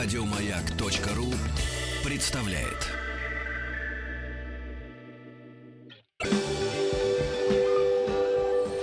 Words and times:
Радиомаяк.ру 0.00 1.26
представляет. 2.08 2.86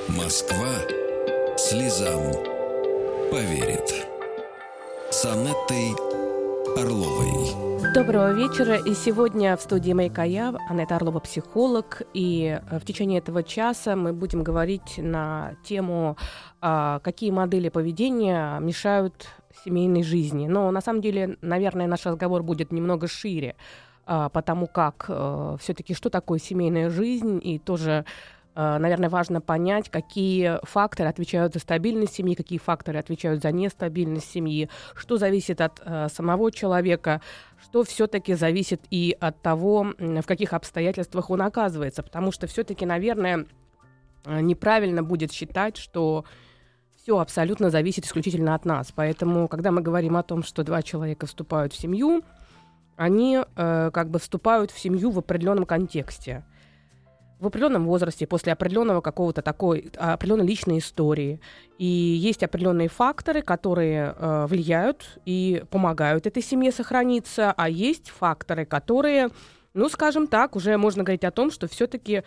Москва 0.09 0.73
слезам 1.57 2.33
поверит. 3.31 4.05
С 5.09 5.23
Орловой. 6.77 7.93
Доброго 7.93 8.33
вечера. 8.33 8.75
И 8.75 8.93
сегодня 8.93 9.55
в 9.55 9.61
студии 9.61 9.93
Майкая 9.93 10.53
Анетта 10.69 10.97
Орлова, 10.97 11.21
психолог. 11.21 12.01
И 12.13 12.59
э, 12.69 12.79
в 12.79 12.83
течение 12.83 13.19
этого 13.19 13.41
часа 13.41 13.95
мы 13.95 14.11
будем 14.11 14.43
говорить 14.43 14.97
на 14.97 15.53
тему, 15.63 16.17
а, 16.59 16.99
какие 16.99 17.31
модели 17.31 17.69
поведения 17.69 18.59
мешают 18.59 19.29
семейной 19.63 20.03
жизни. 20.03 20.47
Но 20.47 20.71
на 20.71 20.81
самом 20.81 21.01
деле, 21.01 21.37
наверное, 21.41 21.87
наш 21.87 22.05
разговор 22.05 22.43
будет 22.43 22.71
немного 22.71 23.07
шире, 23.07 23.55
а, 24.05 24.29
потому 24.29 24.67
как 24.67 25.05
э, 25.07 25.57
все-таки 25.59 25.95
что 25.95 26.09
такое 26.09 26.37
семейная 26.37 26.91
жизнь 26.91 27.39
и 27.43 27.57
тоже 27.57 28.05
э, 28.55 28.77
наверное, 28.77 29.09
важно 29.09 29.41
понять, 29.41 29.89
какие 29.89 30.59
факторы 30.63 31.09
отвечают 31.09 31.53
за 31.53 31.59
стабильность 31.59 32.13
семьи, 32.13 32.35
какие 32.35 32.59
факторы 32.59 32.99
отвечают 32.99 33.41
за 33.41 33.51
нестабильность 33.51 34.29
семьи, 34.29 34.69
что 34.93 35.17
зависит 35.17 35.59
от 35.59 35.81
э, 35.83 36.07
самого 36.09 36.51
человека, 36.51 37.21
что 37.59 37.83
все-таки 37.83 38.35
зависит 38.35 38.81
и 38.91 39.17
от 39.19 39.41
того, 39.41 39.87
в 39.97 40.25
каких 40.27 40.53
обстоятельствах 40.53 41.31
он 41.31 41.41
оказывается. 41.41 42.03
Потому 42.03 42.31
что 42.31 42.45
все-таки, 42.45 42.85
наверное, 42.85 43.47
неправильно 44.25 45.01
будет 45.03 45.31
считать, 45.31 45.77
что 45.77 46.25
все 47.05 47.19
абсолютно 47.19 47.69
зависит 47.69 48.03
исключительно 48.03 48.55
от 48.55 48.65
нас. 48.65 48.91
Поэтому, 48.91 49.47
когда 49.47 49.69
мы 49.69 49.83
говорим 49.83 50.17
о 50.17 50.23
том, 50.23 50.41
что 50.41 50.63
два 50.63 50.81
человека 50.81 51.27
вступают 51.27 51.71
в 51.71 51.77
семью, 51.77 52.23
они 52.95 53.37
э, 53.55 53.91
как 53.93 54.09
бы 54.09 54.17
вступают 54.17 54.71
в 54.71 54.79
семью 54.79 55.11
в 55.11 55.19
определенном 55.19 55.67
контексте, 55.67 56.43
в 57.39 57.45
определенном 57.45 57.85
возрасте, 57.85 58.25
после 58.25 58.53
определенного 58.53 59.01
какого-то 59.01 59.43
такой 59.43 59.91
определенной 59.97 60.47
личной 60.47 60.79
истории. 60.79 61.39
И 61.77 61.85
есть 61.85 62.41
определенные 62.41 62.89
факторы, 62.89 63.43
которые 63.43 64.15
э, 64.17 64.47
влияют 64.49 65.19
и 65.25 65.63
помогают 65.69 66.25
этой 66.25 66.41
семье 66.41 66.71
сохраниться, 66.71 67.53
а 67.55 67.69
есть 67.69 68.09
факторы, 68.09 68.65
которые 68.65 69.29
ну, 69.75 69.89
скажем 69.89 70.27
так, 70.27 70.55
уже 70.55 70.77
можно 70.77 71.03
говорить 71.03 71.25
о 71.25 71.31
том, 71.31 71.51
что 71.51 71.67
все-таки 71.67 72.23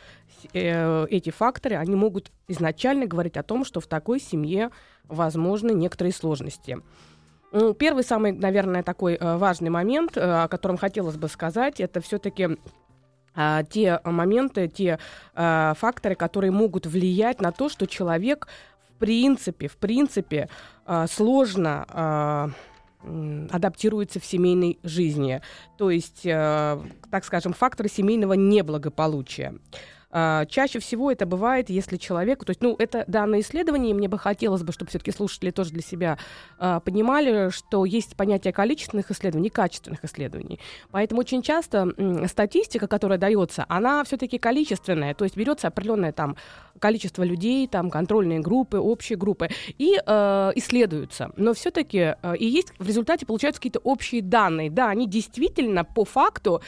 э, 0.53 1.07
эти 1.11 1.31
факторы, 1.31 1.77
они 1.77 1.97
могут 1.97 2.31
изначально 2.47 3.07
говорить 3.07 3.39
о 3.39 3.43
том, 3.43 3.65
что 3.65 3.81
в 3.81 3.87
такой 3.87 4.21
семье 4.21 4.71
возможны 5.05 5.73
некоторые 5.73 6.13
сложности. 6.13 6.79
Ну, 7.51 7.73
первый 7.73 8.05
самый, 8.05 8.33
наверное, 8.33 8.83
такой 8.83 9.15
э, 9.15 9.37
важный 9.39 9.71
момент, 9.71 10.19
э, 10.19 10.21
о 10.21 10.49
котором 10.49 10.77
хотелось 10.77 11.17
бы 11.17 11.29
сказать, 11.29 11.81
это 11.81 12.03
все-таки 12.03 12.59
э, 13.35 13.61
те 13.71 13.99
моменты, 14.05 14.69
те 14.69 14.99
э, 15.35 15.73
факторы, 15.75 16.17
которые 16.17 16.51
могут 16.51 16.87
влиять 16.87 17.41
на 17.41 17.51
то, 17.51 17.71
что 17.71 17.87
человек 17.87 18.47
в 18.91 18.99
принципе, 18.99 19.69
в 19.69 19.79
принципе, 19.79 20.51
э, 20.87 21.07
сложно 21.09 22.53
адаптируется 23.51 24.21
в 24.21 24.25
семейной 24.25 24.79
жизни. 24.83 25.41
То 25.77 25.91
есть, 25.91 26.27
э, 26.27 26.81
так 27.11 27.25
скажем, 27.25 27.53
факторы 27.53 27.89
семейного 27.89 28.35
неблагополучия. 28.35 29.55
Uh, 30.11 30.47
чаще 30.47 30.79
всего 30.79 31.13
это 31.13 31.27
бывает, 31.27 31.69
если 31.69 31.99
человеку, 31.99 32.47
то 32.47 32.51
есть, 32.51 32.63
ну, 32.63 32.75
это 32.79 33.05
данное 33.09 33.41
исследование, 33.41 33.95
мне 33.95 34.09
бы 34.09 34.19
хотелось 34.19 34.63
бы, 34.63 34.73
чтобы 34.73 34.89
все-таки 34.89 35.13
слушатели 35.13 35.51
тоже 35.51 35.71
для 35.71 35.83
себя 35.83 36.19
uh, 36.59 36.81
понимали, 36.81 37.51
что 37.51 37.85
есть 37.85 38.17
понятие 38.17 38.55
количественных 38.55 39.11
исследований 39.11 39.49
и 39.49 39.51
качественных 39.51 40.03
исследований. 40.05 40.61
Поэтому 40.93 41.21
очень 41.21 41.43
часто 41.43 41.93
м, 41.99 42.27
статистика, 42.27 42.87
которая 42.87 43.19
дается, 43.19 43.67
она 43.69 44.03
все-таки 44.05 44.39
количественная, 44.39 45.13
то 45.13 45.25
есть 45.25 45.37
берется 45.37 45.69
определенное 45.69 46.13
там 46.13 46.37
количество 46.79 47.23
людей, 47.23 47.69
там 47.69 47.91
контрольные 47.91 48.41
группы, 48.41 48.79
общие 48.79 49.19
группы, 49.19 49.49
и 49.77 50.01
э, 50.05 50.53
исследуются. 50.55 51.33
Но 51.37 51.53
все-таки 51.53 52.15
э, 52.23 52.37
и 52.37 52.47
есть 52.47 52.73
в 52.79 52.87
результате 52.87 53.27
получаются 53.27 53.61
какие-то 53.61 53.81
общие 53.81 54.23
данные. 54.23 54.71
Да, 54.71 54.89
они 54.89 55.07
действительно 55.07 55.85
по 55.85 56.05
факту 56.05 56.63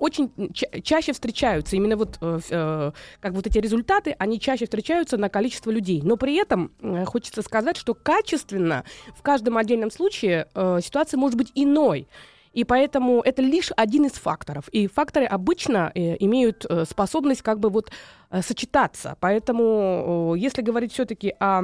очень 0.00 0.30
ча- 0.52 0.80
чаще 0.82 1.12
встречаются. 1.12 1.76
Именно 1.76 1.96
вот 1.96 2.18
э, 2.20 2.40
э, 2.50 2.92
как 3.20 3.32
вот 3.32 3.46
эти 3.46 3.58
результаты, 3.58 4.14
они 4.18 4.40
чаще 4.40 4.64
встречаются 4.64 5.16
на 5.16 5.28
количество 5.28 5.70
людей. 5.70 6.00
Но 6.02 6.16
при 6.16 6.36
этом 6.36 6.72
э, 6.80 7.04
хочется 7.04 7.42
сказать, 7.42 7.76
что 7.76 7.94
качественно 7.94 8.84
в 9.16 9.22
каждом 9.22 9.56
отдельном 9.56 9.90
случае 9.90 10.48
э, 10.54 10.80
ситуация 10.82 11.18
может 11.18 11.36
быть 11.36 11.52
иной. 11.54 12.08
И 12.52 12.64
поэтому 12.64 13.22
это 13.22 13.40
лишь 13.40 13.70
один 13.76 14.06
из 14.06 14.12
факторов. 14.12 14.68
И 14.68 14.86
факторы 14.86 15.24
обычно 15.24 15.90
э, 15.94 16.16
имеют 16.18 16.66
э, 16.68 16.84
способность 16.84 17.42
как 17.42 17.58
бы 17.58 17.70
вот 17.70 17.90
э, 18.30 18.42
сочетаться. 18.42 19.16
Поэтому, 19.20 20.34
э, 20.34 20.38
если 20.38 20.62
говорить 20.62 20.92
все-таки 20.92 21.34
о 21.40 21.62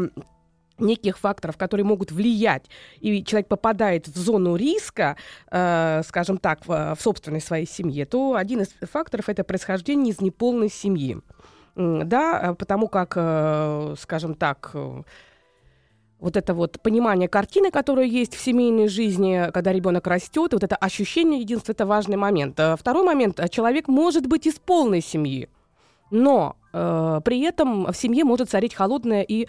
неких 0.78 1.18
факторов, 1.18 1.56
которые 1.56 1.84
могут 1.84 2.12
влиять, 2.12 2.66
и 3.00 3.24
человек 3.24 3.48
попадает 3.48 4.08
в 4.08 4.16
зону 4.16 4.56
риска, 4.56 5.16
э, 5.50 6.02
скажем 6.06 6.38
так, 6.38 6.66
в, 6.66 6.94
в 6.94 7.00
собственной 7.00 7.40
своей 7.40 7.66
семье, 7.66 8.04
то 8.06 8.34
один 8.34 8.60
из 8.60 8.68
факторов 8.88 9.28
это 9.28 9.44
происхождение 9.44 10.12
из 10.12 10.20
неполной 10.20 10.70
семьи. 10.70 11.18
Да, 11.76 12.40
э, 12.42 12.54
потому 12.54 12.88
как, 12.88 13.12
э, 13.16 13.94
скажем 13.98 14.34
так, 14.34 14.70
э, 14.74 15.02
вот 16.20 16.36
это 16.36 16.54
вот 16.54 16.80
понимание 16.80 17.28
картины, 17.28 17.70
которая 17.70 18.06
есть 18.06 18.34
в 18.34 18.40
семейной 18.40 18.88
жизни, 18.88 19.50
когда 19.52 19.72
ребенок 19.72 20.06
растет, 20.06 20.52
вот 20.52 20.64
это 20.64 20.76
ощущение 20.76 21.40
единства, 21.40 21.72
это 21.72 21.86
важный 21.86 22.16
момент. 22.16 22.58
Э, 22.58 22.76
второй 22.76 23.04
момент, 23.04 23.40
человек 23.50 23.88
может 23.88 24.26
быть 24.26 24.46
из 24.46 24.54
полной 24.54 25.00
семьи, 25.00 25.48
но 26.10 26.56
э, 26.72 27.20
при 27.24 27.40
этом 27.42 27.86
в 27.92 27.96
семье 27.96 28.24
может 28.24 28.50
царить 28.50 28.74
холодная 28.74 29.22
и 29.22 29.46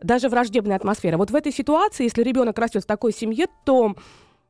даже 0.00 0.28
враждебная 0.28 0.76
атмосфера. 0.76 1.16
Вот 1.16 1.30
в 1.30 1.34
этой 1.34 1.52
ситуации, 1.52 2.04
если 2.04 2.22
ребенок 2.22 2.58
растет 2.58 2.84
в 2.84 2.86
такой 2.86 3.12
семье, 3.12 3.46
то 3.64 3.94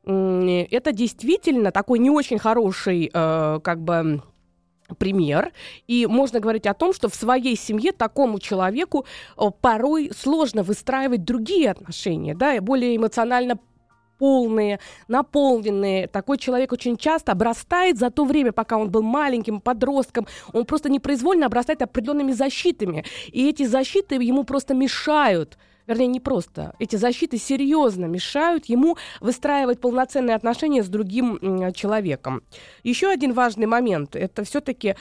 это 0.03 0.91
действительно 0.93 1.71
такой 1.71 1.99
не 1.99 2.09
очень 2.09 2.39
хороший, 2.39 3.11
э, 3.13 3.59
как 3.61 3.81
бы 3.81 4.21
пример. 4.97 5.51
И 5.87 6.05
можно 6.05 6.39
говорить 6.39 6.65
о 6.65 6.73
том, 6.73 6.93
что 6.93 7.09
в 7.09 7.15
своей 7.15 7.57
семье 7.57 7.91
такому 7.91 8.39
человеку 8.39 9.05
э, 9.37 9.41
порой 9.61 10.11
сложно 10.15 10.63
выстраивать 10.63 11.25
другие 11.25 11.71
отношения, 11.71 12.35
да, 12.35 12.59
более 12.61 12.95
эмоционально 12.95 13.59
полные, 14.17 14.79
наполненные. 15.07 16.07
Такой 16.07 16.37
человек 16.37 16.71
очень 16.71 16.97
часто 16.97 17.31
обрастает 17.31 17.97
за 17.97 18.09
то 18.09 18.25
время, 18.25 18.51
пока 18.51 18.77
он 18.77 18.89
был 18.89 19.03
маленьким 19.03 19.61
подростком, 19.61 20.27
он 20.53 20.65
просто 20.65 20.89
непроизвольно 20.89 21.45
обрастает 21.45 21.81
определенными 21.81 22.31
защитами. 22.31 23.05
И 23.31 23.49
эти 23.49 23.63
защиты 23.63 24.15
ему 24.15 24.43
просто 24.43 24.73
мешают 24.73 25.57
вернее, 25.87 26.07
не 26.07 26.19
просто, 26.19 26.75
эти 26.79 26.97
защиты 26.97 27.37
серьезно 27.37 28.05
мешают 28.05 28.65
ему 28.65 28.97
выстраивать 29.21 29.79
полноценные 29.79 30.35
отношения 30.35 30.83
с 30.83 30.89
другим 30.89 31.71
человеком. 31.73 32.43
Еще 32.83 33.07
один 33.07 33.33
важный 33.33 33.67
момент– 33.67 34.15
это 34.17 34.43
все-таки 34.43 34.95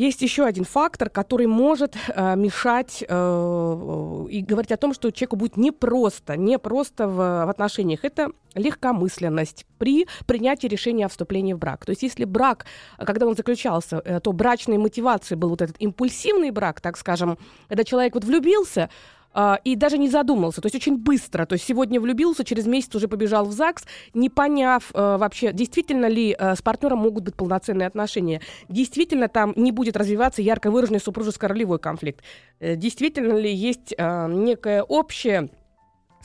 есть 0.00 0.22
еще 0.22 0.46
один 0.46 0.64
фактор, 0.64 1.10
который 1.10 1.46
может 1.46 1.94
э, 2.08 2.34
мешать 2.36 3.04
э, 3.06 4.26
и 4.30 4.40
говорить 4.40 4.72
о 4.72 4.76
том, 4.78 4.94
что 4.94 5.10
человеку 5.10 5.36
будет 5.36 5.56
непросто, 5.58 6.36
непросто 6.36 7.06
в, 7.06 7.16
в 7.16 7.48
отношениях. 7.50 8.00
Это 8.02 8.30
легкомысленность 8.54 9.66
при 9.78 10.06
принятии 10.26 10.68
решения 10.68 11.04
о 11.04 11.08
вступлении 11.08 11.52
в 11.52 11.58
брак. 11.58 11.84
То 11.84 11.90
есть 11.90 12.02
если 12.02 12.24
брак, 12.24 12.64
когда 12.98 13.26
он 13.26 13.36
заключался, 13.36 14.00
э, 14.02 14.20
то 14.20 14.32
брачной 14.32 14.78
мотивацией 14.78 15.38
был 15.38 15.50
вот 15.50 15.60
этот 15.60 15.76
импульсивный 15.78 16.50
брак, 16.50 16.80
так 16.80 16.96
скажем, 16.96 17.36
когда 17.68 17.84
человек 17.84 18.14
вот 18.14 18.24
влюбился, 18.24 18.88
и 19.64 19.76
даже 19.76 19.96
не 19.98 20.08
задумался, 20.08 20.60
то 20.60 20.66
есть 20.66 20.74
очень 20.74 20.98
быстро, 20.98 21.46
то 21.46 21.52
есть 21.52 21.64
сегодня 21.64 22.00
влюбился, 22.00 22.44
через 22.44 22.66
месяц 22.66 22.94
уже 22.96 23.06
побежал 23.06 23.44
в 23.44 23.52
ЗАГС, 23.52 23.84
не 24.12 24.28
поняв 24.28 24.90
uh, 24.92 25.18
вообще, 25.18 25.52
действительно 25.52 26.06
ли 26.06 26.32
uh, 26.32 26.56
с 26.56 26.62
партнером 26.62 26.98
могут 26.98 27.24
быть 27.24 27.36
полноценные 27.36 27.86
отношения, 27.86 28.40
действительно 28.68 29.28
там 29.28 29.52
не 29.56 29.70
будет 29.72 29.96
развиваться 29.96 30.42
ярко 30.42 30.70
выраженный 30.70 31.00
супружеско-ролевой 31.00 31.78
конфликт, 31.78 32.24
э, 32.58 32.74
действительно 32.76 33.34
ли 33.34 33.52
есть 33.52 33.94
некое 33.96 34.82
общее 34.82 35.48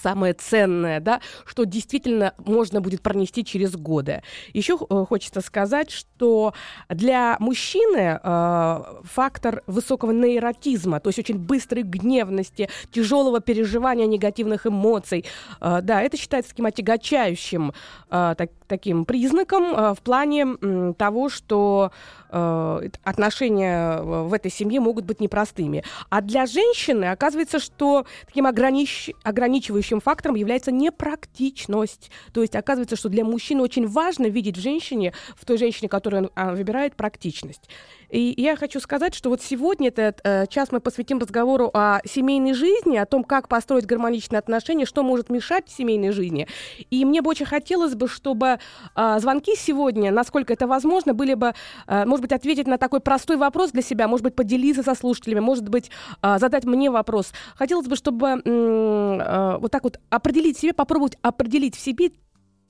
самое 0.02 0.34
ценное, 0.34 1.00
да, 1.00 1.22
что 1.46 1.64
действительно 1.66 2.34
можно 2.38 2.82
будет 2.82 3.02
пронести 3.02 3.44
через 3.44 3.76
годы. 3.76 4.22
Еще 4.54 4.78
э, 4.78 5.06
хочется 5.08 5.42
сказать, 5.42 5.92
что 5.92 6.54
для 6.90 7.38
мужчины 7.40 8.20
э, 8.22 8.84
фактор 9.04 9.64
высокого 9.68 10.12
нейротизма, 10.12 11.00
то 11.00 11.10
есть 11.10 11.20
очень 11.20 11.38
быстрой 11.38 11.84
гневности, 11.84 12.70
тяжелого 12.92 13.40
переживания 13.40 14.06
негативных 14.06 14.68
эмоций, 14.68 15.26
э, 15.62 15.80
да, 15.82 16.02
это 16.02 16.18
считается 16.18 16.52
таким 16.52 16.66
отягочающим 16.66 17.74
э, 18.10 18.36
так, 18.38 18.50
таким 18.68 19.06
признаком 19.06 19.64
э, 19.64 19.94
в 19.94 20.02
плане 20.02 20.46
э, 20.62 20.94
того, 20.98 21.30
что 21.30 21.92
э, 22.30 22.90
отношения 23.04 24.02
в 24.02 24.34
этой 24.34 24.52
семье 24.52 24.80
могут 24.80 25.06
быть 25.06 25.20
непростыми. 25.22 25.84
А 26.10 26.22
для 26.22 26.46
женщины 26.46 27.06
оказывается, 27.06 27.60
что 27.60 28.06
таким 28.26 28.48
огранич... 28.48 29.12
ограничивающим 29.24 29.85
сдерживающим 29.86 30.00
фактором 30.02 30.36
является 30.36 30.72
непрактичность. 30.72 32.12
То 32.34 32.42
есть 32.42 32.56
оказывается, 32.56 32.96
что 32.96 33.10
для 33.10 33.24
мужчины 33.24 33.62
очень 33.62 33.88
важно 33.88 34.28
видеть 34.28 34.58
в 34.58 34.62
женщине, 34.62 35.14
в 35.36 35.46
той 35.46 35.58
женщине, 35.58 35.90
которую 35.90 36.24
он 36.24 36.32
а, 36.36 36.54
выбирает, 36.54 36.96
практичность. 36.96 37.70
И 38.10 38.34
я 38.38 38.56
хочу 38.56 38.80
сказать, 38.80 39.14
что 39.14 39.30
вот 39.30 39.42
сегодня 39.42 39.90
этот 39.90 40.20
э, 40.24 40.46
час 40.48 40.72
мы 40.72 40.80
посвятим 40.80 41.20
разговору 41.20 41.70
о 41.74 42.00
семейной 42.06 42.54
жизни, 42.54 42.98
о 42.98 43.06
том, 43.06 43.24
как 43.24 43.48
построить 43.48 43.86
гармоничные 43.86 44.40
отношения, 44.40 44.86
что 44.86 45.04
может 45.04 45.30
мешать 45.30 45.70
семейной 45.70 46.12
жизни. 46.12 46.48
И 46.90 47.06
мне 47.06 47.22
бы 47.22 47.30
очень 47.30 47.46
хотелось 47.46 47.96
бы, 47.96 48.08
чтобы 48.08 48.60
э, 48.96 49.20
звонки 49.20 49.56
сегодня, 49.56 50.12
насколько 50.12 50.54
это 50.54 50.68
возможно, 50.68 51.14
были 51.14 51.34
бы, 51.34 51.54
э, 51.88 52.06
может 52.06 52.22
быть, 52.22 52.32
ответить 52.32 52.68
на 52.68 52.78
такой 52.78 53.00
простой 53.00 53.38
вопрос 53.38 53.72
для 53.72 53.82
себя, 53.82 54.08
может 54.08 54.24
быть, 54.24 54.36
поделиться 54.36 54.84
со 54.84 54.96
слушателями, 54.96 55.40
может 55.40 55.70
быть, 55.70 55.90
э, 56.22 56.38
задать 56.40 56.66
мне 56.66 56.90
вопрос. 56.92 57.34
Хотелось 57.56 57.88
бы, 57.88 57.96
чтобы 57.96 58.42
э, 58.44 59.58
вот 59.60 59.72
так 59.72 59.84
вот 59.84 60.00
определить 60.10 60.58
себе, 60.58 60.74
попробовать 60.74 61.18
определить 61.22 61.76
в 61.76 61.80
себе 61.80 62.12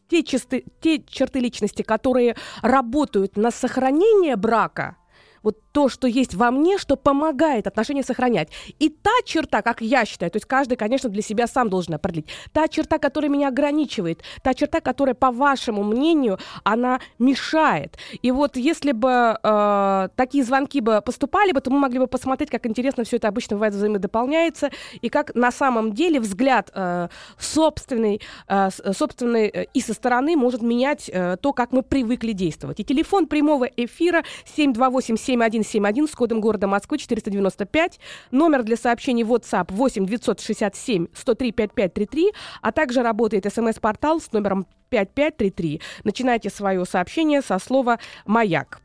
те, 0.09 0.23
чисты, 0.23 0.65
те 0.81 1.03
черты 1.03 1.39
личности, 1.39 1.81
которые 1.81 2.35
работают 2.61 3.37
на 3.37 3.51
сохранение 3.51 4.35
брака– 4.35 4.97
вот 5.45 5.59
то, 5.71 5.89
что 5.89 6.07
есть 6.07 6.33
во 6.33 6.51
мне, 6.51 6.77
что 6.77 6.97
помогает 6.97 7.67
отношения 7.67 8.03
сохранять. 8.03 8.49
И 8.79 8.89
та 8.89 9.11
черта, 9.23 9.61
как 9.61 9.79
я 9.81 10.03
считаю, 10.03 10.31
то 10.31 10.37
есть 10.37 10.45
каждый, 10.45 10.75
конечно, 10.75 11.09
для 11.09 11.21
себя 11.21 11.47
сам 11.47 11.69
должен 11.69 11.93
определить, 11.93 12.27
та 12.51 12.67
черта, 12.67 12.97
которая 12.97 13.29
меня 13.29 13.49
ограничивает, 13.49 14.23
та 14.41 14.53
черта, 14.53 14.81
которая, 14.81 15.13
по 15.13 15.31
вашему 15.31 15.83
мнению, 15.83 16.39
она 16.63 16.99
мешает. 17.19 17.97
И 18.21 18.31
вот 18.31 18.57
если 18.57 18.91
бы 18.91 19.37
э, 19.41 20.09
такие 20.15 20.43
звонки 20.43 20.81
бы 20.81 21.01
поступали 21.05 21.51
бы, 21.51 21.61
то 21.61 21.69
мы 21.69 21.79
могли 21.79 21.99
бы 21.99 22.07
посмотреть, 22.07 22.49
как 22.49 22.65
интересно 22.65 23.03
все 23.03 23.17
это 23.17 23.27
обычно 23.27 23.55
бывает 23.55 23.75
взаимодополняется, 23.75 24.71
и 25.01 25.09
как 25.09 25.35
на 25.35 25.51
самом 25.51 25.93
деле 25.93 26.19
взгляд 26.19 26.71
э, 26.73 27.09
собственный, 27.37 28.19
э, 28.47 28.69
собственный 28.93 29.47
э, 29.47 29.65
и 29.73 29.81
со 29.81 29.93
стороны 29.93 30.35
может 30.35 30.63
менять 30.63 31.07
э, 31.13 31.37
то, 31.39 31.53
как 31.53 31.71
мы 31.71 31.83
привыкли 31.83 32.31
действовать. 32.31 32.79
И 32.79 32.83
телефон 32.83 33.27
прямого 33.27 33.65
эфира 33.65 34.23
728 34.55 35.17
7171 35.35 36.07
с 36.07 36.11
кодом 36.11 36.41
города 36.41 36.67
Москвы 36.67 36.97
495, 36.97 37.99
номер 38.31 38.63
для 38.63 38.77
сообщений 38.77 39.23
WhatsApp 39.23 39.67
8 39.69 40.05
967 40.05 41.07
103 41.13 41.51
5533, 41.51 42.31
а 42.61 42.71
также 42.71 43.03
работает 43.03 43.51
смс-портал 43.51 44.21
с 44.21 44.31
номером 44.31 44.65
5533. 44.89 45.81
Начинайте 46.03 46.49
свое 46.49 46.85
сообщение 46.85 47.41
со 47.41 47.59
слова 47.59 47.99
«Маяк». 48.25 48.81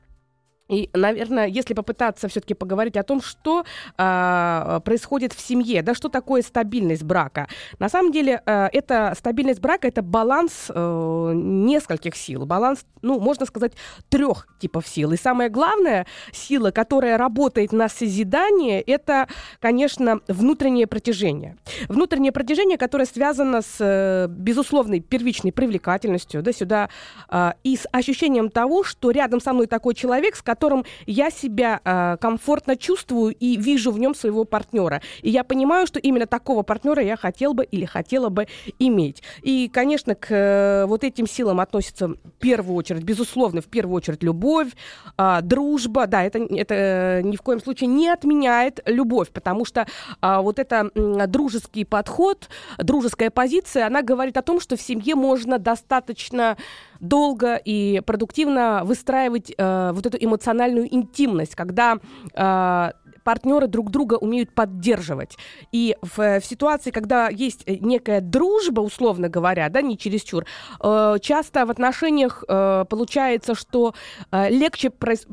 И, 0.70 0.88
наверное, 0.94 1.46
если 1.46 1.74
попытаться 1.74 2.28
все-таки 2.28 2.54
поговорить 2.54 2.96
о 2.96 3.02
том, 3.02 3.20
что 3.20 3.64
э, 3.98 4.80
происходит 4.84 5.32
в 5.32 5.40
семье, 5.40 5.82
да, 5.82 5.94
что 5.94 6.08
такое 6.08 6.42
стабильность 6.42 7.02
брака. 7.02 7.48
На 7.78 7.88
самом 7.88 8.12
деле, 8.12 8.40
э, 8.46 8.68
это 8.72 9.12
стабильность 9.18 9.60
брака 9.60 9.88
это 9.88 10.02
баланс 10.02 10.66
э, 10.68 11.32
нескольких 11.34 12.14
сил, 12.14 12.46
баланс, 12.46 12.84
ну, 13.02 13.18
можно 13.18 13.46
сказать, 13.46 13.72
трех 14.08 14.46
типов 14.60 14.86
сил. 14.86 15.12
И 15.12 15.16
самое 15.16 15.50
главное, 15.50 16.06
сила, 16.32 16.70
которая 16.70 17.18
работает 17.18 17.72
на 17.72 17.88
созидание, 17.88 18.80
это, 18.80 19.26
конечно, 19.60 20.20
внутреннее 20.28 20.86
протяжение. 20.86 21.56
Внутреннее 21.88 22.30
протяжение, 22.32 22.78
которое 22.78 23.06
связано 23.06 23.62
с 23.62 23.76
э, 23.80 24.28
безусловной 24.28 25.00
первичной 25.00 25.52
привлекательностью, 25.52 26.42
да, 26.42 26.52
сюда, 26.52 26.88
э, 27.28 27.52
и 27.64 27.76
с 27.76 27.88
ощущением 27.90 28.50
того, 28.50 28.84
что 28.84 29.10
рядом 29.10 29.40
со 29.40 29.52
мной 29.52 29.66
такой 29.66 29.94
человек, 29.94 30.36
с 30.36 30.42
которым 30.42 30.59
котором 30.60 30.84
я 31.06 31.30
себя 31.30 31.80
э, 31.82 32.18
комфортно 32.20 32.76
чувствую 32.76 33.34
и 33.34 33.56
вижу 33.56 33.92
в 33.92 33.98
нем 33.98 34.14
своего 34.14 34.44
партнера. 34.44 35.00
И 35.22 35.30
я 35.30 35.42
понимаю, 35.42 35.86
что 35.86 35.98
именно 35.98 36.26
такого 36.26 36.62
партнера 36.62 37.02
я 37.02 37.16
хотел 37.16 37.54
бы 37.54 37.64
или 37.64 37.86
хотела 37.86 38.28
бы 38.28 38.46
иметь. 38.78 39.22
И, 39.40 39.70
конечно, 39.72 40.14
к 40.14 40.26
э, 40.30 40.84
вот 40.86 41.02
этим 41.02 41.26
силам 41.26 41.60
относится 41.60 42.08
в 42.08 42.16
первую 42.38 42.76
очередь, 42.76 43.04
безусловно, 43.04 43.62
в 43.62 43.68
первую 43.68 43.96
очередь 43.96 44.22
любовь, 44.22 44.68
э, 45.16 45.38
дружба. 45.40 46.06
Да, 46.06 46.24
это, 46.24 46.38
это 46.38 46.74
э, 46.74 47.22
ни 47.22 47.36
в 47.36 47.42
коем 47.42 47.62
случае 47.62 47.86
не 47.86 48.10
отменяет 48.10 48.80
любовь, 48.84 49.30
потому 49.30 49.64
что 49.64 49.86
э, 50.20 50.40
вот 50.42 50.58
это 50.58 50.90
э, 50.94 51.26
дружеский 51.26 51.86
подход, 51.86 52.50
дружеская 52.76 53.30
позиция, 53.30 53.86
она 53.86 54.02
говорит 54.02 54.36
о 54.36 54.42
том, 54.42 54.60
что 54.60 54.76
в 54.76 54.82
семье 54.82 55.14
можно 55.14 55.58
достаточно 55.58 56.58
долго 57.00 57.56
и 57.56 58.00
продуктивно 58.04 58.82
выстраивать 58.84 59.52
э, 59.56 59.90
вот 59.92 60.06
эту 60.06 60.16
эмоциональную 60.20 60.92
интимность, 60.94 61.54
когда 61.54 61.98
э, 62.34 62.90
партнеры 63.24 63.66
друг 63.66 63.90
друга 63.90 64.14
умеют 64.14 64.54
поддерживать. 64.54 65.36
И 65.72 65.96
в, 66.02 66.40
в 66.40 66.44
ситуации, 66.44 66.90
когда 66.90 67.28
есть 67.28 67.64
некая 67.66 68.20
дружба, 68.20 68.80
условно 68.80 69.28
говоря, 69.28 69.68
да, 69.68 69.82
не 69.82 69.96
чересчур, 69.96 70.44
э, 70.82 71.16
часто 71.20 71.66
в 71.66 71.70
отношениях 71.70 72.44
э, 72.48 72.84
получается, 72.88 73.54
что 73.54 73.94
э, 74.30 74.50
легче 74.50 74.92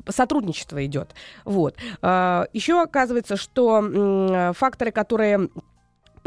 сотрудничество 0.10 0.86
идет. 0.86 1.14
Вот. 1.46 1.76
Э, 2.02 2.46
еще 2.54 2.82
оказывается, 2.82 3.36
что 3.36 3.82
э, 3.82 4.54
факторы, 4.54 4.92
которые 4.92 5.50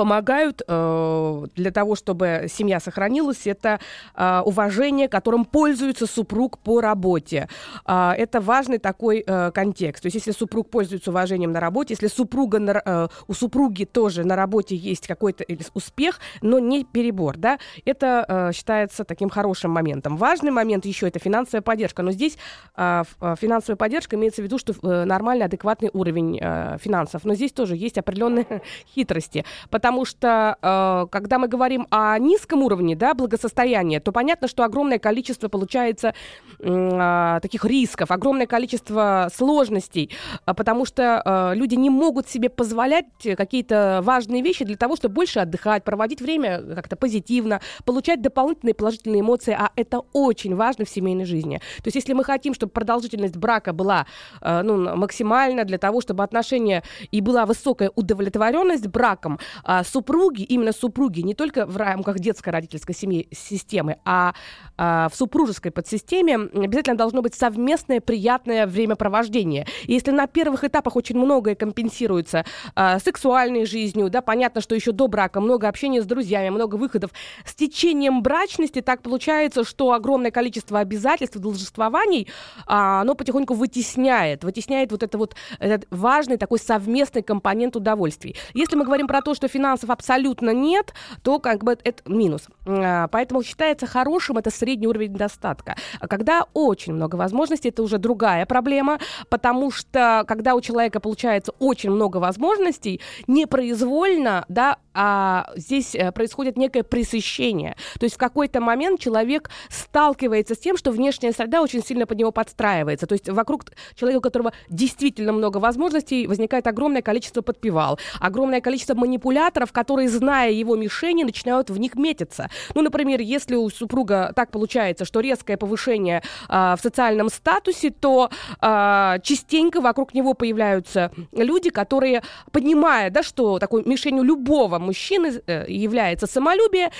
помогают 0.00 0.62
э, 0.66 1.46
для 1.56 1.70
того, 1.70 1.94
чтобы 1.94 2.46
семья 2.48 2.80
сохранилась, 2.80 3.46
это 3.46 3.80
э, 4.14 4.40
уважение, 4.46 5.08
которым 5.08 5.44
пользуется 5.44 6.06
супруг 6.06 6.58
по 6.58 6.80
работе. 6.80 7.50
Э, 7.84 8.12
это 8.16 8.40
важный 8.40 8.78
такой 8.78 9.22
э, 9.26 9.50
контекст. 9.50 10.02
То 10.02 10.06
есть 10.06 10.14
если 10.14 10.30
супруг 10.30 10.70
пользуется 10.70 11.10
уважением 11.10 11.52
на 11.52 11.60
работе, 11.60 11.92
если 11.92 12.06
супруга 12.06 12.58
на, 12.58 12.82
э, 12.82 13.08
у 13.28 13.34
супруги 13.34 13.84
тоже 13.84 14.24
на 14.24 14.36
работе 14.36 14.74
есть 14.74 15.06
какой-то 15.06 15.44
успех, 15.74 16.18
но 16.40 16.58
не 16.58 16.84
перебор, 16.84 17.36
да, 17.36 17.58
это 17.84 18.24
э, 18.26 18.52
считается 18.54 19.04
таким 19.04 19.28
хорошим 19.28 19.70
моментом. 19.70 20.16
Важный 20.16 20.50
момент 20.50 20.86
еще 20.86 21.08
это 21.08 21.18
финансовая 21.18 21.60
поддержка. 21.60 22.02
Но 22.02 22.12
здесь 22.12 22.38
э, 22.74 23.02
э 23.20 23.34
финансовая 23.38 23.76
поддержка 23.76 24.16
имеется 24.16 24.40
в 24.40 24.44
виду, 24.46 24.56
что 24.56 24.72
э, 24.72 25.04
нормальный, 25.04 25.44
адекватный 25.44 25.90
уровень 25.92 26.38
э, 26.40 26.78
финансов. 26.80 27.26
Но 27.26 27.34
здесь 27.34 27.52
тоже 27.52 27.76
есть 27.76 27.98
определенные 27.98 28.62
хитрости, 28.94 29.44
потому 29.68 29.89
потому 29.90 30.04
что 30.04 30.56
э, 30.62 31.06
когда 31.10 31.38
мы 31.40 31.48
говорим 31.48 31.88
о 31.90 32.16
низком 32.20 32.62
уровне 32.62 32.94
да, 32.94 33.12
благосостояния, 33.12 33.98
то 33.98 34.12
понятно, 34.12 34.46
что 34.46 34.62
огромное 34.62 35.00
количество 35.00 35.48
получается 35.48 36.14
э, 36.60 37.38
таких 37.42 37.64
рисков, 37.64 38.12
огромное 38.12 38.46
количество 38.46 39.28
сложностей, 39.34 40.10
э, 40.46 40.54
потому 40.54 40.84
что 40.84 41.02
э, 41.24 41.56
люди 41.56 41.74
не 41.74 41.90
могут 41.90 42.28
себе 42.28 42.48
позволять 42.48 43.06
какие-то 43.36 44.00
важные 44.04 44.42
вещи 44.42 44.64
для 44.64 44.76
того, 44.76 44.94
чтобы 44.94 45.14
больше 45.14 45.40
отдыхать, 45.40 45.82
проводить 45.82 46.22
время 46.22 46.62
как-то 46.76 46.94
позитивно, 46.94 47.60
получать 47.84 48.22
дополнительные 48.22 48.74
положительные 48.74 49.22
эмоции, 49.22 49.56
а 49.58 49.70
это 49.74 50.02
очень 50.12 50.54
важно 50.54 50.84
в 50.84 50.88
семейной 50.88 51.24
жизни. 51.24 51.58
То 51.78 51.86
есть 51.86 51.96
если 51.96 52.12
мы 52.12 52.22
хотим, 52.22 52.54
чтобы 52.54 52.70
продолжительность 52.70 53.36
брака 53.36 53.72
была 53.72 54.06
э, 54.40 54.62
ну, 54.62 54.96
максимальна 54.96 55.64
для 55.64 55.78
того, 55.78 56.00
чтобы 56.00 56.22
отношения 56.22 56.84
и 57.10 57.20
была 57.20 57.44
высокая 57.44 57.90
удовлетворенность 57.96 58.86
браком, 58.86 59.40
э, 59.64 59.79
а, 59.80 59.84
супруги, 59.84 60.42
именно 60.42 60.72
супруги, 60.72 61.20
не 61.20 61.34
только 61.34 61.66
в 61.66 61.76
рамках 61.76 62.18
детской 62.18 62.50
родительской 62.50 62.94
семьи, 62.94 63.28
системы, 63.32 63.96
а, 64.04 64.34
а 64.76 65.08
в 65.08 65.16
супружеской 65.16 65.70
подсистеме 65.70 66.34
обязательно 66.34 66.96
должно 66.96 67.22
быть 67.22 67.34
совместное 67.34 68.00
приятное 68.00 68.66
времяпровождение. 68.66 69.66
И 69.84 69.92
если 69.92 70.10
на 70.10 70.26
первых 70.26 70.64
этапах 70.64 70.96
очень 70.96 71.16
многое 71.18 71.54
компенсируется 71.54 72.44
а, 72.74 72.98
сексуальной 72.98 73.66
жизнью, 73.66 74.10
да, 74.10 74.20
понятно, 74.22 74.60
что 74.60 74.74
еще 74.74 74.92
до 74.92 75.08
брака 75.08 75.40
много 75.40 75.68
общения 75.68 76.02
с 76.02 76.06
друзьями, 76.06 76.50
много 76.50 76.76
выходов, 76.76 77.10
с 77.44 77.54
течением 77.54 78.22
брачности 78.22 78.80
так 78.80 79.02
получается, 79.02 79.64
что 79.64 79.92
огромное 79.92 80.30
количество 80.30 80.78
обязательств, 80.78 81.36
должествований, 81.36 82.28
а, 82.66 83.00
оно 83.00 83.14
потихоньку 83.14 83.54
вытесняет, 83.54 84.44
вытесняет 84.44 84.92
вот 84.92 85.02
это 85.02 85.16
вот 85.18 85.34
этот 85.58 85.86
важный 85.90 86.36
такой 86.36 86.58
совместный 86.58 87.22
компонент 87.22 87.76
удовольствий. 87.76 88.36
Если 88.54 88.76
мы 88.76 88.84
говорим 88.84 89.06
про 89.06 89.22
то, 89.22 89.34
что 89.34 89.48
финансовая 89.48 89.69
финансов 89.70 89.90
абсолютно 89.90 90.50
нет, 90.50 90.92
то 91.22 91.38
как 91.38 91.62
бы 91.62 91.78
это 91.84 92.02
минус. 92.10 92.48
А, 92.66 93.06
поэтому 93.08 93.42
считается 93.42 93.86
хорошим 93.86 94.38
это 94.38 94.50
средний 94.50 94.88
уровень 94.88 95.14
достатка. 95.14 95.76
Когда 96.00 96.46
очень 96.54 96.94
много 96.94 97.16
возможностей, 97.16 97.68
это 97.68 97.82
уже 97.82 97.98
другая 97.98 98.46
проблема, 98.46 98.98
потому 99.28 99.70
что 99.70 100.24
когда 100.26 100.54
у 100.54 100.60
человека 100.60 101.00
получается 101.00 101.52
очень 101.58 101.90
много 101.90 102.16
возможностей, 102.16 103.00
непроизвольно, 103.28 104.44
да, 104.48 104.78
а 104.92 105.50
здесь 105.54 105.94
э, 105.94 106.10
происходит 106.10 106.56
некое 106.56 106.82
пресыщение. 106.82 107.76
То 107.98 108.04
есть 108.04 108.16
в 108.16 108.18
какой-то 108.18 108.60
момент 108.60 109.00
человек 109.00 109.50
сталкивается 109.68 110.54
с 110.54 110.58
тем, 110.58 110.76
что 110.76 110.90
внешняя 110.90 111.32
среда 111.32 111.62
очень 111.62 111.82
сильно 111.82 112.06
под 112.06 112.18
него 112.18 112.32
подстраивается. 112.32 113.06
То 113.06 113.12
есть 113.12 113.28
вокруг 113.28 113.66
человека, 113.94 114.18
у 114.18 114.22
которого 114.22 114.52
действительно 114.68 115.32
много 115.32 115.58
возможностей, 115.58 116.26
возникает 116.26 116.66
огромное 116.66 117.02
количество 117.02 117.40
подпевал, 117.40 118.00
огромное 118.18 118.60
количество 118.60 118.94
манипуляций, 118.94 119.40
манипуляторов, 119.50 119.72
которые, 119.72 120.08
зная 120.08 120.50
его 120.50 120.76
мишени, 120.76 121.24
начинают 121.24 121.70
в 121.70 121.78
них 121.78 121.94
метиться. 121.94 122.48
Ну, 122.74 122.82
например, 122.82 123.20
если 123.20 123.56
у 123.56 123.68
супруга 123.70 124.32
так 124.34 124.50
получается, 124.50 125.04
что 125.04 125.20
резкое 125.20 125.56
повышение 125.56 126.22
э, 126.48 126.74
в 126.76 126.80
социальном 126.82 127.28
статусе, 127.30 127.90
то 127.90 128.30
э, 128.60 129.18
частенько 129.22 129.80
вокруг 129.80 130.14
него 130.14 130.34
появляются 130.34 131.10
люди, 131.32 131.70
которые, 131.70 132.22
понимая, 132.52 133.10
да, 133.10 133.22
что 133.22 133.58
такой 133.58 133.82
мишенью 133.84 134.22
любого 134.22 134.78
мужчины 134.78 135.40
э, 135.46 135.64
является 135.68 136.26
самолюбие, 136.26 136.90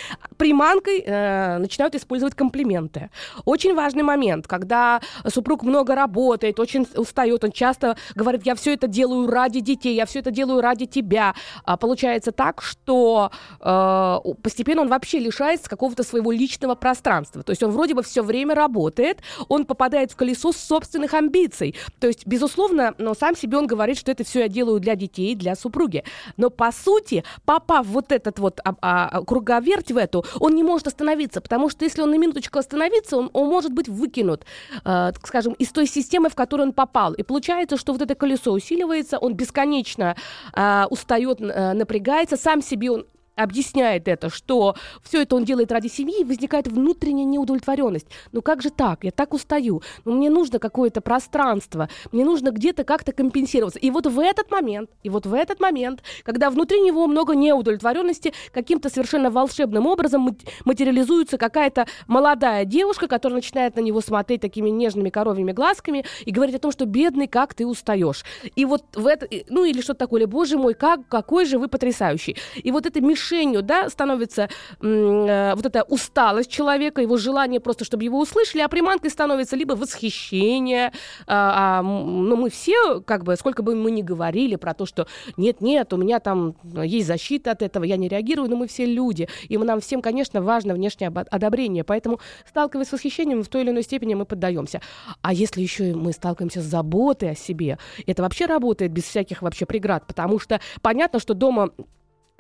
приманкой 0.41 1.03
э, 1.05 1.59
начинают 1.59 1.95
использовать 1.95 2.35
комплименты. 2.35 3.11
Очень 3.45 3.75
важный 3.75 4.03
момент, 4.03 4.47
когда 4.47 5.03
супруг 5.29 5.63
много 5.63 5.95
работает, 5.95 6.59
очень 6.59 6.87
устает, 6.97 7.45
он 7.45 7.53
часто 7.53 7.99
говорит, 8.15 8.47
я 8.47 8.55
все 8.55 8.73
это 8.73 8.87
делаю 8.87 9.31
ради 9.31 9.61
детей, 9.61 9.95
я 9.95 10.07
все 10.07 10.21
это 10.21 10.31
делаю 10.31 10.63
ради 10.63 10.87
тебя. 10.87 11.35
А 11.65 11.77
получается 11.77 12.33
так, 12.33 12.63
что 12.63 13.31
э, 13.61 14.17
постепенно 14.43 14.81
он 14.81 14.89
вообще 14.89 15.19
лишается 15.19 15.69
какого-то 15.69 16.05
своего 16.05 16.33
личного 16.33 16.75
пространства. 16.75 17.43
То 17.43 17.51
есть 17.51 17.63
он 17.63 17.71
вроде 17.73 17.93
бы 17.93 18.03
все 18.03 18.23
время 18.23 18.55
работает, 18.55 19.19
он 19.49 19.67
попадает 19.67 20.11
в 20.11 20.17
колесо 20.17 20.53
собственных 20.53 21.13
амбиций. 21.13 21.75
То 21.99 22.07
есть, 22.07 22.27
безусловно, 22.27 22.95
но 22.97 23.13
сам 23.13 23.37
себе 23.37 23.59
он 23.59 23.67
говорит, 23.67 23.99
что 23.99 24.11
это 24.11 24.25
все 24.25 24.41
я 24.41 24.49
делаю 24.49 24.81
для 24.81 24.95
детей, 24.95 25.35
для 25.35 25.55
супруги. 25.55 26.03
Но 26.39 26.49
по 26.49 26.73
сути, 26.73 27.25
попав 27.45 27.87
вот 27.87 28.11
этот 28.11 28.39
вот 28.39 28.61
а, 28.65 28.75
а, 28.81 29.23
круговерть 29.23 29.93
в 29.93 29.99
эту, 29.99 30.25
он 30.39 30.55
не 30.55 30.63
может 30.63 30.87
остановиться, 30.87 31.41
потому 31.41 31.71
что 31.71 31.85
если 31.85 32.03
он 32.03 32.11
на 32.11 32.19
минуточку 32.19 32.59
остановится, 32.59 33.17
он, 33.17 33.31
он 33.33 33.49
может 33.49 33.73
быть 33.73 33.89
выкинут, 33.89 34.45
э, 34.85 35.13
скажем, 35.25 35.55
из 35.55 35.69
той 35.73 35.87
системы, 35.87 36.29
в 36.29 36.35
которую 36.35 36.69
он 36.69 36.73
попал. 36.73 37.13
И 37.15 37.23
получается, 37.23 37.77
что 37.77 37.93
вот 37.93 38.03
это 38.03 38.15
колесо 38.15 38.53
усиливается, 38.53 39.19
он 39.19 39.35
бесконечно 39.35 40.17
э, 40.55 40.85
устает, 40.91 41.41
э, 41.41 41.73
напрягается, 41.73 42.37
сам 42.37 42.63
себе 42.63 42.91
он 42.91 43.07
объясняет 43.43 44.09
это, 44.09 44.31
что 44.31 44.77
все 45.03 45.23
это 45.23 45.37
он 45.37 45.45
делает 45.45 45.73
ради 45.73 45.89
семьи, 45.89 46.25
возникает 46.25 46.69
внутренняя 46.69 47.25
неудовлетворенность. 47.25 48.07
Ну 48.33 48.43
как 48.43 48.63
же 48.63 48.71
так? 48.71 49.05
Я 49.05 49.11
так 49.11 49.33
устаю. 49.33 49.83
Ну 50.05 50.17
мне 50.17 50.31
нужно 50.31 50.59
какое-то 50.59 51.01
пространство, 51.01 51.89
мне 52.13 52.25
нужно 52.25 52.51
где-то 52.51 52.85
как-то 52.85 53.13
компенсироваться. 53.13 53.79
И 53.79 53.91
вот 53.91 54.07
в 54.07 54.19
этот 54.19 54.51
момент, 54.51 54.91
и 55.03 55.11
вот 55.11 55.27
в 55.27 55.35
этот 55.35 55.61
момент, 55.61 56.03
когда 56.23 56.51
внутри 56.51 56.81
него 56.81 57.07
много 57.07 57.35
неудовлетворенности, 57.35 58.33
каким-то 58.53 58.89
совершенно 58.89 59.31
волшебным 59.31 59.87
образом 59.87 60.37
материализуется 60.65 61.39
какая-то 61.39 61.87
молодая 62.07 62.65
девушка, 62.65 63.09
которая 63.09 63.37
начинает 63.37 63.77
на 63.77 63.81
него 63.81 64.01
смотреть 64.01 64.41
такими 64.41 64.71
нежными 64.71 65.11
коровьими 65.11 65.53
глазками 65.53 66.05
и 66.25 66.31
говорить 66.31 66.57
о 66.57 66.59
том, 66.59 66.73
что 66.73 66.85
бедный, 66.85 67.27
как 67.27 67.55
ты 67.55 67.67
устаешь. 67.67 68.25
И 68.57 68.65
вот 68.65 68.85
в 68.95 69.07
это, 69.07 69.29
ну 69.49 69.65
или 69.65 69.81
что-то 69.81 70.01
такое, 70.01 70.23
или, 70.23 70.27
боже 70.27 70.59
мой, 70.59 70.75
как, 70.75 71.07
какой 71.09 71.45
же 71.47 71.59
вы 71.59 71.69
потрясающий. 71.69 72.37
И 72.57 72.71
вот 72.71 72.87
это 72.87 73.01
мешание 73.01 73.30
мишенью, 73.31 73.63
да, 73.63 73.89
становится 73.89 74.49
э, 74.81 75.55
вот 75.55 75.67
эта 75.67 75.83
усталость 75.83 76.51
человека, 76.51 77.01
его 77.01 77.17
желание 77.17 77.61
просто, 77.61 77.85
чтобы 77.85 78.05
его 78.05 78.21
услышали, 78.21 78.63
а 78.63 78.69
приманкой 78.69 79.11
становится 79.11 79.57
либо 79.57 79.75
восхищение, 79.75 80.89
э, 80.89 80.91
а, 81.27 81.83
ну, 81.83 82.37
мы 82.37 82.51
все, 82.51 83.01
как 83.01 83.25
бы, 83.25 83.37
сколько 83.37 83.63
бы 83.63 83.75
мы 83.75 83.91
ни 83.91 84.03
говорили 84.03 84.57
про 84.57 84.75
то, 84.75 84.87
что 84.87 85.07
нет-нет, 85.37 85.93
у 85.93 85.97
меня 85.97 86.21
там 86.21 86.55
есть 86.65 87.07
защита 87.07 87.53
от 87.53 87.63
этого, 87.63 87.85
я 87.85 87.97
не 87.97 88.09
реагирую, 88.09 88.49
но 88.49 88.57
мы 88.57 88.67
все 88.67 88.85
люди, 88.87 89.29
и 89.49 89.59
нам 89.59 89.81
всем, 89.81 90.03
конечно, 90.03 90.43
важно 90.43 90.75
внешнее 90.75 91.09
одобрение, 91.09 91.85
поэтому, 91.85 92.21
сталкиваясь 92.49 92.89
с 92.89 92.93
восхищением, 92.93 93.43
в 93.43 93.49
той 93.49 93.63
или 93.63 93.71
иной 93.71 93.83
степени 93.83 94.15
мы 94.15 94.25
поддаемся. 94.25 94.81
А 95.23 95.33
если 95.33 95.61
еще 95.61 95.95
мы 95.95 96.13
сталкиваемся 96.13 96.61
с 96.61 96.65
заботой 96.65 97.31
о 97.31 97.35
себе, 97.35 97.79
это 98.07 98.23
вообще 98.23 98.47
работает 98.47 98.93
без 98.93 99.05
всяких 99.05 99.43
вообще 99.43 99.67
преград, 99.67 100.07
потому 100.07 100.39
что 100.39 100.61
понятно, 100.83 101.21
что 101.21 101.35
дома 101.35 101.71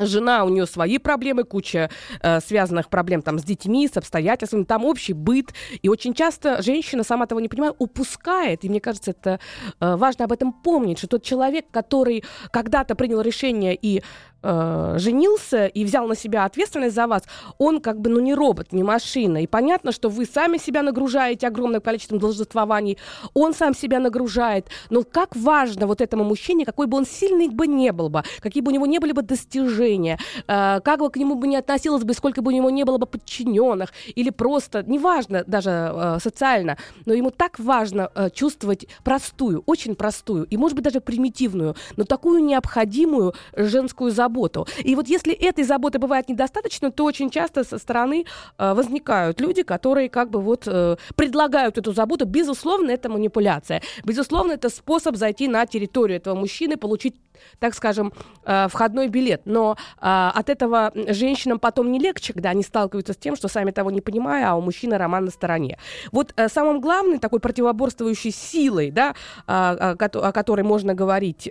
Жена, 0.00 0.44
у 0.44 0.48
нее 0.48 0.66
свои 0.66 0.98
проблемы, 0.98 1.44
куча 1.44 1.90
э, 2.22 2.40
связанных 2.40 2.88
проблем 2.88 3.22
там 3.22 3.38
с 3.38 3.44
детьми, 3.44 3.86
с 3.86 3.96
обстоятельствами, 3.96 4.64
там 4.64 4.84
общий 4.84 5.12
быт. 5.12 5.52
И 5.82 5.88
очень 5.88 6.14
часто 6.14 6.62
женщина, 6.62 7.04
сама 7.04 7.26
того 7.26 7.40
не 7.40 7.48
понимая, 7.48 7.74
упускает. 7.78 8.64
И 8.64 8.68
мне 8.68 8.80
кажется, 8.80 9.10
это 9.10 9.40
э, 9.80 9.96
важно 9.96 10.24
об 10.24 10.32
этом 10.32 10.52
помнить, 10.52 10.98
что 10.98 11.06
тот 11.06 11.22
человек, 11.22 11.66
который 11.70 12.24
когда-то 12.50 12.94
принял 12.94 13.20
решение 13.20 13.78
и 13.80 14.02
э, 14.42 14.94
женился 14.98 15.66
и 15.66 15.84
взял 15.84 16.06
на 16.06 16.16
себя 16.16 16.44
ответственность 16.44 16.94
за 16.94 17.06
вас, 17.06 17.22
он 17.58 17.80
как 17.80 18.00
бы, 18.00 18.10
ну, 18.10 18.20
не 18.20 18.34
робот, 18.34 18.72
не 18.72 18.82
машина. 18.82 19.42
И 19.42 19.46
понятно, 19.46 19.92
что 19.92 20.08
вы 20.08 20.24
сами 20.24 20.58
себя 20.58 20.82
нагружаете 20.82 21.46
огромным 21.46 21.80
количеством 21.80 22.18
должествований, 22.18 22.98
он 23.34 23.54
сам 23.54 23.74
себя 23.74 23.98
нагружает. 23.98 24.66
Но 24.90 25.02
как 25.02 25.36
важно 25.36 25.86
вот 25.86 26.00
этому 26.00 26.24
мужчине, 26.24 26.64
какой 26.64 26.86
бы 26.86 26.96
он 26.96 27.06
сильный 27.06 27.48
бы 27.48 27.66
не 27.66 27.92
был 27.92 28.08
бы, 28.08 28.22
какие 28.40 28.62
бы 28.62 28.70
у 28.70 28.74
него 28.74 28.86
не 28.86 28.98
были 28.98 29.12
бы 29.12 29.22
достижения, 29.22 30.18
э, 30.46 30.80
как 30.80 31.00
бы 31.00 31.10
к 31.10 31.16
нему 31.16 31.34
бы 31.34 31.46
не 31.46 31.56
относилось 31.56 32.04
бы, 32.04 32.14
сколько 32.14 32.42
бы 32.42 32.52
у 32.52 32.54
него 32.54 32.70
не 32.70 32.84
было 32.84 32.98
бы 32.98 33.06
подчиненных, 33.06 33.92
или 34.14 34.30
просто, 34.30 34.82
неважно 34.86 35.44
даже 35.46 35.70
э, 35.70 36.18
социально, 36.22 36.76
но 37.06 37.14
ему 37.14 37.30
так 37.30 37.58
важно 37.58 38.10
э, 38.14 38.30
чувствовать 38.30 38.86
простую, 39.04 39.62
очень 39.66 39.94
простую, 39.94 40.44
и, 40.44 40.56
может 40.56 40.76
быть, 40.76 40.84
даже 40.84 41.00
примитивную, 41.00 41.76
но 41.96 42.04
такую 42.04 42.42
необходимую 42.44 43.34
женскую 43.56 44.10
заботу, 44.10 44.29
заботу. 44.30 44.66
И 44.84 44.94
вот 44.94 45.08
если 45.08 45.32
этой 45.32 45.64
заботы 45.64 45.98
бывает 45.98 46.28
недостаточно, 46.28 46.90
то 46.90 47.04
очень 47.04 47.30
часто 47.30 47.64
со 47.64 47.78
стороны 47.78 48.24
э, 48.58 48.74
возникают 48.74 49.40
люди, 49.40 49.62
которые 49.62 50.08
как 50.08 50.30
бы 50.30 50.40
вот 50.40 50.62
э, 50.66 50.96
предлагают 51.16 51.78
эту 51.78 51.92
заботу. 51.92 52.26
Безусловно, 52.26 52.92
это 52.92 53.08
манипуляция. 53.08 53.82
Безусловно, 54.04 54.52
это 54.52 54.68
способ 54.68 55.16
зайти 55.16 55.48
на 55.48 55.66
территорию 55.66 56.16
этого 56.16 56.34
мужчины, 56.34 56.76
получить 56.76 57.14
так 57.58 57.74
скажем, 57.74 58.12
э, 58.44 58.68
входной 58.68 59.08
билет. 59.08 59.42
Но 59.44 59.76
э, 60.00 60.30
от 60.34 60.48
этого 60.48 60.92
женщинам 60.94 61.58
потом 61.58 61.92
не 61.92 61.98
легче, 61.98 62.32
когда 62.32 62.50
они 62.50 62.62
сталкиваются 62.62 63.12
с 63.12 63.16
тем, 63.16 63.36
что 63.36 63.48
сами 63.48 63.70
того 63.70 63.90
не 63.90 64.00
понимая, 64.00 64.50
а 64.50 64.54
у 64.54 64.60
мужчины 64.60 64.98
роман 64.98 65.24
на 65.26 65.30
стороне. 65.30 65.78
Вот 66.12 66.32
э, 66.36 66.48
самым 66.48 66.80
главным 66.80 67.18
такой 67.18 67.40
противоборствующей 67.40 68.30
силой, 68.30 68.90
да, 68.90 69.14
о 69.46 69.96
которой 69.96 70.62
можно 70.62 70.94
говорить, 70.94 71.48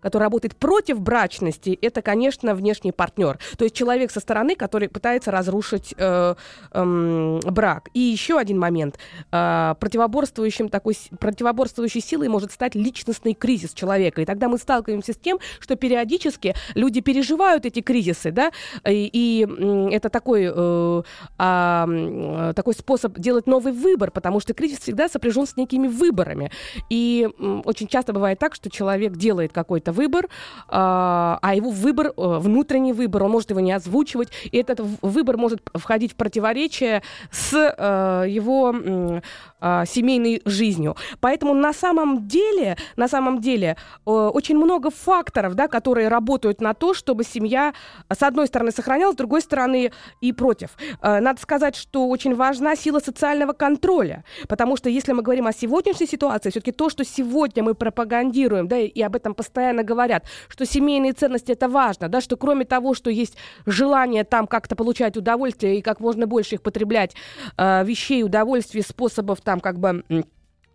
который 0.00 0.22
работает 0.22 0.56
против 0.56 1.00
брачности, 1.00 1.78
это, 1.80 2.02
конечно, 2.02 2.54
внешний 2.54 2.92
партнер. 2.92 3.38
То 3.56 3.64
есть 3.64 3.74
человек 3.74 4.10
со 4.10 4.20
стороны, 4.20 4.56
который 4.56 4.88
пытается 4.88 5.30
разрушить 5.30 5.94
э, 5.96 6.34
э, 6.72 7.40
брак. 7.44 7.88
И 7.94 8.00
еще 8.00 8.38
один 8.38 8.58
момент. 8.58 8.98
Э, 9.32 9.74
противоборствующим 9.78 10.68
такой, 10.68 10.96
противоборствующей 11.18 12.00
силой 12.00 12.28
может 12.28 12.52
стать 12.52 12.74
личностный 12.74 13.34
кризис 13.34 13.72
человека. 13.72 14.22
И 14.22 14.24
тогда 14.24 14.48
мы 14.48 14.58
сталкиваемся 14.58 15.12
с 15.14 15.16
тем, 15.16 15.38
что 15.60 15.76
периодически 15.76 16.54
люди 16.74 17.00
переживают 17.00 17.66
эти 17.66 17.80
кризисы, 17.80 18.30
да, 18.30 18.52
и, 18.86 19.08
и 19.12 19.46
это 19.92 20.08
такой, 20.10 20.50
э, 20.54 21.02
э, 21.38 22.52
такой 22.54 22.74
способ 22.74 23.18
делать 23.18 23.46
новый 23.46 23.72
выбор, 23.72 24.10
потому 24.10 24.40
что 24.40 24.54
кризис 24.54 24.80
всегда 24.80 25.08
сопряжен 25.08 25.46
с 25.46 25.56
некими 25.56 25.88
выборами. 25.88 26.50
И 26.90 27.28
э, 27.28 27.62
очень 27.64 27.86
часто 27.86 28.12
бывает 28.12 28.38
так, 28.38 28.54
что 28.54 28.70
человек 28.70 29.16
делает 29.16 29.52
какой-то 29.52 29.92
выбор, 29.92 30.24
э, 30.24 30.28
а 30.68 31.52
его 31.54 31.70
выбор, 31.70 32.08
э, 32.08 32.12
внутренний 32.16 32.92
выбор, 32.92 33.24
он 33.24 33.30
может 33.30 33.50
его 33.50 33.60
не 33.60 33.72
озвучивать, 33.72 34.28
и 34.50 34.58
этот 34.58 34.80
выбор 35.02 35.36
может 35.36 35.60
входить 35.74 36.12
в 36.12 36.16
противоречие 36.16 37.02
с 37.30 37.52
э, 37.54 38.28
его 38.28 38.74
э, 38.74 39.84
семейной 39.86 40.42
жизнью. 40.44 40.96
Поэтому 41.20 41.54
на 41.54 41.72
самом 41.72 42.28
деле, 42.28 42.76
на 42.96 43.08
самом 43.08 43.40
деле 43.40 43.76
э, 44.06 44.10
очень 44.10 44.56
много 44.56 44.90
факторов, 45.04 45.54
да, 45.54 45.68
которые 45.68 46.08
работают 46.08 46.60
на 46.60 46.74
то, 46.74 46.94
чтобы 46.94 47.24
семья, 47.24 47.74
с 48.08 48.22
одной 48.22 48.46
стороны, 48.46 48.70
сохранялась, 48.70 49.14
с 49.14 49.18
другой 49.18 49.42
стороны, 49.42 49.92
и 50.20 50.32
против. 50.32 50.70
Э, 51.02 51.20
надо 51.20 51.40
сказать, 51.40 51.76
что 51.76 52.08
очень 52.08 52.34
важна 52.34 52.76
сила 52.76 53.00
социального 53.00 53.52
контроля, 53.52 54.24
потому 54.48 54.76
что 54.76 54.88
если 54.88 55.12
мы 55.12 55.22
говорим 55.22 55.46
о 55.46 55.52
сегодняшней 55.52 56.06
ситуации, 56.06 56.50
все-таки 56.50 56.72
то, 56.72 56.88
что 56.88 57.04
сегодня 57.04 57.62
мы 57.62 57.74
пропагандируем, 57.74 58.68
да, 58.68 58.78
и 58.78 59.02
об 59.02 59.16
этом 59.16 59.34
постоянно 59.34 59.82
говорят, 59.82 60.24
что 60.48 60.64
семейные 60.66 61.12
ценности 61.12 61.52
это 61.52 61.68
важно, 61.68 62.08
да, 62.08 62.20
что 62.20 62.36
кроме 62.36 62.64
того, 62.64 62.94
что 62.94 63.10
есть 63.10 63.36
желание 63.66 64.24
там 64.24 64.46
как-то 64.46 64.76
получать 64.76 65.16
удовольствие 65.16 65.78
и 65.78 65.82
как 65.82 66.00
можно 66.00 66.26
больше 66.26 66.54
их 66.56 66.62
потреблять, 66.62 67.14
э, 67.56 67.84
вещей, 67.84 68.22
удовольствий, 68.22 68.82
способов 68.82 69.40
там 69.40 69.60
как 69.60 69.78
бы 69.78 70.04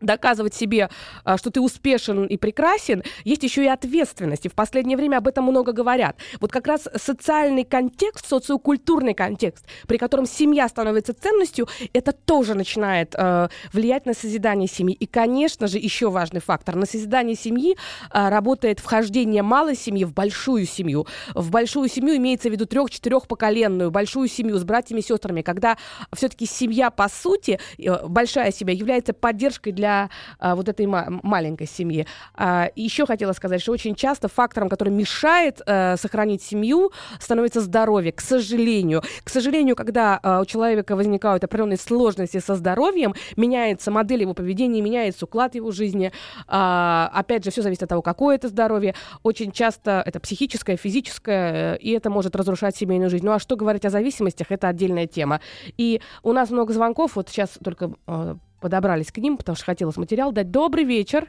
доказывать 0.02 0.54
себе, 0.54 0.90
а, 1.24 1.38
что 1.38 1.52
ты 1.52 1.62
успешен 1.62 2.26
и 2.26 2.38
прекрасен, 2.38 3.04
есть 3.24 3.44
еще 3.44 3.64
и 3.64 3.68
ответственность. 3.68 4.46
И 4.46 4.50
в 4.50 4.54
последнее 4.54 4.98
время 4.98 5.18
об 5.18 5.28
этом 5.28 5.46
много 5.46 5.72
говорят. 5.72 6.18
Вот 6.40 6.52
как 6.52 6.68
раз 6.68 6.88
социальный 6.96 7.64
контекст, 7.64 8.28
социокультурный 8.28 9.14
контекст, 9.14 9.66
при 9.88 9.98
котором 9.98 10.26
семья 10.26 10.68
становится 10.68 11.14
ценностью, 11.14 11.68
это 11.94 12.12
тоже 12.12 12.56
начинает 12.56 13.14
э, 13.16 13.50
влиять 13.74 14.06
на 14.06 14.14
созидание 14.14 14.68
семьи. 14.68 14.96
И, 14.96 15.06
конечно 15.06 15.68
же, 15.68 15.78
еще 15.78 16.10
важный 16.10 16.40
фактор. 16.40 16.76
На 16.76 16.86
созидание 16.86 17.36
семьи 17.36 17.76
э, 18.14 18.30
работает 18.30 18.80
вхождение 18.80 19.44
малой 19.44 19.76
семьи 19.76 20.06
в 20.06 20.14
большую 20.14 20.66
семью. 20.66 21.08
В 21.34 21.52
большую 21.52 21.90
семью 21.90 22.16
имеется 22.18 22.50
в 22.50 22.52
виду 22.52 22.66
трех-четырехпоколенную, 22.66 23.92
большую 23.92 24.28
семью 24.28 24.58
с 24.58 24.64
братьями 24.64 25.00
и 25.00 25.04
сестрами, 25.04 25.42
когда 25.42 25.78
все-таки 26.14 26.46
семья, 26.46 26.90
по 26.90 27.10
сути, 27.10 27.60
э, 27.78 28.08
большая 28.08 28.52
семья, 28.52 28.74
является 28.74 29.14
поддержкой 29.14 29.72
для 29.72 29.89
для 29.90 30.10
а, 30.40 30.56
вот 30.56 30.70
этой 30.70 30.86
ма- 30.86 31.08
маленькой 31.24 31.68
семьи. 31.68 32.06
А, 32.36 32.70
еще 32.76 33.06
хотела 33.06 33.34
сказать, 33.34 33.62
что 33.62 33.72
очень 33.72 33.96
часто 33.96 34.28
фактором, 34.28 34.70
который 34.70 34.90
мешает 34.90 35.62
а, 35.66 35.96
сохранить 35.98 36.44
семью, 36.44 36.92
становится 37.20 37.62
здоровье, 37.62 38.12
к 38.12 38.22
сожалению. 38.22 39.02
К 39.24 39.30
сожалению, 39.30 39.76
когда 39.76 40.20
а, 40.22 40.42
у 40.42 40.46
человека 40.46 40.96
возникают 40.96 41.44
определенные 41.44 41.78
сложности 41.78 42.40
со 42.40 42.56
здоровьем, 42.56 43.16
меняется 43.36 43.92
модель 43.92 44.22
его 44.22 44.34
поведения, 44.34 44.82
меняется 44.82 45.26
уклад 45.26 45.56
его 45.56 45.72
жизни. 45.72 46.12
А, 46.48 47.10
опять 47.14 47.44
же, 47.44 47.52
все 47.52 47.62
зависит 47.62 47.84
от 47.84 47.90
того, 47.90 48.02
какое 48.02 48.36
это 48.36 48.48
здоровье. 48.48 48.94
Очень 49.24 49.52
часто 49.52 50.04
это 50.06 50.20
психическое, 50.20 50.78
физическое, 50.78 51.76
и 51.76 51.90
это 51.92 52.10
может 52.10 52.36
разрушать 52.36 52.76
семейную 52.76 53.10
жизнь. 53.10 53.26
Ну 53.26 53.32
а 53.32 53.40
что 53.40 53.56
говорить 53.56 53.86
о 53.86 53.90
зависимостях, 53.90 54.52
это 54.52 54.68
отдельная 54.68 55.08
тема. 55.08 55.42
И 55.78 56.02
у 56.24 56.34
нас 56.34 56.52
много 56.52 56.74
звонков, 56.74 57.16
вот 57.16 57.30
сейчас 57.30 57.58
только 57.64 57.92
э, 58.08 58.36
подобрались 58.60 59.12
к 59.12 59.18
ним, 59.18 59.38
потому 59.38 59.56
что 59.56 59.66
хотелось 59.66 59.98
материал 59.98 60.32
дать. 60.32 60.52
Добрый 60.52 60.84
вечер. 60.84 61.28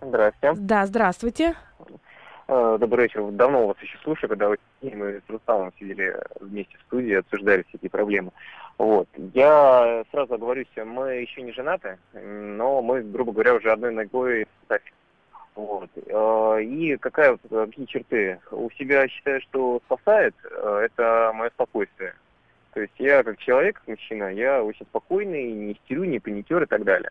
Здравствуйте. 0.00 0.60
Да, 0.60 0.86
здравствуйте. 0.86 1.54
Э, 2.48 2.76
добрый 2.80 3.04
вечер. 3.04 3.30
Давно 3.32 3.66
вас 3.66 3.76
еще 3.80 3.98
слушаю, 4.02 4.28
когда 4.28 4.48
вы, 4.48 4.58
мы 4.82 5.20
с 5.26 5.30
Рустамом 5.30 5.72
сидели 5.78 6.16
вместе 6.40 6.76
в 6.78 6.82
студии, 6.82 7.14
обсуждали 7.14 7.64
все 7.68 7.78
эти 7.80 7.88
проблемы. 7.88 8.32
Вот. 8.78 9.08
Я 9.34 10.04
сразу 10.10 10.34
оговорюсь, 10.34 10.68
мы 10.76 11.16
еще 11.16 11.42
не 11.42 11.52
женаты, 11.52 11.98
но 12.14 12.80
мы, 12.80 13.02
грубо 13.02 13.32
говоря, 13.32 13.54
уже 13.54 13.70
одной 13.70 13.92
ногой 13.92 14.46
вот. 15.54 15.90
Э, 16.06 16.62
и 16.62 16.96
какая, 16.96 17.36
какие 17.36 17.86
черты? 17.86 18.38
У 18.50 18.70
себя 18.70 19.08
считаю, 19.08 19.40
что 19.42 19.80
спасает, 19.86 20.34
э, 20.44 20.86
это 20.86 21.32
мое 21.34 21.50
спокойствие. 21.50 22.14
То 22.72 22.80
есть 22.80 22.94
я 22.98 23.22
как 23.22 23.38
человек, 23.38 23.76
как 23.78 23.88
мужчина, 23.88 24.32
я 24.32 24.62
очень 24.62 24.86
спокойный, 24.86 25.52
не 25.52 25.72
истерю, 25.72 26.04
не 26.04 26.20
паникер 26.20 26.62
и 26.62 26.66
так 26.66 26.84
далее. 26.84 27.10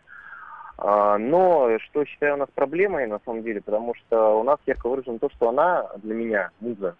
А, 0.78 1.18
но 1.18 1.78
что 1.80 2.04
считаю 2.04 2.34
у 2.34 2.38
нас 2.38 2.48
проблемой 2.54 3.06
на 3.06 3.20
самом 3.24 3.42
деле, 3.42 3.60
потому 3.60 3.94
что 3.94 4.40
у 4.40 4.42
нас 4.42 4.58
ярко 4.66 4.88
выражено 4.88 5.18
то, 5.18 5.28
что 5.30 5.50
она 5.50 5.86
для 5.96 6.14
меня 6.14 6.50
муза. 6.60 6.96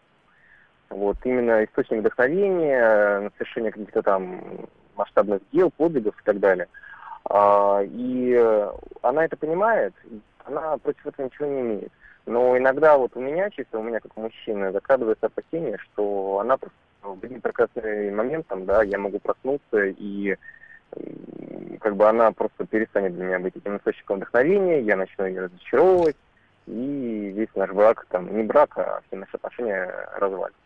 Вот 0.91 1.17
именно 1.25 1.65
источник 1.65 2.01
вдохновения, 2.01 3.21
на 3.21 3.31
совершение 3.39 3.73
каких-то 3.73 4.03
там 4.03 4.69
масштабных 4.97 5.41
дел, 5.53 5.71
подвигов 5.71 6.21
и 6.21 6.25
так 6.25 6.41
далее. 6.41 6.69
А, 7.25 7.81
и 7.83 8.35
она 9.01 9.25
это 9.25 9.37
понимает, 9.37 9.95
она 10.45 10.77
против 10.79 11.07
этого 11.07 11.27
ничего 11.27 11.47
не 11.47 11.61
имеет. 11.61 11.93
Но 12.27 12.59
иногда 12.59 12.99
вот 12.99 13.17
у 13.17 13.21
меня, 13.21 13.49
чисто 13.51 13.79
у 13.79 13.83
меня 13.83 14.01
как 14.01 14.15
мужчины, 14.17 14.73
закрадывается 14.73 15.27
опасение, 15.27 15.79
что 15.79 16.39
она 16.41 16.59
просто 16.59 16.77
в 17.03 17.25
один 17.25 17.41
прекрасный 17.41 18.11
момент, 18.11 18.47
там, 18.47 18.67
да, 18.67 18.83
я 18.83 18.99
могу 18.99 19.19
проснуться 19.19 19.85
и 19.87 20.37
как 21.81 21.97
бы 21.97 22.09
она 22.09 22.33
просто 22.33 22.67
перестанет 22.67 23.15
для 23.15 23.25
меня 23.25 23.39
быть 23.39 23.57
этим 23.57 23.77
источником 23.77 24.17
вдохновения, 24.17 24.81
я 24.81 24.97
начну 24.97 25.25
ее 25.25 25.43
разочаровывать, 25.43 26.17
и 26.67 27.33
весь 27.35 27.55
наш 27.55 27.71
брак, 27.71 28.07
там, 28.11 28.37
не 28.37 28.43
брак, 28.43 28.77
а 28.77 29.01
все 29.07 29.17
наши 29.17 29.37
отношения 29.37 29.93
развалится. 30.17 30.60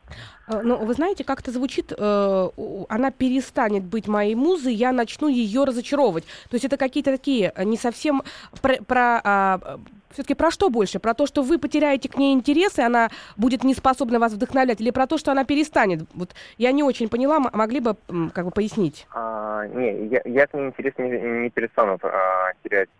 А, 0.46 0.62
ну, 0.62 0.76
вы 0.76 0.94
знаете, 0.94 1.24
как-то 1.24 1.50
звучит, 1.50 1.92
э, 1.96 2.48
она 2.88 3.10
перестанет 3.10 3.84
быть 3.84 4.08
моей 4.08 4.34
музой, 4.34 4.74
я 4.74 4.92
начну 4.92 5.28
ее 5.28 5.64
разочаровывать. 5.64 6.24
То 6.50 6.54
есть 6.54 6.64
это 6.64 6.76
какие-то 6.76 7.10
такие 7.10 7.52
э, 7.54 7.64
не 7.64 7.76
совсем 7.76 8.22
про, 8.60 8.76
про 8.82 9.20
а, 9.24 9.80
все-таки 10.14 10.34
про 10.34 10.50
что 10.50 10.70
больше? 10.70 10.98
Про 10.98 11.14
то, 11.14 11.26
что 11.26 11.42
вы 11.42 11.58
потеряете 11.58 12.08
к 12.08 12.16
ней 12.16 12.34
интерес, 12.34 12.78
и 12.78 12.82
она 12.82 13.10
будет 13.36 13.64
не 13.64 13.74
способна 13.74 14.18
вас 14.18 14.32
вдохновлять, 14.32 14.80
или 14.80 14.90
про 14.90 15.06
то, 15.06 15.18
что 15.18 15.32
она 15.32 15.44
перестанет? 15.44 16.02
Вот 16.14 16.34
я 16.56 16.72
не 16.72 16.82
очень 16.82 17.08
поняла, 17.08 17.40
могли 17.40 17.80
бы 17.80 17.96
как 18.32 18.44
бы 18.44 18.50
пояснить? 18.50 19.06
А, 19.12 19.66
не, 19.68 20.06
я, 20.08 20.22
я 20.24 20.46
к 20.46 20.54
ней 20.54 20.68
интерес 20.68 20.94
не, 20.98 21.10
не 21.42 21.50
перестану 21.50 21.98
а, 22.02 22.52
терять. 22.62 22.90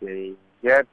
Я 0.62 0.84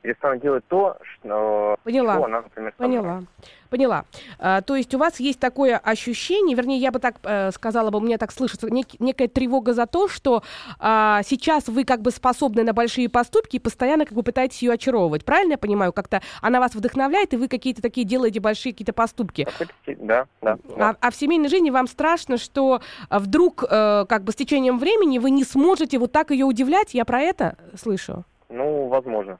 перестану 0.00 0.40
делать 0.40 0.64
то, 0.68 0.96
что, 1.02 1.76
Поняла. 1.84 2.14
что 2.14 2.24
она, 2.24 2.42
например, 2.42 2.74
Поняла. 2.76 3.22
Поняла. 3.68 4.04
А, 4.40 4.62
то 4.62 4.74
есть 4.74 4.92
у 4.94 4.98
вас 4.98 5.20
есть 5.20 5.38
такое 5.38 5.78
ощущение, 5.78 6.56
вернее, 6.56 6.78
я 6.78 6.90
бы 6.90 6.98
так 6.98 7.16
э, 7.22 7.52
сказала 7.52 7.90
бы, 7.90 7.98
у 7.98 8.00
меня 8.00 8.18
так 8.18 8.32
слышится, 8.32 8.66
нек- 8.66 8.96
некая 8.98 9.28
тревога 9.28 9.74
за 9.74 9.86
то, 9.86 10.08
что 10.08 10.42
а, 10.80 11.22
сейчас 11.22 11.68
вы 11.68 11.84
как 11.84 12.02
бы 12.02 12.10
способны 12.10 12.64
на 12.64 12.72
большие 12.72 13.08
поступки 13.08 13.56
и 13.56 13.58
постоянно 13.60 14.06
как 14.06 14.14
бы 14.14 14.24
пытаетесь 14.24 14.60
ее 14.62 14.72
очаровывать. 14.72 15.24
Правильно 15.24 15.52
я 15.52 15.58
понимаю? 15.58 15.92
Как-то 15.92 16.20
она 16.42 16.58
вас 16.58 16.74
вдохновляет, 16.74 17.32
и 17.32 17.36
вы 17.36 17.46
какие-то 17.46 17.80
такие 17.80 18.04
делаете 18.04 18.40
большие 18.40 18.72
какие-то 18.72 18.92
поступки. 18.92 19.46
Да, 19.86 20.26
да. 20.42 20.58
А, 20.76 20.96
а 21.00 21.10
в 21.12 21.14
семейной 21.14 21.48
жизни 21.48 21.70
вам 21.70 21.86
страшно, 21.86 22.38
что 22.38 22.80
вдруг 23.08 23.62
э, 23.62 24.04
как 24.08 24.24
бы 24.24 24.32
с 24.32 24.34
течением 24.34 24.80
времени 24.80 25.18
вы 25.18 25.30
не 25.30 25.44
сможете 25.44 25.98
вот 25.98 26.10
так 26.10 26.32
ее 26.32 26.44
удивлять? 26.44 26.92
Я 26.94 27.04
про 27.04 27.20
это 27.20 27.56
слышу. 27.80 28.24
Ну, 28.48 28.88
возможно. 28.88 29.38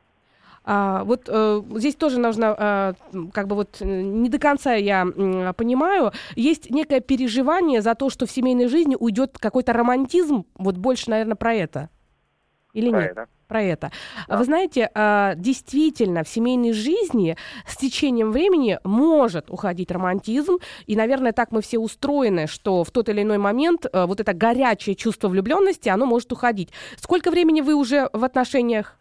А, 0.63 1.05
вот 1.05 1.23
э, 1.27 1.63
здесь 1.77 1.95
тоже 1.95 2.21
нужно, 2.21 2.55
э, 3.13 3.29
как 3.33 3.49
бы 3.49 3.57
вот 3.57 3.81
не 3.81 4.29
до 4.29 4.39
конца 4.39 4.75
я 4.75 5.07
э, 5.07 5.53
понимаю, 5.55 6.13
есть 6.37 6.71
некое 6.71 7.01
переживание 7.01 7.81
за 7.81 7.95
то, 7.95 8.11
что 8.11 8.27
в 8.27 8.31
семейной 8.31 8.69
жизни 8.69 8.97
уйдет 8.99 9.39
какой-то 9.39 9.73
романтизм, 9.73 10.45
вот 10.55 10.77
больше, 10.77 11.11
наверное, 11.11 11.37
про 11.37 11.55
это. 11.55 11.89
Или 12.75 12.91
про 12.91 13.01
нет? 13.01 13.11
Это. 13.13 13.27
Про 13.49 13.63
это. 13.63 13.91
Да. 14.29 14.37
Вы 14.37 14.45
знаете, 14.45 14.91
э, 14.95 15.33
действительно, 15.37 16.23
в 16.23 16.29
семейной 16.29 16.73
жизни 16.73 17.37
с 17.67 17.77
течением 17.77 18.31
времени 18.31 18.79
может 18.85 19.51
уходить 19.51 19.91
романтизм, 19.91 20.59
и, 20.87 20.95
наверное, 20.95 21.33
так 21.33 21.51
мы 21.51 21.63
все 21.63 21.79
устроены, 21.79 22.47
что 22.47 22.85
в 22.85 22.91
тот 22.93 23.09
или 23.09 23.23
иной 23.23 23.39
момент 23.39 23.87
э, 23.93 24.05
вот 24.05 24.21
это 24.21 24.35
горячее 24.35 24.95
чувство 24.95 25.29
влюбленности, 25.29 25.89
оно 25.89 26.07
может 26.07 26.31
уходить. 26.33 26.69
Сколько 26.97 27.31
времени 27.31 27.61
вы 27.61 27.75
уже 27.75 28.09
в 28.13 28.23
отношениях? 28.23 29.00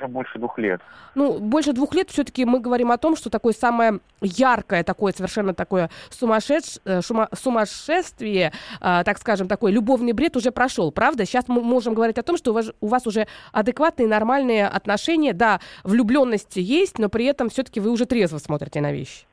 Уже 0.00 0.08
больше 0.08 0.38
двух 0.38 0.58
лет. 0.58 0.80
Ну, 1.14 1.38
больше 1.38 1.72
двух 1.72 1.94
лет 1.94 2.10
все-таки 2.10 2.44
мы 2.44 2.60
говорим 2.60 2.90
о 2.90 2.98
том, 2.98 3.16
что 3.16 3.30
такое 3.30 3.52
самое 3.52 4.00
яркое, 4.20 4.82
такое 4.82 5.12
совершенно 5.12 5.54
такое 5.54 5.90
сумасшедш... 6.10 6.78
Э, 6.84 7.00
шума... 7.02 7.28
сумасшествие, 7.32 8.52
э, 8.80 9.02
так 9.04 9.18
скажем, 9.18 9.48
такой 9.48 9.72
любовный 9.72 10.12
бред 10.12 10.36
уже 10.36 10.50
прошел, 10.50 10.90
правда? 10.90 11.24
Сейчас 11.24 11.48
мы 11.48 11.60
можем 11.60 11.94
говорить 11.94 12.18
о 12.18 12.22
том, 12.22 12.36
что 12.36 12.50
у 12.50 12.54
вас, 12.54 12.72
у 12.80 12.86
вас 12.86 13.06
уже 13.06 13.26
адекватные, 13.52 14.08
нормальные 14.08 14.66
отношения, 14.66 15.32
да, 15.32 15.60
влюбленность 15.84 16.56
есть, 16.56 16.98
но 16.98 17.08
при 17.08 17.26
этом 17.26 17.50
все-таки 17.50 17.80
вы 17.80 17.90
уже 17.90 18.06
трезво 18.06 18.38
смотрите 18.38 18.80
на 18.80 18.92
вещи. 18.92 19.29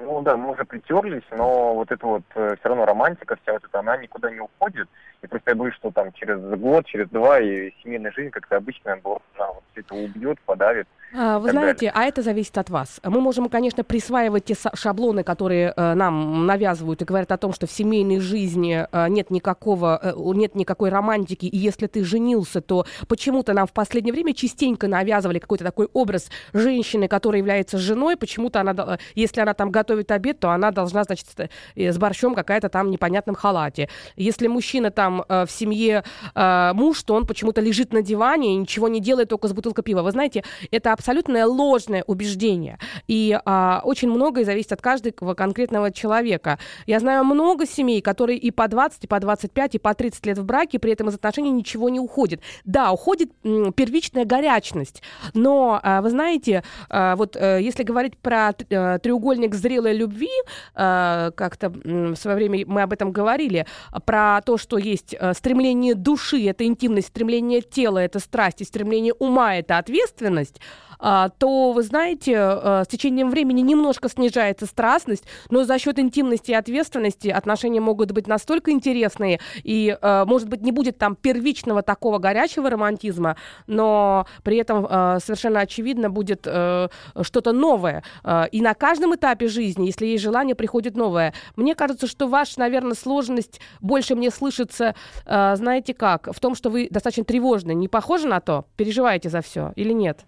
Ну 0.00 0.22
да, 0.22 0.36
мы 0.36 0.52
уже 0.52 0.64
притерлись, 0.64 1.24
но 1.30 1.74
вот 1.74 1.90
это 1.90 2.06
вот 2.06 2.22
э, 2.34 2.56
все 2.58 2.68
равно 2.68 2.84
романтика 2.84 3.36
вся 3.42 3.52
вот 3.52 3.64
эта, 3.64 3.80
она 3.80 3.96
никуда 3.96 4.30
не 4.30 4.40
уходит. 4.40 4.88
И 5.22 5.26
просто 5.26 5.50
я 5.50 5.56
боюсь, 5.56 5.74
что 5.74 5.90
там 5.90 6.12
через 6.12 6.38
год, 6.60 6.86
через 6.86 7.08
два 7.08 7.40
и 7.40 7.72
семейная 7.82 8.12
жизнь, 8.12 8.30
как-то 8.30 8.56
обычная 8.56 8.94
она 8.94 9.02
вот 9.04 9.62
все 9.72 9.80
это 9.80 9.94
убьет, 9.94 10.40
подавит. 10.42 10.86
А, 11.14 11.38
вы 11.38 11.50
знаете, 11.50 11.86
далее. 11.86 11.92
а 11.94 12.04
это 12.04 12.22
зависит 12.22 12.56
от 12.58 12.68
вас. 12.68 13.00
Мы 13.02 13.20
можем, 13.20 13.48
конечно, 13.48 13.82
присваивать 13.82 14.44
те 14.44 14.54
шаблоны, 14.74 15.24
которые 15.24 15.72
э, 15.74 15.94
нам 15.94 16.46
навязывают 16.46 17.00
и 17.00 17.04
говорят 17.06 17.32
о 17.32 17.38
том, 17.38 17.54
что 17.54 17.66
в 17.66 17.72
семейной 17.72 18.20
жизни 18.20 18.86
э, 18.90 19.08
нет 19.08 19.30
никакого, 19.30 19.98
э, 20.02 20.12
нет 20.34 20.54
никакой 20.54 20.90
романтики, 20.90 21.46
и 21.46 21.56
если 21.56 21.86
ты 21.86 22.04
женился, 22.04 22.60
то 22.60 22.84
почему-то 23.06 23.54
нам 23.54 23.66
в 23.66 23.72
последнее 23.72 24.12
время 24.12 24.34
частенько 24.34 24.86
навязывали 24.86 25.38
какой-то 25.38 25.64
такой 25.64 25.88
образ 25.94 26.28
женщины, 26.52 27.08
которая 27.08 27.38
является 27.38 27.78
женой, 27.78 28.16
почему-то 28.16 28.60
она, 28.60 28.98
если 29.14 29.40
она 29.40 29.54
там 29.54 29.70
готовит 29.70 30.10
обед, 30.10 30.40
то 30.40 30.50
она 30.50 30.70
должна, 30.72 31.04
значит, 31.04 31.26
с 31.74 31.98
борщом 31.98 32.34
какая-то 32.34 32.68
там 32.68 32.90
непонятном 32.90 33.34
халате. 33.34 33.88
Если 34.16 34.46
мужчина 34.46 34.90
там 34.90 35.24
в 35.28 35.48
семье 35.48 36.04
муж, 36.34 37.02
то 37.02 37.14
он 37.14 37.26
почему-то 37.26 37.60
лежит 37.60 37.92
на 37.92 38.02
диване 38.02 38.54
и 38.54 38.56
ничего 38.56 38.88
не 38.88 39.00
делает, 39.00 39.28
только 39.28 39.48
с 39.48 39.52
бутылкой 39.52 39.84
пива. 39.84 40.02
Вы 40.02 40.10
знаете, 40.10 40.44
это 40.70 40.92
абсолютное 40.98 41.46
ложное 41.46 42.02
убеждение. 42.06 42.78
И 43.06 43.38
а, 43.44 43.80
очень 43.84 44.10
многое 44.10 44.44
зависит 44.44 44.72
от 44.72 44.82
каждого 44.82 45.34
конкретного 45.34 45.92
человека. 45.92 46.58
Я 46.86 46.98
знаю 46.98 47.24
много 47.24 47.66
семей, 47.66 48.00
которые 48.00 48.38
и 48.38 48.50
по 48.50 48.68
20, 48.68 49.04
и 49.04 49.06
по 49.06 49.20
25, 49.20 49.76
и 49.76 49.78
по 49.78 49.94
30 49.94 50.26
лет 50.26 50.38
в 50.38 50.44
браке, 50.44 50.78
при 50.78 50.92
этом 50.92 51.08
из 51.08 51.14
отношений 51.14 51.50
ничего 51.50 51.88
не 51.88 52.00
уходит. 52.00 52.40
Да, 52.64 52.92
уходит 52.92 53.30
м, 53.44 53.72
первичная 53.72 54.24
горячность, 54.24 55.02
но, 55.34 55.80
а, 55.82 56.02
вы 56.02 56.10
знаете, 56.10 56.64
а, 56.90 57.16
вот 57.16 57.36
а, 57.36 57.58
если 57.58 57.84
говорить 57.84 58.18
про 58.18 58.48
а, 58.70 58.98
треугольник 58.98 59.54
зрелой 59.54 59.94
любви, 59.94 60.30
а, 60.74 61.30
как-то 61.32 61.70
в 61.70 62.16
свое 62.16 62.36
время 62.36 62.64
мы 62.66 62.82
об 62.82 62.92
этом 62.92 63.12
говорили, 63.12 63.66
про 64.04 64.40
то, 64.44 64.56
что 64.58 64.78
есть 64.78 65.14
а, 65.18 65.32
стремление 65.34 65.94
души, 65.94 66.44
это 66.48 66.64
интимность, 66.64 67.08
стремление 67.08 67.60
тела, 67.60 67.98
это 67.98 68.18
страсть, 68.18 68.60
и 68.62 68.64
стремление 68.64 69.14
ума, 69.14 69.56
это 69.56 69.78
ответственность, 69.78 70.60
то, 70.98 71.72
вы 71.72 71.82
знаете, 71.82 72.36
а, 72.36 72.82
с 72.84 72.88
течением 72.88 73.30
времени 73.30 73.60
немножко 73.60 74.08
снижается 74.08 74.66
страстность, 74.66 75.24
но 75.50 75.64
за 75.64 75.78
счет 75.78 75.98
интимности 75.98 76.50
и 76.50 76.54
ответственности 76.54 77.28
отношения 77.28 77.80
могут 77.80 78.12
быть 78.12 78.26
настолько 78.26 78.70
интересные, 78.70 79.40
и, 79.62 79.96
а, 80.00 80.24
может 80.24 80.48
быть, 80.48 80.62
не 80.62 80.72
будет 80.72 80.98
там 80.98 81.14
первичного 81.14 81.82
такого 81.82 82.18
горячего 82.18 82.70
романтизма, 82.70 83.36
но 83.66 84.26
при 84.42 84.56
этом 84.56 84.86
а, 84.88 85.18
совершенно 85.20 85.60
очевидно 85.60 86.10
будет 86.10 86.46
а, 86.46 86.88
что-то 87.22 87.52
новое. 87.52 88.02
А, 88.24 88.48
и 88.50 88.60
на 88.60 88.74
каждом 88.74 89.14
этапе 89.14 89.48
жизни, 89.48 89.86
если 89.86 90.06
есть 90.06 90.22
желание, 90.22 90.54
приходит 90.54 90.96
новое. 90.96 91.34
Мне 91.56 91.74
кажется, 91.74 92.06
что 92.06 92.26
ваша, 92.26 92.58
наверное, 92.58 92.94
сложность 92.94 93.60
больше 93.80 94.14
мне 94.14 94.30
слышится, 94.30 94.94
а, 95.26 95.56
знаете 95.56 95.94
как, 95.94 96.28
в 96.32 96.40
том, 96.40 96.54
что 96.54 96.70
вы 96.70 96.88
достаточно 96.90 97.24
тревожны. 97.24 97.72
Не 97.72 97.88
похоже 97.88 98.28
на 98.28 98.40
то? 98.40 98.66
Переживаете 98.76 99.28
за 99.28 99.42
все 99.42 99.72
или 99.76 99.92
нет? 99.92 100.24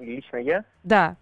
Лично 0.00 0.36
я? 0.38 0.64
Да. 0.82 1.16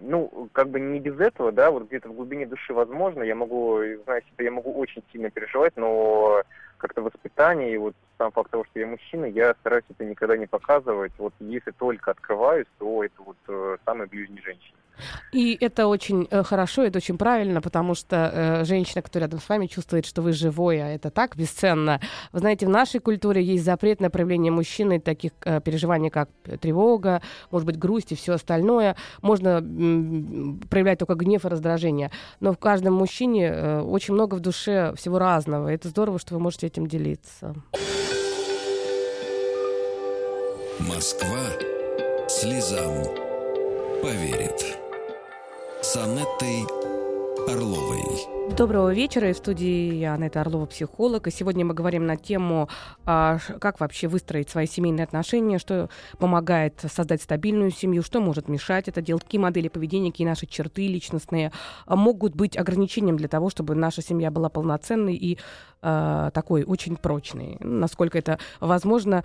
Ну, 0.00 0.48
как 0.52 0.68
бы 0.70 0.80
не 0.80 1.00
без 1.00 1.18
этого, 1.18 1.52
да, 1.52 1.70
вот 1.70 1.88
где-то 1.88 2.08
в 2.08 2.14
глубине 2.14 2.46
души 2.46 2.72
возможно, 2.72 3.22
я 3.22 3.34
могу, 3.34 3.80
знаете, 4.04 4.26
я 4.38 4.50
могу 4.50 4.72
очень 4.72 5.02
сильно 5.12 5.30
переживать, 5.30 5.76
но 5.76 6.42
как-то 6.78 7.02
воспитание 7.02 7.74
и 7.74 7.76
вот 7.76 7.94
сам 8.16 8.32
факт 8.32 8.50
того, 8.50 8.64
что 8.64 8.78
я 8.78 8.86
мужчина, 8.86 9.26
я 9.26 9.54
стараюсь 9.60 9.84
это 9.88 10.04
никогда 10.04 10.36
не 10.36 10.46
показывать. 10.46 11.12
Вот 11.18 11.34
если 11.40 11.72
только 11.72 12.12
открываюсь, 12.12 12.66
то 12.78 13.04
это 13.04 13.22
вот 13.22 13.36
э, 13.48 13.76
самый 13.84 14.06
ближний 14.06 14.40
женщине. 14.40 14.76
И 15.32 15.56
это 15.60 15.86
очень 15.86 16.26
э, 16.30 16.42
хорошо, 16.42 16.82
это 16.84 16.98
очень 16.98 17.18
правильно, 17.18 17.60
потому 17.60 17.94
что 17.94 18.30
э, 18.32 18.64
женщина, 18.64 19.02
которая 19.02 19.28
рядом 19.28 19.40
с 19.40 19.48
вами, 19.48 19.66
чувствует, 19.66 20.06
что 20.06 20.22
вы 20.22 20.32
живой, 20.32 20.80
а 20.82 20.88
это 20.88 21.10
так 21.10 21.36
бесценно. 21.36 22.00
Вы 22.32 22.40
знаете, 22.40 22.66
в 22.66 22.70
нашей 22.70 23.00
культуре 23.00 23.42
есть 23.42 23.64
запрет 23.64 24.00
на 24.00 24.10
проявление 24.10 24.52
мужчины 24.52 25.00
таких 25.00 25.32
э, 25.44 25.60
переживаний, 25.60 26.10
как 26.10 26.30
тревога, 26.60 27.22
может 27.50 27.66
быть, 27.66 27.78
грусть 27.78 28.12
и 28.12 28.14
все 28.14 28.34
остальное. 28.34 28.96
Можно 29.22 29.58
м, 29.58 30.60
проявлять 30.70 30.98
только 30.98 31.14
гнев 31.14 31.44
и 31.44 31.48
раздражение. 31.48 32.10
Но 32.40 32.52
в 32.52 32.58
каждом 32.58 32.94
мужчине 32.94 33.48
э, 33.48 33.80
очень 33.80 34.14
много 34.14 34.34
в 34.34 34.40
душе 34.40 34.94
всего 34.96 35.18
разного. 35.18 35.68
Это 35.68 35.88
здорово, 35.88 36.18
что 36.18 36.34
вы 36.34 36.40
можете 36.40 36.66
этим 36.66 36.86
делиться. 36.86 37.54
Москва 40.80 41.38
слезам 42.28 43.04
поверит. 44.02 44.87
С 45.80 45.96
Анеттой 45.96 46.66
Орловой. 47.46 48.37
Доброго 48.56 48.92
вечера. 48.92 49.30
И 49.30 49.32
в 49.32 49.36
студии 49.36 49.94
я, 49.94 50.14
Анетта 50.14 50.40
Орлова, 50.40 50.66
психолог. 50.66 51.26
И 51.28 51.30
сегодня 51.30 51.64
мы 51.64 51.74
говорим 51.74 52.06
на 52.06 52.16
тему, 52.16 52.68
а, 53.04 53.38
как 53.60 53.78
вообще 53.78 54.08
выстроить 54.08 54.48
свои 54.48 54.66
семейные 54.66 55.04
отношения, 55.04 55.58
что 55.58 55.88
помогает 56.18 56.82
создать 56.92 57.22
стабильную 57.22 57.70
семью, 57.70 58.02
что 58.02 58.20
может 58.20 58.48
мешать 58.48 58.88
это 58.88 59.00
делать, 59.00 59.22
какие 59.22 59.40
модели 59.40 59.68
поведения, 59.68 60.10
какие 60.10 60.26
наши 60.26 60.46
черты 60.46 60.88
личностные 60.88 61.52
а, 61.86 61.94
могут 61.94 62.34
быть 62.34 62.56
ограничением 62.56 63.16
для 63.16 63.28
того, 63.28 63.50
чтобы 63.50 63.74
наша 63.74 64.02
семья 64.02 64.30
была 64.30 64.48
полноценной 64.48 65.14
и 65.14 65.38
э, 65.82 66.30
такой 66.34 66.64
очень 66.64 66.96
прочный, 66.96 67.56
насколько 67.60 68.18
это 68.18 68.38
возможно, 68.60 69.22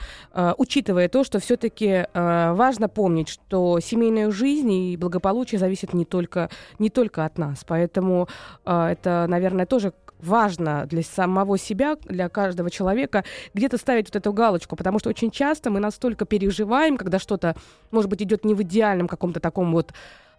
учитывая 0.57 1.09
то, 1.09 1.23
что 1.23 1.39
все-таки 1.39 2.05
важно 2.13 2.89
помнить, 2.89 3.29
что 3.29 3.79
семейная 3.79 4.29
жизнь 4.31 4.71
и 4.71 4.97
благополучие 4.97 5.57
зависит 5.57 5.93
не 5.93 6.05
только, 6.05 6.49
не 6.77 6.89
только 6.89 7.25
от 7.25 7.37
нас. 7.37 7.63
Поэтому 7.65 8.27
э, 8.65 8.95
это, 9.13 9.29
наверное, 9.29 9.65
тоже 9.65 9.93
важно 10.19 10.85
для 10.85 11.03
самого 11.03 11.57
себя, 11.57 11.97
для 12.05 12.29
каждого 12.29 12.69
человека, 12.69 13.23
где-то 13.53 13.77
ставить 13.77 14.07
вот 14.07 14.15
эту 14.15 14.33
галочку, 14.33 14.75
потому 14.75 14.99
что 14.99 15.09
очень 15.09 15.31
часто 15.31 15.69
мы 15.69 15.79
настолько 15.79 16.25
переживаем, 16.25 16.97
когда 16.97 17.19
что-то, 17.19 17.55
может 17.91 18.09
быть, 18.09 18.21
идет 18.21 18.45
не 18.45 18.53
в 18.53 18.61
идеальном 18.61 19.07
каком-то 19.07 19.39
таком 19.39 19.71
вот 19.73 19.93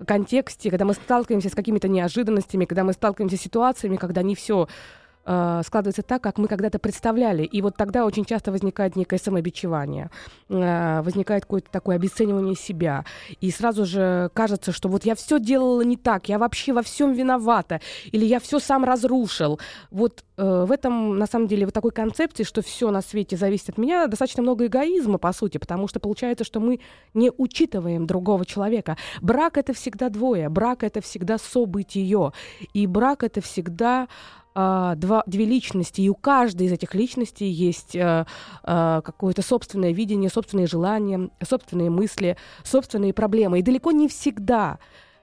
контексте, 0.07 0.71
когда 0.71 0.85
мы 0.85 0.95
сталкиваемся 0.95 1.51
с 1.51 1.55
какими-то 1.55 1.89
неожиданностями, 1.89 2.65
когда 2.65 2.83
мы 2.83 2.93
сталкиваемся 2.95 3.37
с 3.37 3.41
ситуациями, 3.41 3.97
когда 3.97 4.23
не 4.23 4.35
все 4.35 4.69
э, 5.25 5.63
складывается 5.65 6.03
так, 6.03 6.23
как 6.23 6.39
мы 6.39 6.49
когда-то 6.49 6.79
представляли. 6.79 7.45
И 7.45 7.63
вот 7.63 7.77
тогда 7.77 8.05
очень 8.05 8.25
часто 8.25 8.53
возникает 8.53 8.97
некое 8.97 9.19
самобичевание, 9.19 10.11
э, 10.49 11.03
возникает 11.03 11.45
какое-то 11.45 11.71
такое 11.71 11.97
обесценивание 11.97 12.55
себя. 12.55 13.05
И 13.41 13.51
сразу 13.51 13.85
же 13.85 14.31
кажется, 14.35 14.73
что 14.73 14.89
вот 14.89 15.05
я 15.05 15.15
все 15.15 15.39
делала 15.39 15.83
не 15.83 15.97
так, 15.97 16.29
я 16.29 16.39
вообще 16.39 16.73
во 16.73 16.83
всем 16.83 17.13
виновата, 17.13 17.81
или 18.13 18.25
я 18.25 18.41
все 18.41 18.59
сам 18.59 18.85
разрушил. 18.85 19.61
Вот 19.91 20.25
э, 20.37 20.65
в 20.67 20.73
этом, 20.73 21.19
на 21.19 21.27
самом 21.27 21.49
деле, 21.49 21.67
вот 21.67 21.75
такой 21.75 21.93
концепции, 21.93 22.45
что 22.45 22.63
все 22.63 22.91
на 22.91 23.03
свете 23.03 23.37
зависит 23.37 23.71
от 23.71 23.79
меня, 23.79 24.07
достаточно 24.07 24.43
много 24.43 24.67
эгоизма, 24.67 25.19
по 25.19 25.33
сути, 25.33 25.59
потому 25.59 25.89
что 25.89 26.01
получается, 26.01 26.45
что 26.45 26.61
мы 26.61 26.81
не 27.15 27.31
учитываем 27.37 28.07
другого 28.07 28.45
человека. 28.45 28.97
Брак— 29.21 29.59
это 29.59 29.73
всегда 29.73 30.09
двое, 30.09 30.49
брак— 30.49 30.83
это 30.83 31.01
всегда 31.01 31.39
событие, 31.39 32.33
и 32.73 32.87
брак— 32.87 33.23
это 33.25 33.41
всегда 33.41 34.09
а, 34.55 34.95
два, 34.95 35.23
две 35.27 35.45
личности, 35.45 36.01
и 36.01 36.09
у 36.09 36.15
каждой 36.15 36.69
из 36.69 36.73
этих 36.73 36.95
личностей 36.95 37.47
есть 37.47 37.97
а, 37.97 38.27
а, 38.63 39.01
какое-то 39.03 39.43
собственное 39.43 39.93
видение, 39.93 40.31
собственные 40.31 40.67
желания, 40.67 41.31
собственные 41.43 41.91
мысли, 41.91 42.37
собственные 42.63 43.13
проблемы. 43.13 43.59
И 43.59 43.63
далеко 43.63 43.91
не 43.91 44.09
всегда, 44.09 44.79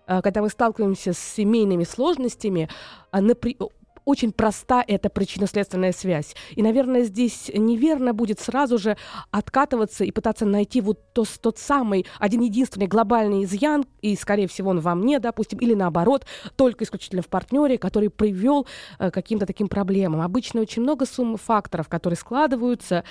а, 0.05 0.21
когда 0.21 0.41
мы 0.41 0.49
сталкиваемся 0.49 1.13
с 1.13 1.19
семейными 1.19 1.85
сложностями, 1.85 2.69
а, 3.11 3.21
напри- 3.21 3.57
очень 4.05 4.31
проста 4.31 4.83
эта 4.87 5.09
причинно-следственная 5.09 5.91
связь. 5.91 6.35
И, 6.51 6.61
наверное, 6.61 7.03
здесь 7.03 7.51
неверно 7.53 8.13
будет 8.13 8.39
сразу 8.39 8.77
же 8.77 8.97
откатываться 9.31 10.03
и 10.03 10.11
пытаться 10.11 10.45
найти 10.45 10.81
вот 10.81 11.13
то, 11.13 11.25
тот 11.41 11.57
самый 11.57 12.05
один 12.19 12.41
единственный 12.41 12.87
глобальный 12.87 13.43
изъян, 13.43 13.85
и, 14.01 14.15
скорее 14.15 14.47
всего, 14.47 14.71
он 14.71 14.79
во 14.79 14.95
мне, 14.95 15.19
допустим, 15.19 15.59
или 15.59 15.73
наоборот, 15.73 16.25
только 16.55 16.83
исключительно 16.83 17.21
в 17.21 17.27
партнере, 17.27 17.77
который 17.77 18.09
привел 18.09 18.67
э, 18.99 19.11
к 19.11 19.13
каким-то 19.13 19.45
таким 19.45 19.67
проблемам. 19.67 20.21
Обычно 20.21 20.61
очень 20.61 20.81
много 20.81 21.05
сумм 21.05 21.37
факторов, 21.37 21.87
которые 21.87 22.17
складываются, 22.17 23.03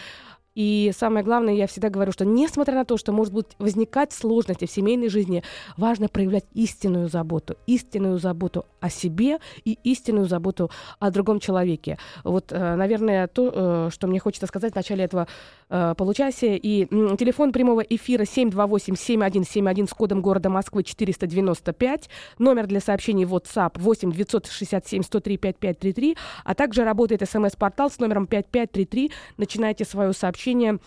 и 0.54 0.90
самое 0.96 1.24
главное, 1.24 1.54
я 1.54 1.66
всегда 1.68 1.90
говорю, 1.90 2.10
что 2.10 2.24
несмотря 2.24 2.74
на 2.74 2.84
то, 2.84 2.96
что 2.96 3.12
может 3.12 3.32
быть 3.32 3.46
возникать 3.58 4.12
сложности 4.12 4.66
в 4.66 4.70
семейной 4.70 5.08
жизни, 5.08 5.44
важно 5.76 6.08
проявлять 6.08 6.44
истинную 6.54 7.08
заботу, 7.08 7.56
истинную 7.66 8.18
заботу 8.18 8.66
о 8.80 8.90
себе 8.90 9.38
и 9.64 9.78
истинную 9.84 10.26
заботу 10.26 10.70
о 10.98 11.10
другом 11.12 11.38
человеке. 11.38 11.98
Вот, 12.24 12.50
э, 12.50 12.74
наверное, 12.74 13.28
то, 13.28 13.52
э, 13.54 13.90
что 13.92 14.08
мне 14.08 14.18
хочется 14.18 14.46
сказать 14.48 14.72
в 14.72 14.76
начале 14.76 15.04
этого 15.04 15.28
э, 15.68 15.94
получасия. 15.96 16.56
И 16.56 16.86
телефон 17.16 17.52
прямого 17.52 17.80
эфира 17.82 18.24
728-7171 18.24 19.88
с 19.88 19.94
кодом 19.94 20.20
города 20.20 20.50
Москвы 20.50 20.82
495, 20.82 22.10
номер 22.38 22.66
для 22.66 22.80
сообщений 22.80 23.24
WhatsApp 23.24 23.72
8 23.76 24.10
967 24.10 25.02
103 25.04 25.36
5533, 25.36 26.16
а 26.44 26.54
также 26.54 26.82
работает 26.82 27.22
смс-портал 27.28 27.88
с 27.88 27.98
номером 28.00 28.26
5533. 28.26 29.12
Начинайте 29.36 29.84
свое 29.84 30.12
сообщение 30.12 30.39
сообщение 30.40 30.78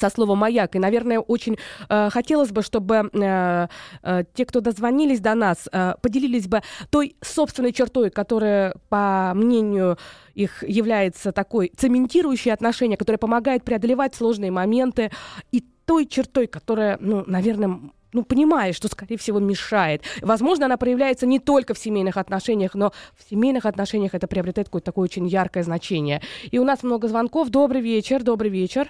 со 0.00 0.10
словом 0.10 0.38
«маяк». 0.38 0.74
И, 0.74 0.78
наверное, 0.78 1.20
очень 1.20 1.58
э, 1.88 2.10
хотелось 2.10 2.50
бы, 2.50 2.62
чтобы 2.62 3.10
э, 3.12 3.68
э, 4.02 4.24
те, 4.34 4.46
кто 4.46 4.60
дозвонились 4.60 5.20
до 5.20 5.34
нас, 5.34 5.68
э, 5.70 5.94
поделились 6.02 6.48
бы 6.48 6.62
той 6.90 7.14
собственной 7.20 7.72
чертой, 7.72 8.10
которая, 8.10 8.74
по 8.88 9.32
мнению 9.34 9.98
их, 10.34 10.64
является 10.66 11.30
такой 11.30 11.70
цементирующей 11.76 12.52
отношения, 12.52 12.96
которая 12.96 13.18
помогает 13.18 13.64
преодолевать 13.64 14.14
сложные 14.14 14.50
моменты, 14.50 15.10
и 15.52 15.62
той 15.84 16.06
чертой, 16.06 16.46
которая, 16.46 16.96
ну, 17.00 17.22
наверное, 17.26 17.80
ну, 18.12 18.24
понимаешь, 18.24 18.76
что, 18.76 18.88
скорее 18.88 19.16
всего, 19.16 19.38
мешает. 19.40 20.02
Возможно, 20.20 20.66
она 20.66 20.76
проявляется 20.76 21.26
не 21.26 21.38
только 21.38 21.74
в 21.74 21.78
семейных 21.78 22.16
отношениях, 22.16 22.74
но 22.74 22.92
в 23.16 23.22
семейных 23.28 23.66
отношениях 23.66 24.14
это 24.14 24.26
приобретает 24.26 24.68
какое-то 24.68 24.86
такое 24.86 25.04
очень 25.04 25.26
яркое 25.26 25.62
значение. 25.62 26.20
И 26.50 26.58
у 26.58 26.64
нас 26.64 26.82
много 26.82 27.08
звонков. 27.08 27.48
Добрый 27.48 27.80
вечер, 27.80 28.22
добрый 28.22 28.50
вечер. 28.50 28.88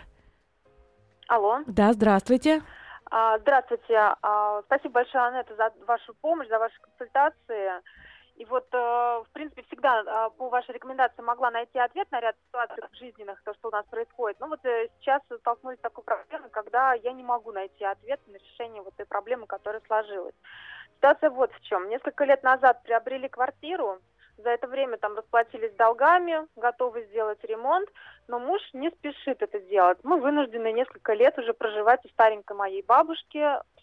Алло. 1.29 1.61
Да, 1.67 1.93
здравствуйте. 1.93 2.63
А, 3.11 3.39
здравствуйте. 3.39 3.95
А, 4.23 4.63
спасибо 4.63 4.95
большое, 4.95 5.25
Анетта, 5.25 5.55
за 5.57 5.71
вашу 5.87 6.15
помощь, 6.21 6.49
за 6.49 6.59
ваши 6.59 6.75
консультации. 6.81 7.83
И 8.43 8.45
вот, 8.45 8.67
э, 8.73 8.77
в 8.77 9.29
принципе, 9.33 9.63
всегда 9.63 10.29
по 10.31 10.49
вашей 10.49 10.75
рекомендации 10.75 11.23
могла 11.23 11.53
найти 11.53 11.79
ответ 11.79 12.11
на 12.11 12.19
ряд 12.19 12.35
ситуаций 12.49 12.83
жизненных, 12.95 13.41
то, 13.45 13.55
что 13.55 13.69
у 13.69 13.71
нас 13.71 13.87
происходит. 13.87 14.41
Но 14.41 14.49
вот 14.49 14.59
э, 14.65 14.89
сейчас 14.99 15.23
столкнулись 15.39 15.79
с 15.79 15.83
такой 15.83 16.03
проблемой, 16.03 16.51
когда 16.51 16.93
я 16.95 17.13
не 17.13 17.23
могу 17.23 17.53
найти 17.53 17.85
ответ 17.85 18.19
на 18.27 18.37
решение 18.37 18.83
вот 18.83 18.95
этой 18.95 19.07
проблемы, 19.07 19.47
которая 19.47 19.81
сложилась. 19.87 20.35
Ситуация 20.97 21.31
вот 21.31 21.53
в 21.53 21.61
чем. 21.61 21.89
Несколько 21.89 22.25
лет 22.25 22.43
назад 22.43 22.83
приобрели 22.83 23.29
квартиру, 23.29 24.01
за 24.39 24.51
это 24.51 24.67
время 24.67 24.97
там 24.97 25.15
расплатились 25.15 25.75
долгами, 25.75 26.49
готовы 26.57 27.05
сделать 27.05 27.39
ремонт, 27.45 27.89
но 28.27 28.41
муж 28.41 28.61
не 28.73 28.91
спешит 28.91 29.41
это 29.41 29.61
делать. 29.61 29.99
Мы 30.03 30.19
вынуждены 30.19 30.73
несколько 30.73 31.13
лет 31.13 31.39
уже 31.39 31.55
проживать 31.55 32.05
у 32.05 32.09
старенькой 32.09 32.57
моей 32.57 32.83
бабушки, 32.83 33.41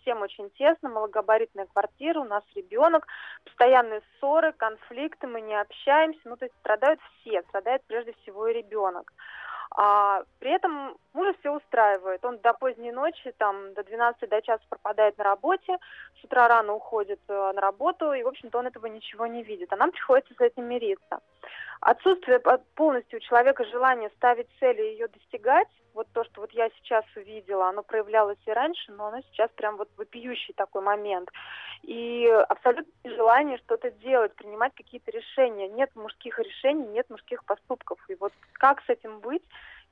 всем 0.10 0.22
очень 0.22 0.50
тесно, 0.52 0.90
малогабаритная 0.90 1.68
квартира, 1.68 2.20
у 2.20 2.24
нас 2.24 2.44
ребенок, 2.56 3.06
постоянные 3.44 4.02
ссоры, 4.18 4.54
конфликты, 4.54 5.28
мы 5.28 5.42
не 5.42 5.54
общаемся, 5.60 6.20
ну 6.26 6.36
то 6.36 6.46
есть 6.46 6.56
страдают 6.60 7.00
все, 7.22 7.44
страдает 7.44 7.84
прежде 7.88 8.14
всего 8.22 8.48
и 8.48 8.54
ребенок. 8.54 9.14
А 9.72 10.24
при 10.40 10.52
этом 10.52 10.98
мужа 11.14 11.36
все 11.40 11.56
устраивает. 11.56 12.26
Он 12.26 12.40
до 12.40 12.54
поздней 12.54 12.92
ночи, 12.92 13.32
там, 13.38 13.76
до 13.76 13.84
12 13.84 14.28
до 14.28 14.42
часа 14.42 14.64
пропадает 14.68 15.16
на 15.20 15.24
работе, 15.24 15.78
с 16.20 16.24
утра 16.24 16.48
рано 16.48 16.74
уходит 16.74 17.20
э, 17.28 17.52
на 17.54 17.62
работу, 17.62 18.12
и, 18.14 18.24
в 18.24 18.28
общем-то, 18.28 18.58
он 18.58 18.66
этого 18.66 18.88
ничего 18.88 19.28
не 19.28 19.44
видит. 19.44 19.72
А 19.72 19.76
нам 19.76 19.92
приходится 19.92 20.34
с 20.34 20.42
этим 20.42 20.66
мириться. 20.66 21.20
Отсутствие 21.82 22.40
полностью 22.76 23.18
у 23.18 23.22
человека 23.22 23.64
желания 23.66 24.10
ставить 24.18 24.48
цели 24.60 24.82
и 24.82 24.92
ее 24.94 25.08
достигать, 25.08 25.68
вот 25.94 26.08
то, 26.14 26.24
что 26.26 26.42
вот 26.42 26.52
я 26.52 26.70
сейчас 26.78 27.04
увидела, 27.16 27.70
оно 27.70 27.84
проявлялось 27.84 28.38
и 28.46 28.52
раньше, 28.52 28.92
но 28.92 29.08
оно 29.08 29.22
сейчас 29.32 29.50
прям 29.52 29.78
вот 29.78 29.90
вопиющий 29.98 30.54
такой 30.54 30.82
момент. 30.82 31.30
И 31.84 32.26
абсолютно 32.48 32.92
желание 33.04 33.58
что-то 33.60 33.92
делать, 33.92 34.36
принимать 34.36 34.74
какие-то 34.76 35.12
решения. 35.12 35.68
Нет 35.70 35.96
мужских 35.96 36.38
решений, 36.40 36.88
нет 36.88 37.10
мужских 37.10 37.44
поступков. 37.46 38.00
И 38.10 38.16
вот 38.16 38.34
как 38.54 38.82
с 38.84 38.90
этим 38.90 39.20
быть, 39.20 39.44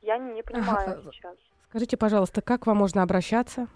я 0.01 0.17
не, 0.17 0.41
понимаю 0.43 1.01
сейчас. 1.11 1.35
Скажите, 1.69 1.97
пожалуйста, 1.97 2.41
как 2.41 2.67
вам 2.67 2.77
можно 2.77 3.03
обращаться? 3.03 3.67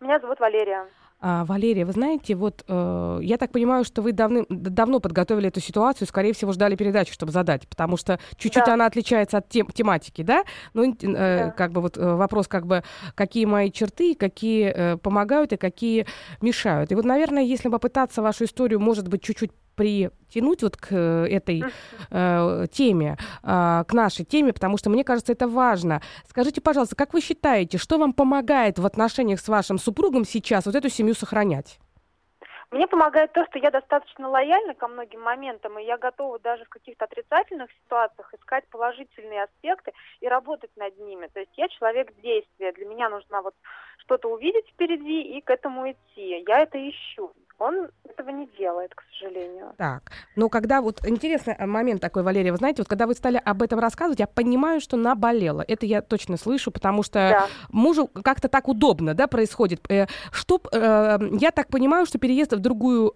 Меня 0.00 0.18
зовут 0.20 0.40
Валерия. 0.40 0.86
А, 1.18 1.46
Валерия, 1.46 1.86
вы 1.86 1.92
знаете, 1.92 2.34
вот 2.34 2.62
э, 2.68 3.18
я 3.22 3.38
так 3.38 3.50
понимаю, 3.50 3.84
что 3.84 4.02
вы 4.02 4.12
давны, 4.12 4.44
давно 4.50 5.00
подготовили 5.00 5.48
эту 5.48 5.60
ситуацию, 5.60 6.06
скорее 6.06 6.34
всего, 6.34 6.52
ждали 6.52 6.76
передачу, 6.76 7.14
чтобы 7.14 7.32
задать, 7.32 7.66
потому 7.66 7.96
что 7.96 8.20
чуть-чуть 8.36 8.66
да. 8.66 8.74
она 8.74 8.84
отличается 8.84 9.38
от 9.38 9.48
тем, 9.48 9.66
тематики, 9.68 10.22
да? 10.22 10.44
Ну, 10.74 10.92
э, 10.92 10.96
да. 11.00 11.50
как 11.52 11.72
бы 11.72 11.80
вот 11.80 11.96
э, 11.96 12.14
вопрос, 12.14 12.48
как 12.48 12.66
бы, 12.66 12.84
какие 13.14 13.46
мои 13.46 13.72
черты, 13.72 14.14
какие 14.14 14.66
э, 14.66 14.96
помогают 14.98 15.54
и 15.54 15.56
какие 15.56 16.06
мешают. 16.42 16.92
И 16.92 16.94
вот, 16.94 17.06
наверное, 17.06 17.44
если 17.44 17.70
попытаться 17.70 18.20
вашу 18.20 18.44
историю, 18.44 18.78
может 18.78 19.08
быть, 19.08 19.22
чуть-чуть 19.22 19.52
притянуть 19.76 20.62
вот 20.62 20.76
к 20.76 20.88
э, 20.90 21.26
этой 21.26 21.64
э, 22.10 22.66
теме, 22.72 23.16
э, 23.42 23.84
к 23.86 23.92
нашей 23.92 24.24
теме, 24.24 24.52
потому 24.52 24.78
что 24.78 24.90
мне 24.90 25.04
кажется, 25.04 25.32
это 25.32 25.46
важно. 25.46 26.00
Скажите, 26.28 26.60
пожалуйста, 26.60 26.96
как 26.96 27.14
вы 27.14 27.20
считаете, 27.20 27.78
что 27.78 27.98
вам 27.98 28.12
помогает 28.12 28.78
в 28.78 28.86
отношениях 28.86 29.38
с 29.38 29.48
вашим 29.48 29.78
супругом 29.78 30.24
сейчас 30.24 30.66
вот 30.66 30.74
эту 30.74 30.88
семью 30.88 31.14
сохранять? 31.14 31.78
Мне 32.72 32.88
помогает 32.88 33.32
то, 33.32 33.44
что 33.46 33.60
я 33.60 33.70
достаточно 33.70 34.28
лояльна 34.28 34.74
ко 34.74 34.88
многим 34.88 35.22
моментам, 35.22 35.78
и 35.78 35.84
я 35.84 35.98
готова 35.98 36.40
даже 36.40 36.64
в 36.64 36.68
каких-то 36.68 37.04
отрицательных 37.04 37.70
ситуациях 37.84 38.34
искать 38.34 38.66
положительные 38.68 39.44
аспекты 39.44 39.92
и 40.20 40.26
работать 40.26 40.70
над 40.76 40.98
ними. 40.98 41.28
То 41.32 41.40
есть 41.40 41.52
я 41.56 41.68
человек 41.68 42.12
действия. 42.20 42.72
Для 42.72 42.86
меня 42.86 43.08
нужно 43.08 43.42
вот 43.42 43.54
что-то 43.98 44.28
увидеть 44.28 44.68
впереди 44.68 45.38
и 45.38 45.40
к 45.42 45.50
этому 45.50 45.88
идти. 45.92 46.44
Я 46.46 46.58
это 46.58 46.76
ищу. 46.76 47.32
Он 47.58 47.88
этого 48.04 48.28
не 48.30 48.46
делает, 48.58 48.94
к 48.94 49.02
сожалению. 49.10 49.72
Так, 49.78 50.12
но 50.36 50.50
когда 50.50 50.82
вот 50.82 51.06
интересный 51.06 51.54
э, 51.54 51.64
момент 51.64 52.02
такой, 52.02 52.22
Валерия, 52.22 52.52
вы 52.52 52.58
знаете, 52.58 52.82
вот 52.82 52.88
когда 52.88 53.06
вы 53.06 53.14
стали 53.14 53.40
об 53.42 53.62
этом 53.62 53.78
рассказывать, 53.78 54.20
я 54.20 54.26
понимаю, 54.26 54.80
что 54.80 54.98
наболело. 54.98 55.64
Это 55.66 55.86
я 55.86 56.02
точно 56.02 56.36
слышу, 56.36 56.70
потому 56.70 57.02
что 57.02 57.14
да. 57.14 57.46
мужу 57.70 58.08
как-то 58.08 58.48
так 58.48 58.68
удобно, 58.68 59.14
да, 59.14 59.26
происходит. 59.26 59.80
Э, 59.90 60.06
что, 60.32 60.60
э, 60.70 61.18
я 61.40 61.50
так 61.50 61.68
понимаю, 61.68 62.04
что 62.04 62.18
переезд 62.18 62.52
в 62.52 62.58
другую 62.58 63.14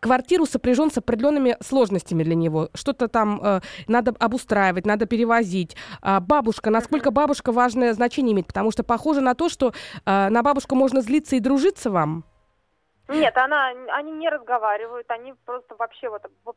квартиру 0.00 0.46
сопряжен 0.46 0.90
с 0.90 0.98
определенными 0.98 1.56
сложностями 1.60 2.22
для 2.22 2.34
него. 2.34 2.70
Что-то 2.74 3.08
там 3.08 3.60
надо 3.86 4.14
обустраивать, 4.18 4.86
надо 4.86 5.06
перевозить. 5.06 5.76
А 6.00 6.20
бабушка, 6.20 6.70
насколько 6.70 7.10
бабушка 7.10 7.52
важное 7.52 7.92
значение 7.92 8.32
имеет? 8.32 8.46
Потому 8.46 8.70
что 8.70 8.82
похоже 8.84 9.20
на 9.20 9.34
то, 9.34 9.48
что 9.48 9.72
на 10.04 10.42
бабушку 10.42 10.74
можно 10.74 11.00
злиться 11.00 11.36
и 11.36 11.40
дружиться 11.40 11.90
вам. 11.90 12.24
Нет, 13.08 13.36
она, 13.36 13.72
они 13.94 14.12
не 14.12 14.28
разговаривают, 14.28 15.10
они 15.10 15.32
просто 15.46 15.74
вообще 15.76 16.10
вот 16.10 16.22
в 16.44 16.54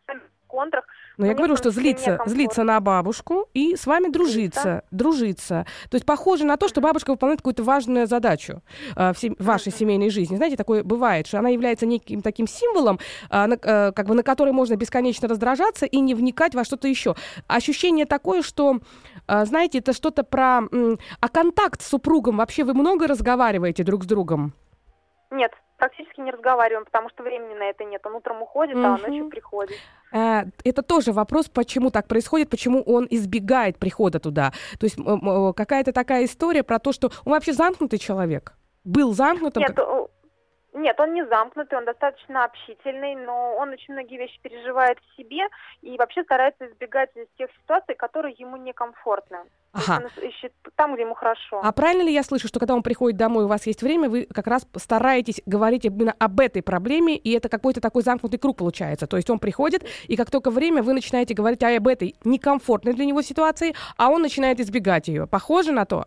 контрах. 0.47 0.85
Но 1.17 1.25
я 1.25 1.33
говорю, 1.33 1.55
что 1.55 1.71
злиться, 1.71 2.19
злиться 2.25 2.63
на 2.63 2.79
бабушку 2.81 3.47
и 3.53 3.77
с 3.77 3.85
вами 3.85 4.09
дружиться, 4.09 4.83
дружиться. 4.91 5.65
То 5.89 5.95
есть 5.95 6.05
похоже 6.05 6.45
на 6.45 6.57
то, 6.57 6.67
что 6.67 6.81
бабушка 6.81 7.11
выполняет 7.11 7.39
какую-то 7.39 7.63
важную 7.63 8.05
задачу 8.05 8.61
э, 8.97 9.13
в, 9.13 9.17
сем- 9.17 9.37
вашей 9.39 9.71
семейной 9.71 10.09
жизни. 10.09 10.35
Знаете, 10.35 10.57
такое 10.57 10.83
бывает, 10.83 11.27
что 11.27 11.39
она 11.39 11.49
является 11.49 11.85
неким 11.85 12.21
таким 12.21 12.47
символом, 12.47 12.99
э, 13.29 13.45
на, 13.45 13.53
э, 13.53 13.91
как 13.93 14.07
бы 14.07 14.13
на 14.13 14.23
который 14.23 14.51
можно 14.51 14.75
бесконечно 14.75 15.29
раздражаться 15.29 15.85
и 15.85 15.99
не 16.01 16.13
вникать 16.15 16.53
во 16.53 16.65
что-то 16.65 16.89
еще. 16.89 17.15
Ощущение 17.47 18.05
такое, 18.05 18.41
что, 18.41 18.79
э, 19.27 19.45
знаете, 19.45 19.79
это 19.79 19.93
что-то 19.93 20.23
про... 20.23 20.63
Э, 20.69 20.97
а 21.21 21.29
контакт 21.29 21.81
с 21.81 21.87
супругом 21.87 22.37
вообще 22.37 22.65
вы 22.65 22.73
много 22.73 23.07
разговариваете 23.07 23.83
друг 23.83 24.03
с 24.03 24.07
другом? 24.07 24.53
Нет, 25.31 25.53
практически 25.81 26.21
не 26.21 26.31
разговариваем, 26.31 26.85
потому 26.85 27.09
что 27.09 27.23
времени 27.23 27.55
на 27.55 27.63
это 27.63 27.83
нет. 27.83 28.05
Он 28.05 28.13
утром 28.13 28.41
уходит, 28.43 28.75
угу. 28.75 28.85
а 28.85 28.97
ночью 28.99 29.29
приходит. 29.29 29.77
Э, 30.13 30.43
это 30.63 30.83
тоже 30.83 31.11
вопрос, 31.11 31.49
почему 31.49 31.89
так 31.89 32.07
происходит, 32.07 32.51
почему 32.51 32.83
он 32.83 33.07
избегает 33.09 33.79
прихода 33.79 34.19
туда. 34.19 34.51
То 34.79 34.85
есть 34.85 34.97
какая-то 35.55 35.91
такая 35.91 36.25
история 36.25 36.61
про 36.61 36.77
то, 36.77 36.91
что 36.91 37.09
он 37.25 37.33
вообще 37.33 37.53
замкнутый 37.53 37.97
человек. 37.97 38.53
Был 38.83 39.13
замкнутым. 39.13 39.63
Нет, 39.63 39.79
нет, 40.73 40.99
он 40.99 41.13
не 41.13 41.25
замкнутый, 41.25 41.79
он 41.79 41.85
достаточно 41.85 42.45
общительный, 42.45 43.15
но 43.15 43.55
он 43.55 43.69
очень 43.69 43.93
многие 43.95 44.17
вещи 44.17 44.39
переживает 44.41 44.99
в 44.99 45.17
себе 45.17 45.47
и 45.81 45.97
вообще 45.97 46.23
старается 46.23 46.67
избегать 46.67 47.09
из 47.15 47.27
тех 47.39 47.49
ситуаций, 47.61 47.95
которые 47.95 48.35
ему 48.37 48.55
некомфортны. 48.57 49.39
Ага. 49.73 50.03
Он 50.03 50.27
ищет 50.27 50.51
там, 50.75 50.93
где 50.93 51.03
ему 51.03 51.13
хорошо. 51.13 51.61
А 51.63 51.71
правильно 51.71 52.03
ли 52.03 52.13
я 52.13 52.23
слышу, 52.23 52.47
что 52.47 52.59
когда 52.59 52.75
он 52.75 52.83
приходит 52.83 53.17
домой, 53.17 53.45
у 53.45 53.47
вас 53.47 53.65
есть 53.67 53.81
время, 53.81 54.09
вы 54.09 54.25
как 54.25 54.47
раз 54.47 54.67
стараетесь 54.75 55.41
говорить 55.45 55.85
именно 55.85 56.13
об 56.19 56.39
этой 56.39 56.61
проблеме, 56.61 57.15
и 57.15 57.31
это 57.31 57.47
какой-то 57.47 57.79
такой 57.79 58.03
замкнутый 58.03 58.39
круг 58.39 58.57
получается? 58.57 59.07
То 59.07 59.17
есть 59.17 59.29
он 59.29 59.39
приходит, 59.39 59.85
и 60.07 60.17
как 60.17 60.29
только 60.29 60.51
время, 60.51 60.83
вы 60.83 60.93
начинаете 60.93 61.33
говорить 61.33 61.63
об 61.63 61.87
этой 61.87 62.15
некомфортной 62.25 62.93
для 62.93 63.05
него 63.05 63.21
ситуации, 63.21 63.73
а 63.97 64.09
он 64.09 64.21
начинает 64.21 64.59
избегать 64.59 65.07
ее. 65.07 65.25
Похоже 65.27 65.71
на 65.71 65.85
то? 65.85 66.05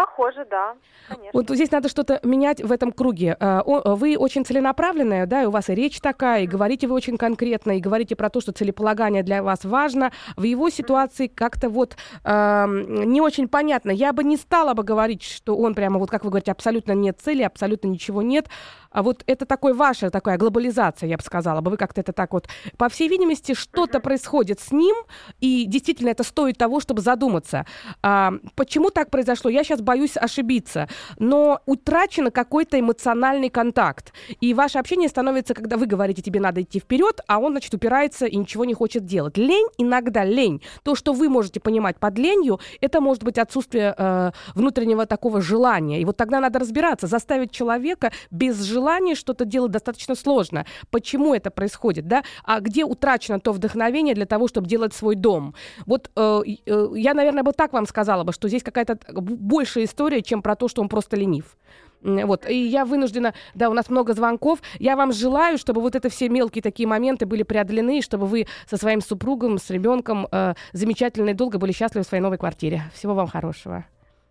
Похоже, 0.00 0.46
да, 0.50 0.76
конечно. 1.08 1.30
Вот 1.34 1.50
здесь 1.50 1.70
надо 1.70 1.90
что-то 1.90 2.20
менять 2.22 2.62
в 2.62 2.72
этом 2.72 2.90
круге. 2.90 3.36
А, 3.38 3.62
вы 3.62 4.16
очень 4.16 4.46
целенаправленная, 4.46 5.26
да, 5.26 5.42
и 5.42 5.44
у 5.44 5.50
вас 5.50 5.68
и 5.68 5.74
речь 5.74 6.00
такая, 6.00 6.44
и 6.44 6.46
говорите 6.46 6.86
вы 6.86 6.94
очень 6.94 7.18
конкретно, 7.18 7.76
и 7.76 7.80
говорите 7.80 8.16
про 8.16 8.30
то, 8.30 8.40
что 8.40 8.52
целеполагание 8.52 9.22
для 9.22 9.42
вас 9.42 9.62
важно. 9.62 10.10
В 10.36 10.44
его 10.44 10.70
ситуации 10.70 11.26
как-то 11.26 11.68
вот 11.68 11.98
э, 12.24 12.64
не 12.66 13.20
очень 13.20 13.46
понятно. 13.46 13.90
Я 13.90 14.14
бы 14.14 14.24
не 14.24 14.38
стала 14.38 14.72
бы 14.72 14.84
говорить, 14.84 15.22
что 15.22 15.54
он 15.54 15.74
прямо, 15.74 15.98
вот 15.98 16.10
как 16.10 16.24
вы 16.24 16.30
говорите, 16.30 16.52
абсолютно 16.52 16.92
нет 16.92 17.18
цели, 17.20 17.42
абсолютно 17.42 17.88
ничего 17.88 18.22
нет. 18.22 18.46
А 18.90 19.02
вот 19.02 19.22
это 19.26 19.46
такой 19.46 19.72
ваша 19.72 20.10
такая 20.10 20.36
глобализация, 20.36 21.08
я 21.08 21.16
бы 21.16 21.22
сказала 21.22 21.60
бы, 21.60 21.70
вы 21.70 21.76
как-то 21.76 22.00
это 22.00 22.12
так 22.12 22.32
вот... 22.32 22.48
По 22.76 22.88
всей 22.88 23.08
видимости, 23.08 23.54
что-то 23.54 24.00
происходит 24.00 24.60
с 24.60 24.72
ним, 24.72 24.96
и 25.40 25.64
действительно 25.66 26.08
это 26.10 26.24
стоит 26.24 26.58
того, 26.58 26.80
чтобы 26.80 27.00
задуматься. 27.00 27.66
А, 28.02 28.32
почему 28.56 28.90
так 28.90 29.10
произошло? 29.10 29.50
Я 29.50 29.62
сейчас 29.62 29.80
боюсь 29.80 30.16
ошибиться, 30.16 30.88
но 31.18 31.60
утрачен 31.66 32.30
какой-то 32.30 32.80
эмоциональный 32.80 33.48
контакт. 33.48 34.12
И 34.40 34.54
ваше 34.54 34.78
общение 34.78 35.08
становится, 35.08 35.54
когда 35.54 35.76
вы 35.76 35.86
говорите, 35.86 36.22
тебе 36.22 36.40
надо 36.40 36.62
идти 36.62 36.80
вперед, 36.80 37.20
а 37.28 37.38
он, 37.38 37.52
значит, 37.52 37.72
упирается 37.74 38.26
и 38.26 38.36
ничего 38.36 38.64
не 38.64 38.74
хочет 38.74 39.04
делать. 39.04 39.36
Лень, 39.36 39.68
иногда 39.78 40.24
лень. 40.24 40.62
То, 40.82 40.94
что 40.94 41.12
вы 41.12 41.28
можете 41.28 41.60
понимать 41.60 41.98
под 41.98 42.18
ленью, 42.18 42.58
это 42.80 43.00
может 43.00 43.22
быть 43.22 43.38
отсутствие 43.38 43.94
э, 43.96 44.32
внутреннего 44.54 45.06
такого 45.06 45.40
желания. 45.40 46.00
И 46.00 46.04
вот 46.04 46.16
тогда 46.16 46.40
надо 46.40 46.58
разбираться, 46.58 47.06
заставить 47.06 47.52
человека 47.52 48.10
без 48.30 48.60
желания 48.62 48.79
желании 48.80 49.14
что-то 49.14 49.44
делать 49.44 49.72
достаточно 49.72 50.14
сложно. 50.14 50.64
Почему 50.90 51.34
это 51.34 51.50
происходит, 51.50 52.08
да? 52.08 52.24
А 52.44 52.60
где 52.60 52.84
утрачено 52.84 53.38
то 53.38 53.52
вдохновение 53.52 54.14
для 54.14 54.26
того, 54.26 54.48
чтобы 54.48 54.66
делать 54.66 54.94
свой 54.94 55.16
дом? 55.16 55.54
Вот 55.86 56.10
э, 56.16 56.42
э, 56.66 56.88
я, 56.94 57.14
наверное, 57.14 57.42
бы 57.42 57.52
так 57.52 57.72
вам 57.72 57.86
сказала 57.86 58.24
бы, 58.24 58.32
что 58.32 58.48
здесь 58.48 58.62
какая-то 58.62 58.98
большая 59.12 59.84
история, 59.84 60.22
чем 60.22 60.40
про 60.42 60.56
то, 60.56 60.68
что 60.68 60.80
он 60.80 60.88
просто 60.88 61.16
ленив. 61.16 61.56
Вот, 62.02 62.48
и 62.48 62.56
я 62.56 62.86
вынуждена, 62.86 63.34
да, 63.54 63.68
у 63.68 63.74
нас 63.74 63.90
много 63.90 64.14
звонков. 64.14 64.60
Я 64.78 64.96
вам 64.96 65.12
желаю, 65.12 65.58
чтобы 65.58 65.82
вот 65.82 65.94
это 65.94 66.08
все 66.08 66.30
мелкие 66.30 66.62
такие 66.62 66.88
моменты 66.88 67.26
были 67.26 67.42
преодолены, 67.42 68.00
чтобы 68.00 68.26
вы 68.26 68.46
со 68.66 68.78
своим 68.78 69.02
супругом, 69.02 69.58
с 69.58 69.68
ребенком 69.68 70.26
э, 70.32 70.54
замечательно 70.72 71.30
и 71.30 71.34
долго 71.34 71.58
были 71.58 71.72
счастливы 71.72 72.04
в 72.04 72.08
своей 72.08 72.22
новой 72.22 72.38
квартире. 72.38 72.84
Всего 72.94 73.14
вам 73.14 73.26
хорошего. 73.26 73.84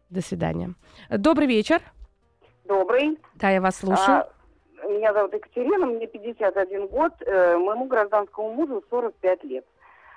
До 0.09 0.21
свидания. 0.21 0.73
Добрый 1.11 1.45
вечер. 1.45 1.79
Добрый. 2.69 3.17
Да, 3.35 3.49
я 3.49 3.61
вас 3.61 3.77
слушаю. 3.77 4.17
А, 4.17 4.29
меня 4.89 5.13
зовут 5.13 5.33
Екатерина, 5.33 5.85
мне 5.85 6.07
51 6.07 6.87
год, 6.87 7.13
э, 7.21 7.57
моему 7.57 7.85
гражданскому 7.85 8.53
мужу 8.53 8.83
45 8.89 9.43
лет. 9.43 9.65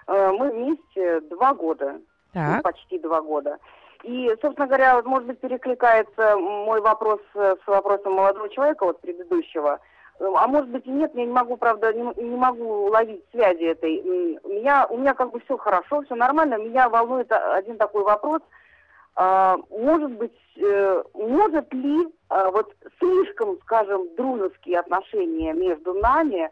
Э, 0.06 0.30
мы 0.30 0.50
вместе 0.50 1.20
два 1.22 1.54
года, 1.54 2.00
ну, 2.34 2.62
почти 2.62 2.98
два 2.98 3.20
года. 3.20 3.58
И, 4.02 4.28
собственно 4.40 4.66
говоря, 4.66 4.96
вот, 4.96 5.04
может 5.04 5.28
быть, 5.28 5.38
перекликается 5.38 6.36
мой 6.36 6.80
вопрос 6.80 7.20
с 7.34 7.66
вопросом 7.66 8.14
молодого 8.14 8.48
человека, 8.48 8.84
вот 8.84 9.00
предыдущего. 9.00 9.78
А 10.18 10.46
может 10.48 10.70
быть 10.70 10.86
и 10.86 10.90
нет, 10.90 11.12
я 11.14 11.24
не 11.24 11.32
могу, 11.32 11.56
правда, 11.56 11.92
не, 11.92 12.02
не 12.22 12.36
могу 12.36 12.86
ловить 12.86 13.24
связи 13.30 13.64
этой. 13.64 14.02
Меня, 14.44 14.86
у 14.88 14.98
меня 14.98 15.14
как 15.14 15.30
бы 15.30 15.40
все 15.40 15.56
хорошо, 15.56 16.02
все 16.02 16.14
нормально. 16.16 16.58
Меня 16.58 16.88
волнует 16.88 17.30
один 17.30 17.76
такой 17.76 18.02
вопрос– 18.02 18.42
может 19.16 20.12
быть, 20.12 20.32
э, 20.56 21.02
может 21.14 21.72
ли 21.74 22.08
а, 22.28 22.50
вот 22.50 22.74
слишком, 22.98 23.58
скажем, 23.62 24.08
дружеские 24.16 24.80
отношения 24.80 25.52
между 25.52 25.94
нами 25.94 26.50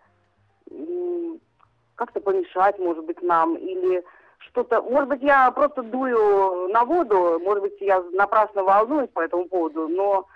как-то 1.94 2.20
помешать, 2.20 2.79
может 2.79 3.05
быть, 3.05 3.20
нам, 3.23 3.57
или 3.57 4.05
что-то... 4.38 4.83
Может 4.83 5.09
быть, 5.09 5.23
я 5.23 5.51
просто 5.51 5.83
дую 5.83 6.68
на 6.68 6.85
воду, 6.85 7.40
может 7.42 7.62
быть, 7.62 7.81
я 7.81 8.03
напрасно 8.12 8.62
волнуюсь 8.62 9.11
по 9.11 9.20
этому 9.20 9.46
поводу, 9.46 9.88
но... 9.88 10.27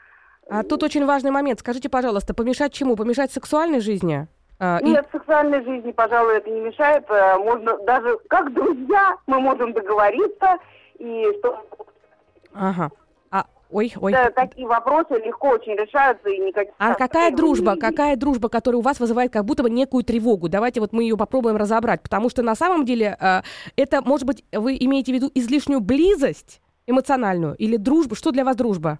А 0.48 0.62
тут 0.62 0.82
очень 0.82 1.06
важный 1.06 1.30
момент. 1.30 1.60
Скажите, 1.60 1.88
пожалуйста, 1.88 2.34
помешать 2.34 2.72
чему? 2.72 2.96
Помешать 2.96 3.32
сексуальной 3.32 3.80
жизни? 3.80 4.26
А, 4.60 4.80
Нет, 4.82 5.06
и... 5.08 5.16
сексуальной 5.16 5.64
жизни, 5.64 5.92
пожалуй, 5.92 6.36
это 6.36 6.50
не 6.50 6.60
мешает. 6.60 7.04
Э, 7.08 7.38
можно 7.38 7.78
даже 7.78 8.18
как 8.28 8.52
друзья 8.52 9.16
мы 9.26 9.40
можем 9.40 9.72
договориться 9.72 10.58
и 10.98 11.26
что. 11.38 11.66
Ага. 12.54 12.90
А, 13.30 13.46
ой, 13.70 13.92
ой. 14.00 14.12
Да, 14.12 14.30
такие 14.30 14.66
вопросы 14.66 15.14
легко 15.14 15.50
очень 15.50 15.74
решаются 15.74 16.28
и 16.28 16.38
никаких. 16.38 16.74
А 16.78 16.94
какая 16.94 17.32
дружба, 17.32 17.76
какая 17.76 18.16
дружба, 18.16 18.48
которая 18.48 18.78
у 18.78 18.82
вас 18.82 19.00
вызывает 19.00 19.32
как 19.32 19.44
будто 19.44 19.62
бы 19.62 19.70
некую 19.70 20.04
тревогу? 20.04 20.48
Давайте 20.48 20.80
вот 20.80 20.92
мы 20.92 21.02
ее 21.02 21.16
попробуем 21.16 21.56
разобрать, 21.56 22.02
потому 22.02 22.30
что 22.30 22.42
на 22.42 22.54
самом 22.54 22.84
деле 22.84 23.16
э, 23.20 23.42
это, 23.76 24.02
может 24.02 24.26
быть, 24.26 24.44
вы 24.52 24.76
имеете 24.78 25.12
в 25.12 25.14
виду 25.16 25.30
излишнюю 25.34 25.80
близость 25.80 26.60
эмоциональную 26.86 27.54
или 27.56 27.76
дружбу? 27.76 28.14
Что 28.14 28.30
для 28.30 28.44
вас 28.44 28.56
дружба? 28.56 28.98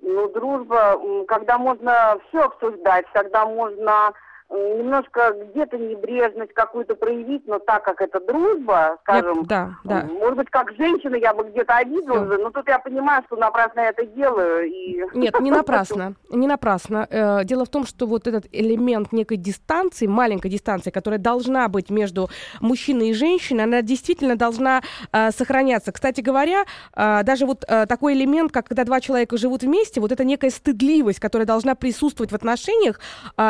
Ну, 0.00 0.28
дружба, 0.32 0.98
когда 1.28 1.58
можно 1.58 2.18
все 2.28 2.40
обсуждать, 2.40 3.04
когда 3.12 3.44
можно 3.46 4.12
немножко 4.50 5.32
где-то 5.52 5.78
небрежность 5.78 6.52
какую-то 6.54 6.96
проявить, 6.96 7.46
но 7.46 7.58
так 7.60 7.84
как 7.84 8.00
это 8.00 8.20
дружба, 8.20 8.98
скажем, 9.02 9.44
да, 9.44 9.76
да. 9.84 10.02
может 10.04 10.36
быть, 10.36 10.50
как 10.50 10.72
женщина 10.72 11.14
я 11.14 11.32
бы 11.32 11.44
где-то 11.44 11.76
обиделась, 11.76 12.28
да. 12.28 12.38
но 12.38 12.50
тут 12.50 12.66
я 12.66 12.78
понимаю, 12.80 13.22
что 13.26 13.36
напрасно 13.36 13.80
я 13.80 13.90
это 13.90 14.04
делаю. 14.06 14.68
И... 14.68 15.04
Нет, 15.14 15.38
не 15.40 15.50
напрасно, 15.52 16.14
не 16.30 16.48
напрасно. 16.48 17.06
Э, 17.10 17.44
дело 17.44 17.64
в 17.64 17.68
том, 17.68 17.86
что 17.86 18.06
вот 18.06 18.26
этот 18.26 18.46
элемент 18.50 19.12
некой 19.12 19.36
дистанции, 19.36 20.06
маленькой 20.06 20.50
дистанции, 20.50 20.90
которая 20.90 21.20
должна 21.20 21.68
быть 21.68 21.90
между 21.90 22.28
мужчиной 22.60 23.10
и 23.10 23.14
женщиной, 23.14 23.64
она 23.64 23.82
действительно 23.82 24.34
должна 24.34 24.82
э, 25.12 25.30
сохраняться. 25.30 25.92
Кстати 25.92 26.20
говоря, 26.20 26.64
э, 26.96 27.22
даже 27.22 27.46
вот 27.46 27.60
такой 27.60 28.14
элемент, 28.14 28.52
как 28.52 28.66
когда 28.66 28.84
два 28.84 29.00
человека 29.00 29.36
живут 29.36 29.62
вместе, 29.62 30.00
вот 30.00 30.12
эта 30.12 30.24
некая 30.24 30.50
стыдливость, 30.50 31.20
которая 31.20 31.46
должна 31.46 31.74
присутствовать 31.74 32.32
в 32.32 32.34
отношениях, 32.34 33.00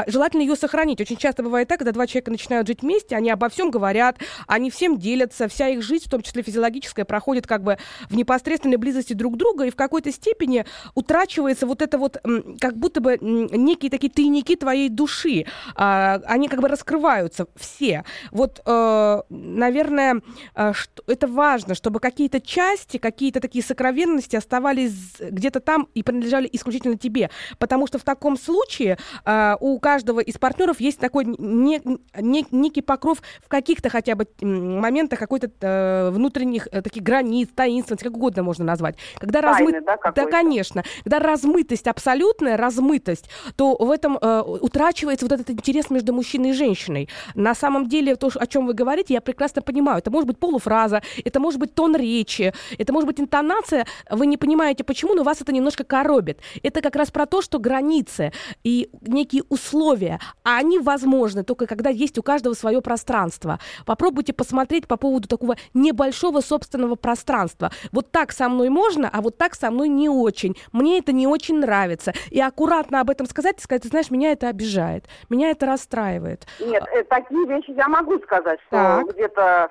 желательно 0.07 0.43
ее 0.43 0.57
сохранить 0.57 0.90
сравнить. 0.91 1.01
Очень 1.01 1.17
часто 1.17 1.43
бывает 1.43 1.69
так, 1.69 1.79
когда 1.79 1.93
два 1.93 2.07
человека 2.07 2.31
начинают 2.31 2.67
жить 2.67 2.83
вместе, 2.83 3.17
они 3.17 3.31
обо 3.31 3.49
всем 3.49 3.71
говорят, 3.71 4.17
они 4.47 4.71
всем 4.71 4.99
делятся, 4.99 5.49
вся 5.49 5.69
их 5.69 5.83
жизнь, 5.83 6.07
в 6.07 6.11
том 6.11 6.23
числе 6.23 6.43
физиологическая, 6.43 7.05
проходит 7.05 7.47
как 7.47 7.63
бы 7.63 7.79
в 8.09 8.17
непосредственной 8.17 8.77
близости 8.77 9.13
друг 9.13 9.37
друга, 9.37 9.65
и 9.65 9.71
в 9.71 9.77
какой-то 9.77 10.13
степени 10.13 10.65
утрачивается 10.95 11.67
вот 11.67 11.83
это 11.83 11.99
вот, 11.99 12.19
как 12.61 12.77
будто 12.77 13.01
бы 13.01 13.19
некие 13.21 13.91
такие 13.91 14.11
тайники 14.11 14.57
твоей 14.57 14.89
души. 14.89 15.47
А, 15.75 16.21
они 16.27 16.49
как 16.49 16.61
бы 16.61 16.69
раскрываются 16.69 17.47
все. 17.57 18.05
Вот, 18.33 18.61
э, 18.67 19.23
наверное, 19.29 20.21
э, 20.55 20.73
это 21.07 21.27
важно, 21.27 21.75
чтобы 21.75 22.01
какие-то 22.01 22.41
части, 22.41 22.99
какие-то 22.99 23.41
такие 23.41 23.65
сокровенности 23.65 24.37
оставались 24.37 24.93
где-то 25.21 25.61
там 25.61 25.89
и 25.95 26.03
принадлежали 26.03 26.49
исключительно 26.53 26.97
тебе. 26.97 27.31
Потому 27.59 27.87
что 27.87 27.99
в 27.99 28.03
таком 28.03 28.37
случае 28.37 28.99
э, 29.25 29.57
у 29.61 29.79
каждого 29.79 30.21
из 30.21 30.39
партнеров 30.39 30.80
есть 30.81 30.99
такой 30.99 31.25
не, 31.25 31.81
не, 32.19 32.47
некий 32.51 32.83
покров 32.83 33.23
в 33.45 33.49
каких-то 33.49 33.89
хотя 33.89 34.15
бы 34.15 34.27
моментах 34.41 35.19
какой-то 35.19 35.51
э, 35.61 36.11
внутренних 36.11 36.69
э, 36.73 36.83
таких 36.83 37.03
границ, 37.03 37.49
таинственности, 37.55 38.05
как 38.05 38.17
угодно 38.17 38.43
можно 38.43 38.65
назвать. 38.65 38.97
Когда 39.19 39.41
Тайны, 39.43 39.73
размы... 39.73 39.87
да, 39.87 40.13
да, 40.13 40.27
конечно. 40.27 40.85
Когда 41.05 41.19
размытость, 41.19 41.87
абсолютная 41.87 42.57
размытость, 42.57 43.29
то 43.57 43.77
в 43.77 43.91
этом 43.91 44.19
э, 44.21 44.43
утрачивается 44.43 45.27
вот 45.27 45.33
этот 45.33 45.51
интерес 45.51 45.91
между 45.91 46.13
мужчиной 46.13 46.51
и 46.51 46.53
женщиной. 46.53 47.09
На 47.35 47.55
самом 47.55 47.89
деле, 47.89 48.17
то, 48.17 48.31
о 48.35 48.47
чем 48.47 48.67
вы 48.67 48.75
говорите, 48.75 49.15
я 49.15 49.21
прекрасно 49.21 49.63
понимаю. 49.63 49.99
Это 49.99 50.11
может 50.11 50.27
быть 50.27 50.39
полуфраза, 50.39 51.03
это 51.25 51.41
может 51.41 51.61
быть 51.61 51.75
тон 51.75 51.97
речи, 51.97 52.53
это 52.79 52.93
может 52.93 53.07
быть 53.07 53.21
интонация. 53.21 53.87
Вы 54.11 54.27
не 54.27 54.37
понимаете, 54.37 54.85
почему, 54.85 55.15
но 55.15 55.23
вас 55.23 55.41
это 55.41 55.53
немножко 55.53 55.85
коробит. 55.85 56.41
Это 56.63 56.81
как 56.81 56.97
раз 56.97 57.11
про 57.11 57.27
то, 57.27 57.43
что 57.43 57.59
границы 57.59 58.33
и 58.65 58.91
некие 59.03 59.43
условия, 59.49 60.21
а 60.45 60.59
они 60.59 60.70
возможны 60.79 61.45
только 61.45 61.67
когда 61.67 61.91
есть 61.91 62.19
у 62.19 62.23
каждого 62.23 62.55
свое 62.55 62.81
пространство. 62.81 63.59
Попробуйте 63.87 64.33
посмотреть 64.33 64.87
по 64.87 64.97
поводу 64.97 65.29
такого 65.29 65.57
небольшого 65.75 66.41
собственного 66.41 66.97
пространства. 66.97 67.71
Вот 67.93 68.11
так 68.11 68.33
со 68.33 68.49
мной 68.49 68.69
можно, 68.69 69.09
а 69.13 69.21
вот 69.21 69.39
так 69.39 69.55
со 69.55 69.71
мной 69.71 69.89
не 69.89 70.09
очень. 70.09 70.57
Мне 70.73 70.99
это 70.99 71.13
не 71.13 71.27
очень 71.27 71.59
нравится. 71.59 72.13
И 72.31 72.41
аккуратно 72.41 73.01
об 73.01 73.11
этом 73.11 73.27
сказать 73.27 73.59
и 73.59 73.63
сказать, 73.63 73.83
ты 73.83 73.89
знаешь, 73.89 74.11
меня 74.11 74.33
это 74.33 74.49
обижает, 74.49 75.07
меня 75.29 75.51
это 75.51 75.67
расстраивает. 75.67 76.47
Нет, 76.61 76.85
э, 76.95 77.05
такие 77.05 77.47
вещи 77.47 77.71
я 77.71 77.89
могу 77.89 78.19
сказать, 78.21 78.61
что 78.69 79.05
где-то 79.13 79.71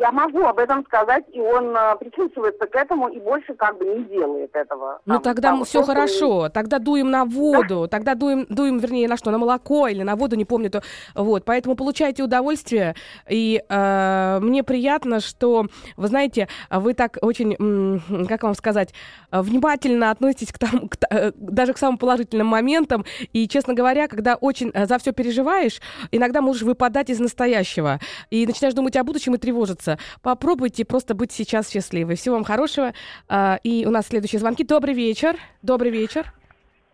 я 0.00 0.10
могу 0.12 0.44
об 0.44 0.58
этом 0.58 0.84
сказать, 0.84 1.24
и 1.32 1.40
он 1.40 1.76
а, 1.76 1.94
причувствуется 1.96 2.66
к 2.66 2.74
этому 2.74 3.08
и 3.08 3.20
больше 3.20 3.54
как 3.54 3.78
бы 3.78 3.84
не 3.84 4.04
делает 4.04 4.54
этого. 4.54 5.00
Ну 5.06 5.18
тогда 5.20 5.50
там, 5.50 5.64
все 5.64 5.82
хорошо, 5.82 6.46
и... 6.46 6.50
тогда 6.50 6.78
дуем 6.78 7.10
на 7.10 7.24
воду, 7.24 7.82
да? 7.82 7.88
тогда 7.88 8.14
дуем, 8.14 8.46
дуем, 8.48 8.78
вернее, 8.78 9.08
на 9.08 9.16
что, 9.16 9.30
на 9.30 9.38
молоко 9.38 9.86
или 9.86 10.02
на 10.02 10.16
воду, 10.16 10.36
не 10.36 10.44
помню, 10.44 10.70
то 10.70 10.82
вот, 11.14 11.44
поэтому 11.44 11.76
получайте 11.76 12.22
удовольствие, 12.22 12.94
и 13.28 13.62
э, 13.68 14.38
мне 14.40 14.64
приятно, 14.64 15.20
что, 15.20 15.66
вы 15.96 16.08
знаете, 16.08 16.48
вы 16.70 16.94
так 16.94 17.18
очень, 17.22 18.26
как 18.26 18.42
вам 18.42 18.54
сказать, 18.54 18.92
внимательно 19.30 20.10
относитесь 20.10 20.52
к 20.52 20.58
тому, 20.58 20.88
к, 20.88 20.96
э, 21.10 21.32
даже 21.36 21.74
к 21.74 21.78
самым 21.78 21.98
положительным 21.98 22.48
моментам, 22.48 23.04
и, 23.32 23.46
честно 23.46 23.74
говоря, 23.74 24.08
когда 24.08 24.34
очень 24.34 24.70
э, 24.74 24.86
за 24.86 24.98
все 24.98 25.12
переживаешь, 25.12 25.80
иногда 26.10 26.40
можешь 26.40 26.62
выпадать 26.62 27.10
из 27.10 27.20
настоящего, 27.20 28.00
и 28.30 28.46
начинаешь 28.46 28.74
думать 28.74 28.96
о 28.96 29.04
будущем 29.04 29.34
и 29.34 29.38
тревожиться 29.38 29.59
тревожиться. 29.60 29.98
Попробуйте 30.22 30.84
просто 30.84 31.14
быть 31.14 31.32
сейчас 31.32 31.70
счастливой. 31.70 32.16
Всего 32.16 32.36
вам 32.36 32.44
хорошего. 32.44 32.92
А, 33.28 33.58
и 33.62 33.84
у 33.86 33.90
нас 33.90 34.08
следующие 34.08 34.38
звонки. 34.38 34.64
Добрый 34.64 34.94
вечер. 34.94 35.36
Добрый 35.62 35.90
вечер. 35.90 36.32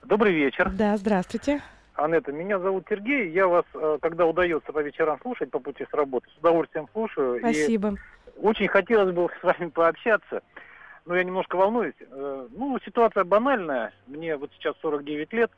Добрый 0.04 0.32
вечер. 0.32 0.70
Да, 0.70 0.96
здравствуйте. 0.96 1.62
Анетта, 1.94 2.32
меня 2.32 2.58
зовут 2.58 2.84
Сергей. 2.88 3.30
Я 3.30 3.46
вас, 3.46 3.64
э, 3.74 3.98
когда 4.02 4.26
удается 4.26 4.72
по 4.72 4.80
вечерам 4.80 5.18
слушать 5.22 5.50
по 5.50 5.58
пути 5.58 5.86
с 5.90 5.94
работы, 5.94 6.28
с 6.34 6.38
удовольствием 6.38 6.88
слушаю. 6.92 7.38
Спасибо. 7.38 7.96
И 8.36 8.40
очень 8.40 8.68
хотелось 8.68 9.14
бы 9.14 9.28
с 9.40 9.42
вами 9.42 9.70
пообщаться. 9.70 10.42
Но 11.06 11.16
я 11.16 11.24
немножко 11.24 11.56
волнуюсь. 11.56 11.94
Э, 12.00 12.48
ну, 12.50 12.78
ситуация 12.84 13.24
банальная. 13.24 13.92
Мне 14.06 14.36
вот 14.36 14.50
сейчас 14.54 14.74
49 14.82 15.32
лет. 15.32 15.50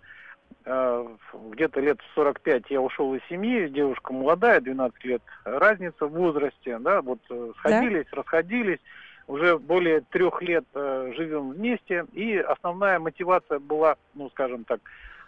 Э, 0.64 1.06
где-то 1.50 1.80
лет 1.80 1.98
45 2.14 2.64
я 2.68 2.80
ушел 2.80 3.14
из 3.14 3.22
семьи, 3.28 3.68
девушка 3.68 4.12
молодая, 4.12 4.61
12 4.61 5.04
лет 5.04 5.22
разница 5.44 6.06
в 6.06 6.12
возрасте, 6.12 6.78
да, 6.78 7.00
вот 7.00 7.20
э, 7.30 7.52
сходились, 7.58 8.06
да? 8.11 8.18
расходились, 8.18 8.80
уже 9.26 9.58
более 9.58 10.02
трех 10.02 10.42
лет 10.42 10.64
э, 10.74 11.12
живем 11.16 11.52
вместе, 11.52 12.04
и 12.12 12.37
основная 12.37 12.98
мотивация 12.98 13.58
была, 13.61 13.96
ну, 14.14 14.28
скажем 14.30 14.64
так, 14.64 14.80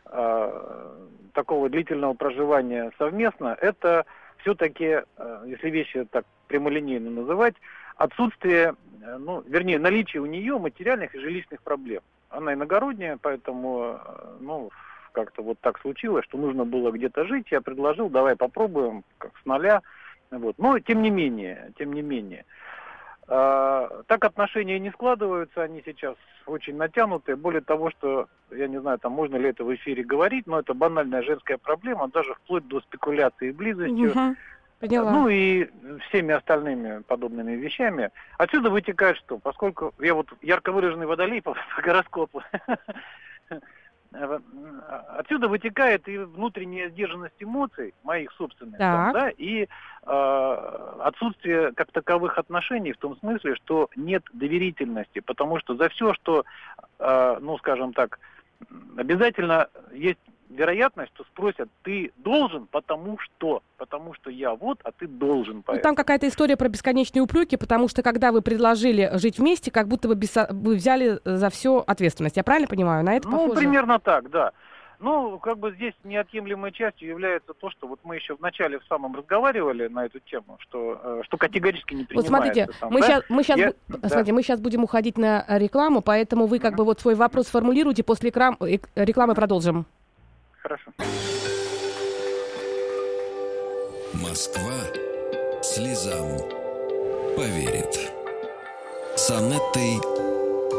э, 0.06 0.96
такого 1.32 1.70
длительного 1.70 2.12
проживания 2.12 2.92
совместно, 2.98 3.56
это 3.58 4.04
все-таки, 4.38 5.02
э, 5.16 5.44
если 5.46 5.70
вещи 5.70 6.06
так 6.10 6.26
прямолинейно 6.48 7.10
называть, 7.10 7.54
отсутствие, 7.96 8.74
э, 9.02 9.16
ну, 9.18 9.42
вернее, 9.46 9.78
наличие 9.78 10.20
у 10.20 10.26
нее 10.26 10.58
материальных 10.58 11.14
и 11.14 11.18
жилищных 11.18 11.62
проблем. 11.62 12.02
Она 12.28 12.54
иногородняя, 12.54 13.18
поэтому, 13.20 14.00
э, 14.04 14.36
ну, 14.40 14.70
как-то 15.12 15.42
вот 15.42 15.58
так 15.60 15.80
случилось, 15.80 16.24
что 16.24 16.38
нужно 16.38 16.64
было 16.64 16.90
где-то 16.90 17.24
жить, 17.24 17.46
я 17.50 17.60
предложил, 17.60 18.08
давай 18.08 18.36
попробуем, 18.36 19.04
как 19.18 19.32
с 19.42 19.46
нуля. 19.46 19.82
Вот. 20.30 20.56
Но 20.58 20.78
тем 20.78 21.02
не 21.02 21.10
менее, 21.10 21.72
тем 21.78 21.92
не 21.92 22.02
менее. 22.02 22.44
Э, 23.28 24.02
так 24.06 24.24
отношения 24.24 24.78
не 24.78 24.90
складываются, 24.90 25.62
они 25.62 25.82
сейчас 25.84 26.16
очень 26.46 26.76
натянутые. 26.76 27.36
Более 27.36 27.60
того, 27.60 27.90
что, 27.90 28.28
я 28.50 28.66
не 28.68 28.80
знаю, 28.80 28.98
там 28.98 29.12
можно 29.12 29.36
ли 29.36 29.48
это 29.48 29.64
в 29.64 29.74
эфире 29.74 30.02
говорить, 30.02 30.46
но 30.46 30.58
это 30.60 30.74
банальная 30.74 31.22
женская 31.22 31.58
проблема, 31.58 32.08
даже 32.08 32.34
вплоть 32.34 32.66
до 32.66 32.80
спекуляции 32.80 33.52
близостью. 33.52 34.10
Угу. 34.10 34.36
Поняла. 34.80 35.12
Ну 35.12 35.28
и 35.28 35.68
всеми 36.08 36.32
остальными 36.32 37.02
подобными 37.02 37.52
вещами. 37.52 38.10
Отсюда 38.38 38.70
вытекает 38.70 39.18
что? 39.18 39.38
Поскольку 39.38 39.92
я 40.00 40.14
вот 40.14 40.28
ярко 40.40 40.72
выраженный 40.72 41.06
водолей 41.06 41.42
по, 41.42 41.54
гороскопу, 41.82 42.42
отсюда 44.12 45.48
вытекает 45.48 46.08
и 46.08 46.18
внутренняя 46.18 46.88
сдержанность 46.88 47.34
эмоций, 47.38 47.94
моих 48.02 48.32
собственных, 48.32 48.78
там, 48.78 49.12
да, 49.12 49.30
и 49.30 49.62
э, 49.62 49.68
отсутствие 51.00 51.72
как 51.72 51.92
таковых 51.92 52.36
отношений 52.36 52.92
в 52.92 52.98
том 52.98 53.16
смысле, 53.18 53.54
что 53.54 53.88
нет 53.94 54.24
доверительности, 54.32 55.20
потому 55.20 55.60
что 55.60 55.76
за 55.76 55.88
все, 55.90 56.12
что, 56.14 56.44
э, 56.98 57.38
ну, 57.40 57.56
скажем 57.58 57.92
так, 57.92 58.18
обязательно 58.96 59.68
есть 59.92 60.18
вероятность, 60.50 61.12
что 61.14 61.24
спросят, 61.24 61.68
ты 61.82 62.12
должен, 62.16 62.66
потому 62.66 63.18
что, 63.18 63.62
потому 63.76 64.14
что 64.14 64.30
я 64.30 64.54
вот, 64.54 64.80
а 64.84 64.92
ты 64.92 65.06
должен. 65.06 65.64
Ну, 65.66 65.78
там 65.78 65.94
какая-то 65.94 66.28
история 66.28 66.56
про 66.56 66.68
бесконечные 66.68 67.22
упреки, 67.22 67.56
потому 67.56 67.88
что 67.88 68.02
когда 68.02 68.32
вы 68.32 68.42
предложили 68.42 69.10
жить 69.14 69.38
вместе, 69.38 69.70
как 69.70 69.88
будто 69.88 70.08
бы 70.08 70.14
без... 70.14 70.34
вы 70.50 70.74
взяли 70.74 71.20
за 71.24 71.50
все 71.50 71.82
ответственность. 71.86 72.36
Я 72.36 72.44
правильно 72.44 72.68
понимаю? 72.68 73.04
На 73.04 73.14
это 73.14 73.28
Ну, 73.28 73.38
похоже? 73.38 73.60
примерно 73.60 73.98
так, 73.98 74.30
да. 74.30 74.52
Ну, 74.98 75.38
как 75.38 75.58
бы 75.58 75.72
здесь 75.72 75.94
неотъемлемой 76.04 76.72
частью 76.72 77.08
является 77.08 77.54
то, 77.54 77.70
что 77.70 77.86
вот 77.86 78.00
мы 78.04 78.16
еще 78.16 78.36
в 78.36 78.40
начале 78.40 78.78
в 78.78 78.84
самом 78.84 79.16
разговаривали 79.16 79.88
на 79.88 80.04
эту 80.04 80.20
тему, 80.20 80.58
что, 80.60 81.00
э, 81.02 81.22
что 81.24 81.38
категорически 81.38 81.94
не 81.94 82.04
принимается. 82.04 82.32
Вот 82.32 82.38
смотрите, 82.38 82.68
там, 82.78 82.92
мы, 82.92 83.00
да? 83.00 83.06
сейчас, 83.06 83.24
мы, 83.30 83.42
сейчас, 83.42 83.58
Я, 83.58 83.72
смотрите 83.88 84.24
да. 84.24 84.32
мы 84.34 84.42
сейчас 84.42 84.60
будем 84.60 84.84
уходить 84.84 85.16
на 85.16 85.46
рекламу, 85.48 86.02
поэтому 86.02 86.44
вы 86.46 86.58
как 86.58 86.76
бы 86.76 86.84
вот 86.84 87.00
свой 87.00 87.14
вопрос 87.14 87.46
формулируйте, 87.46 88.02
после 88.02 88.28
реклам, 88.28 88.58
э, 88.60 88.76
рекламы 88.94 89.34
продолжим. 89.34 89.86
Хорошо. 90.62 90.92
Москва 94.12 94.80
слезам 95.62 96.38
поверит. 97.36 98.12
С 99.16 99.30
Анеттой 99.30 99.96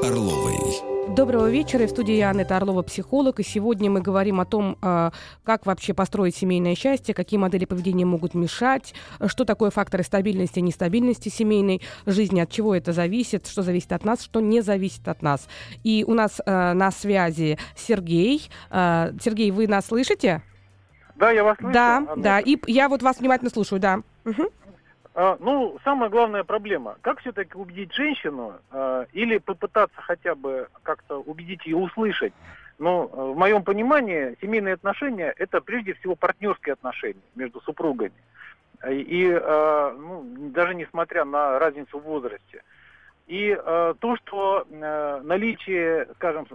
Орловой. 0.04 0.91
Доброго 1.10 1.49
вечера. 1.49 1.88
В 1.88 1.89
студии 1.89 2.14
я, 2.14 2.30
Анетта 2.30 2.58
Орлова, 2.58 2.84
психолог. 2.84 3.39
И 3.39 3.43
сегодня 3.43 3.89
мы 3.89 4.02
говорим 4.02 4.39
о 4.39 4.45
том, 4.45 4.78
а, 4.82 5.12
как 5.43 5.66
вообще 5.66 5.93
построить 5.93 6.36
семейное 6.36 6.76
счастье, 6.76 7.14
какие 7.14 7.39
модели 7.39 7.66
поведения 7.66 8.06
могут 8.06 8.34
мешать, 8.34 8.93
что 9.26 9.43
такое 9.43 9.72
факторы 9.72 10.04
стабильности 10.04 10.60
и 10.60 10.62
нестабильности 10.62 11.30
семейной 11.30 11.82
жизни, 12.06 12.39
от 12.39 12.52
чего 12.52 12.76
это 12.76 12.93
зависит, 12.93 13.47
что 13.47 13.64
зависит 13.64 13.91
от 13.91 14.06
нас, 14.06 14.22
что 14.22 14.39
не 14.41 14.62
зависит 14.62 15.08
от 15.08 15.22
нас. 15.22 15.47
И 15.84 16.06
у 16.08 16.14
нас 16.14 16.39
а, 16.45 16.74
на 16.74 16.91
связи 16.91 17.58
Сергей. 17.76 18.49
А, 18.70 19.12
Сергей, 19.22 19.52
вы 19.52 19.68
нас 19.68 19.88
слышите? 19.88 20.43
Да, 21.16 21.32
я 21.32 21.43
вас 21.43 21.58
слышу. 21.58 21.74
Да, 21.74 21.97
Анетта. 21.97 22.16
да. 22.18 22.39
И 22.39 22.58
я 22.68 22.88
вот 22.88 23.02
вас 23.02 23.20
внимательно 23.20 23.49
слушаю, 23.49 23.80
да. 23.80 24.02
Угу. 24.26 24.43
А, 25.14 25.36
ну, 25.39 25.78
самая 25.84 26.09
главная 26.09 26.43
проблема, 26.43 26.97
как 27.01 27.20
все-таки 27.20 27.57
убедить 27.57 27.93
женщину 27.93 28.53
а, 28.72 29.05
или 29.12 29.39
попытаться 29.39 29.99
хотя 30.01 30.36
бы 30.36 30.70
как-то 30.84 31.22
убедить 31.22 31.66
ее 31.66 31.76
услышать. 31.78 32.34
Но 32.80 33.09
а, 33.12 33.32
в 33.32 33.38
моем 33.38 33.64
понимании 33.64 34.38
семейные 34.41 34.76
отношения 34.76 35.34
это 35.38 35.59
прежде 35.59 35.95
всего 35.95 36.16
партнерские 36.16 36.74
отношения 36.74 37.22
между 37.36 37.59
супругами. 37.62 38.14
И 38.88 39.30
а, 39.30 39.93
ну, 39.93 40.24
даже 40.51 40.76
несмотря 40.76 41.26
на 41.26 41.59
разницу 41.59 41.99
в 41.99 42.03
возрасте. 42.03 42.64
И 43.28 43.55
э, 43.57 43.93
то, 43.99 44.18
что 44.18 44.66
э, 44.70 45.22
наличие, 45.24 46.07
скажем, 46.16 46.47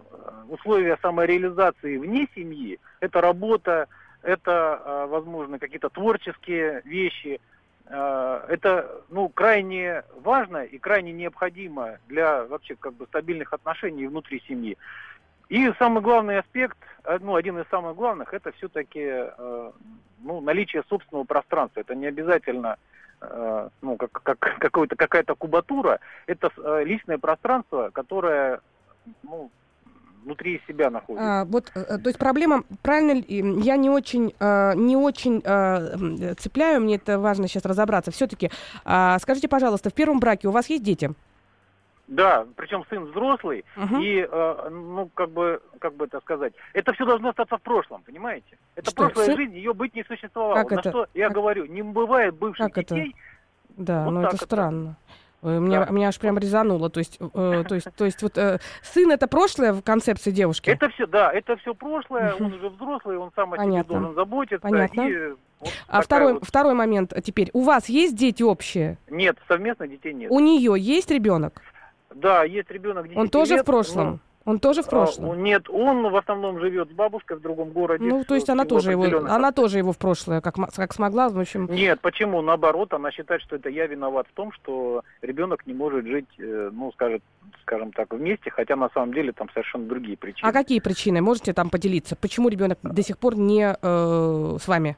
условия 0.49 0.99
самореализации 1.01 1.97
вне 1.97 2.29
семьи, 2.35 2.79
это 3.01 3.23
работа, 3.23 3.87
это, 4.21 4.83
э, 4.85 5.07
возможно, 5.07 5.59
какие-то 5.59 5.89
творческие 5.89 6.83
вещи– 6.85 7.41
Э, 7.51 7.56
это 7.89 9.03
ну, 9.11 9.29
крайне 9.29 10.03
важно 10.23 10.65
и 10.65 10.79
крайне 10.79 11.13
необходимо 11.13 11.99
для 12.09 12.45
вообще 12.45 12.75
как 12.75 12.95
бы 12.95 13.07
стабильных 13.07 13.53
отношений 13.53 14.07
внутри 14.07 14.43
семьи. 14.49 14.77
И 15.49 15.73
самый 15.79 16.03
главный 16.03 16.39
аспект, 16.39 16.77
э, 17.05 17.19
ну, 17.21 17.37
один 17.37 17.59
из 17.59 17.69
самых 17.69 17.95
главных, 17.95 18.35
это 18.35 18.51
все-таки 18.53 19.05
э, 19.05 19.71
ну, 20.19 20.41
наличие 20.41 20.83
собственного 20.89 21.25
пространства. 21.25 21.81
Это 21.81 21.95
не 21.95 22.07
обязательно 22.07 22.79
э, 23.21 23.69
ну, 23.81 23.97
как, 23.97 24.11
как, 24.11 24.59
какая-то 24.71 25.37
кубатура, 25.37 26.01
это 26.27 26.51
э, 26.57 26.83
личное 26.85 27.19
пространство, 27.19 27.91
которое 27.93 28.61
ну, 29.23 29.51
внутри 30.27 30.61
себя 30.67 30.91
находится. 30.91 31.41
А, 31.41 31.45
вот, 31.45 31.71
э, 31.75 31.81
э, 31.81 31.99
то 31.99 32.09
есть 32.09 32.19
проблема, 32.19 32.65
правильно, 32.83 33.25
я 33.29 33.77
не 33.77 33.89
очень, 33.89 34.35
э, 34.39 34.75
не 34.75 34.97
очень 34.97 35.41
цепляю, 36.37 36.81
мне 36.83 36.97
это 36.97 37.19
важно 37.19 37.49
сейчас 37.49 37.65
разобраться. 37.65 38.11
Все-таки, 38.11 38.51
а, 38.85 39.19
скажите, 39.21 39.49
пожалуйста, 39.49 39.91
в 39.91 39.95
первом 39.95 40.19
браке 40.19 40.49
у 40.49 40.51
вас 40.51 40.69
есть 40.69 40.83
дети? 40.83 41.13
Да, 42.09 42.47
причем 42.57 42.85
сын 42.89 43.05
взрослый, 43.07 43.65
угу. 43.77 43.97
и, 44.01 44.27
э, 44.31 44.69
ну, 44.71 45.11
как 45.15 45.31
бы, 45.31 45.61
как 45.81 45.95
бы 45.95 46.05
это 46.05 46.21
сказать, 46.21 46.53
это 46.73 46.93
все 46.93 47.05
должно 47.05 47.31
остаться 47.31 47.57
в 47.57 47.63
прошлом, 47.63 48.03
понимаете? 48.03 48.59
Это 48.77 48.91
что, 48.91 49.05
прошлая 49.05 49.27
сын? 49.27 49.37
жизнь, 49.37 49.57
ее 49.57 49.75
быть 49.75 49.95
не 49.95 50.05
существовало. 50.05 50.55
Как 50.55 50.71
На 50.71 50.81
это? 50.81 50.91
что 50.91 51.07
я 51.15 51.27
как... 51.27 51.35
говорю, 51.35 51.67
не 51.67 51.83
бывает 51.83 52.37
бывших 52.37 52.73
как 52.73 52.85
детей. 52.85 53.11
Это? 53.11 53.83
Да, 53.83 54.05
вот 54.05 54.11
но 54.13 54.21
это, 54.23 54.37
это 54.37 54.45
странно. 54.45 54.97
Меня, 55.43 55.85
да. 55.85 55.93
меня 55.93 56.09
аж 56.09 56.19
прям 56.19 56.39
резануло. 56.39 56.91
То 56.91 56.99
есть, 56.99 57.19
э, 57.21 57.65
то 57.69 57.75
есть, 57.75 57.89
то 57.97 58.05
есть 58.05 58.23
вот 58.23 58.37
э, 58.37 58.59
сын 58.83 59.11
это 59.11 59.29
прошлое 59.29 59.73
в 59.73 59.83
концепции 59.83 60.31
девушки? 60.31 60.71
Это 60.71 60.89
все, 60.89 61.07
да, 61.07 61.33
это 61.33 61.57
все 61.57 61.75
прошлое, 61.75 62.35
он 62.35 62.55
уже 62.55 62.69
взрослый, 62.69 63.19
он 63.19 63.31
сам 63.37 63.53
о 63.53 63.57
Понятно. 63.57 63.83
себе 63.83 64.01
должен 64.01 64.15
заботиться. 64.15 64.61
Понятно. 64.61 65.01
И 65.03 65.35
вот 65.61 65.71
а 65.89 66.03
второй, 66.03 66.35
вот... 66.35 66.45
второй 66.45 66.75
момент 66.75 67.13
теперь. 67.25 67.51
У 67.53 67.63
вас 67.63 67.89
есть 67.89 68.17
дети 68.17 68.43
общие? 68.43 68.99
Нет, 69.09 69.37
совместно 69.49 69.87
детей 69.87 70.13
нет. 70.13 70.31
У 70.31 70.41
нее 70.41 70.75
есть 70.77 71.11
ребенок? 71.11 71.63
Да, 72.15 72.45
есть 72.45 72.71
ребенок. 72.71 73.07
Он 73.15 73.29
тоже 73.29 73.55
лет, 73.55 73.63
в 73.63 73.67
прошлом? 73.67 74.21
Он 74.47 74.61
тоже 74.61 74.83
в 74.83 74.89
прошлом? 74.89 75.33
А, 75.33 75.37
нет, 75.37 75.69
он 75.69 76.09
в 76.09 76.17
основном 76.17 76.61
живет 76.61 76.89
с 76.89 76.93
бабушкой 76.93 77.37
в 77.37 77.41
другом 77.41 77.71
городе. 77.71 78.05
Ну, 78.05 78.25
то 78.25 78.37
есть 78.37 78.49
она 78.49 78.65
тоже 78.65 78.93
его, 78.93 79.05
она 79.29 79.51
тоже 79.51 79.79
его 79.79 79.93
в 79.93 79.99
прошлое, 79.99 80.41
как, 80.41 80.55
как 80.55 80.95
смогла, 80.95 81.29
в 81.29 81.39
общем. 81.39 81.67
Нет, 81.67 82.01
почему? 82.01 82.41
Наоборот, 82.43 82.95
она 82.95 83.11
считает, 83.11 83.43
что 83.43 83.57
это 83.57 83.69
я 83.69 83.87
виноват 83.87 84.29
в 84.29 84.37
том, 84.37 84.53
что 84.53 85.03
ребенок 85.21 85.67
не 85.67 85.75
может 85.75 86.07
жить, 86.07 86.29
э, 86.39 86.71
ну, 86.73 86.93
скажем, 86.93 87.21
скажем 87.63 87.91
так, 87.91 88.15
вместе, 88.15 88.51
хотя 88.51 88.77
на 88.77 88.89
самом 88.91 89.13
деле 89.13 89.33
там 89.33 89.51
совершенно 89.51 89.87
другие 89.87 90.17
причины. 90.17 90.49
А 90.49 90.53
какие 90.53 90.79
причины? 90.79 91.21
Можете 91.21 91.53
там 91.53 91.69
поделиться? 91.69 92.15
Почему 92.15 92.49
ребенок 92.49 92.79
до 92.83 93.03
сих 93.03 93.19
пор 93.19 93.37
не 93.37 93.77
э, 93.83 94.57
с 94.63 94.69
вами? 94.69 94.97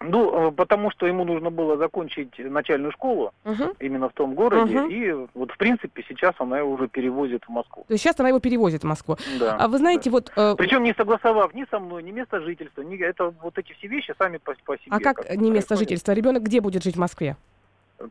Ну, 0.00 0.48
э, 0.48 0.52
потому 0.52 0.90
что 0.90 1.06
ему 1.06 1.24
нужно 1.24 1.50
было 1.50 1.76
закончить 1.76 2.38
начальную 2.38 2.92
школу 2.92 3.32
uh-huh. 3.44 3.76
именно 3.80 4.08
в 4.08 4.12
том 4.12 4.34
городе, 4.34 4.74
uh-huh. 4.74 4.92
и 4.92 5.28
вот 5.34 5.50
в 5.50 5.56
принципе 5.56 6.04
сейчас 6.08 6.34
она 6.38 6.58
его 6.58 6.70
уже 6.72 6.88
перевозит 6.88 7.44
в 7.44 7.48
Москву. 7.48 7.84
То 7.88 7.94
есть 7.94 8.04
сейчас 8.04 8.18
она 8.20 8.28
его 8.28 8.38
перевозит 8.38 8.82
в 8.82 8.86
Москву. 8.86 9.16
Да. 9.40 9.56
А 9.58 9.66
вы 9.66 9.78
знаете, 9.78 10.10
да. 10.10 10.10
вот. 10.12 10.32
Э... 10.36 10.54
Причем 10.56 10.84
не 10.84 10.94
согласовав 10.94 11.52
ни 11.52 11.66
со 11.70 11.80
мной, 11.80 12.02
ни 12.04 12.12
место 12.12 12.40
жительства, 12.40 12.82
ни 12.82 12.96
это 13.02 13.34
вот 13.42 13.58
эти 13.58 13.72
все 13.72 13.88
вещи 13.88 14.14
сами 14.18 14.36
по, 14.38 14.54
по 14.64 14.76
себе. 14.76 14.88
А 14.90 15.00
как, 15.00 15.16
как 15.16 15.36
не 15.36 15.50
место 15.50 15.76
жительства? 15.76 16.12
Ребенок 16.12 16.44
где 16.44 16.60
будет 16.60 16.84
жить 16.84 16.94
в 16.94 17.00
Москве? 17.00 17.36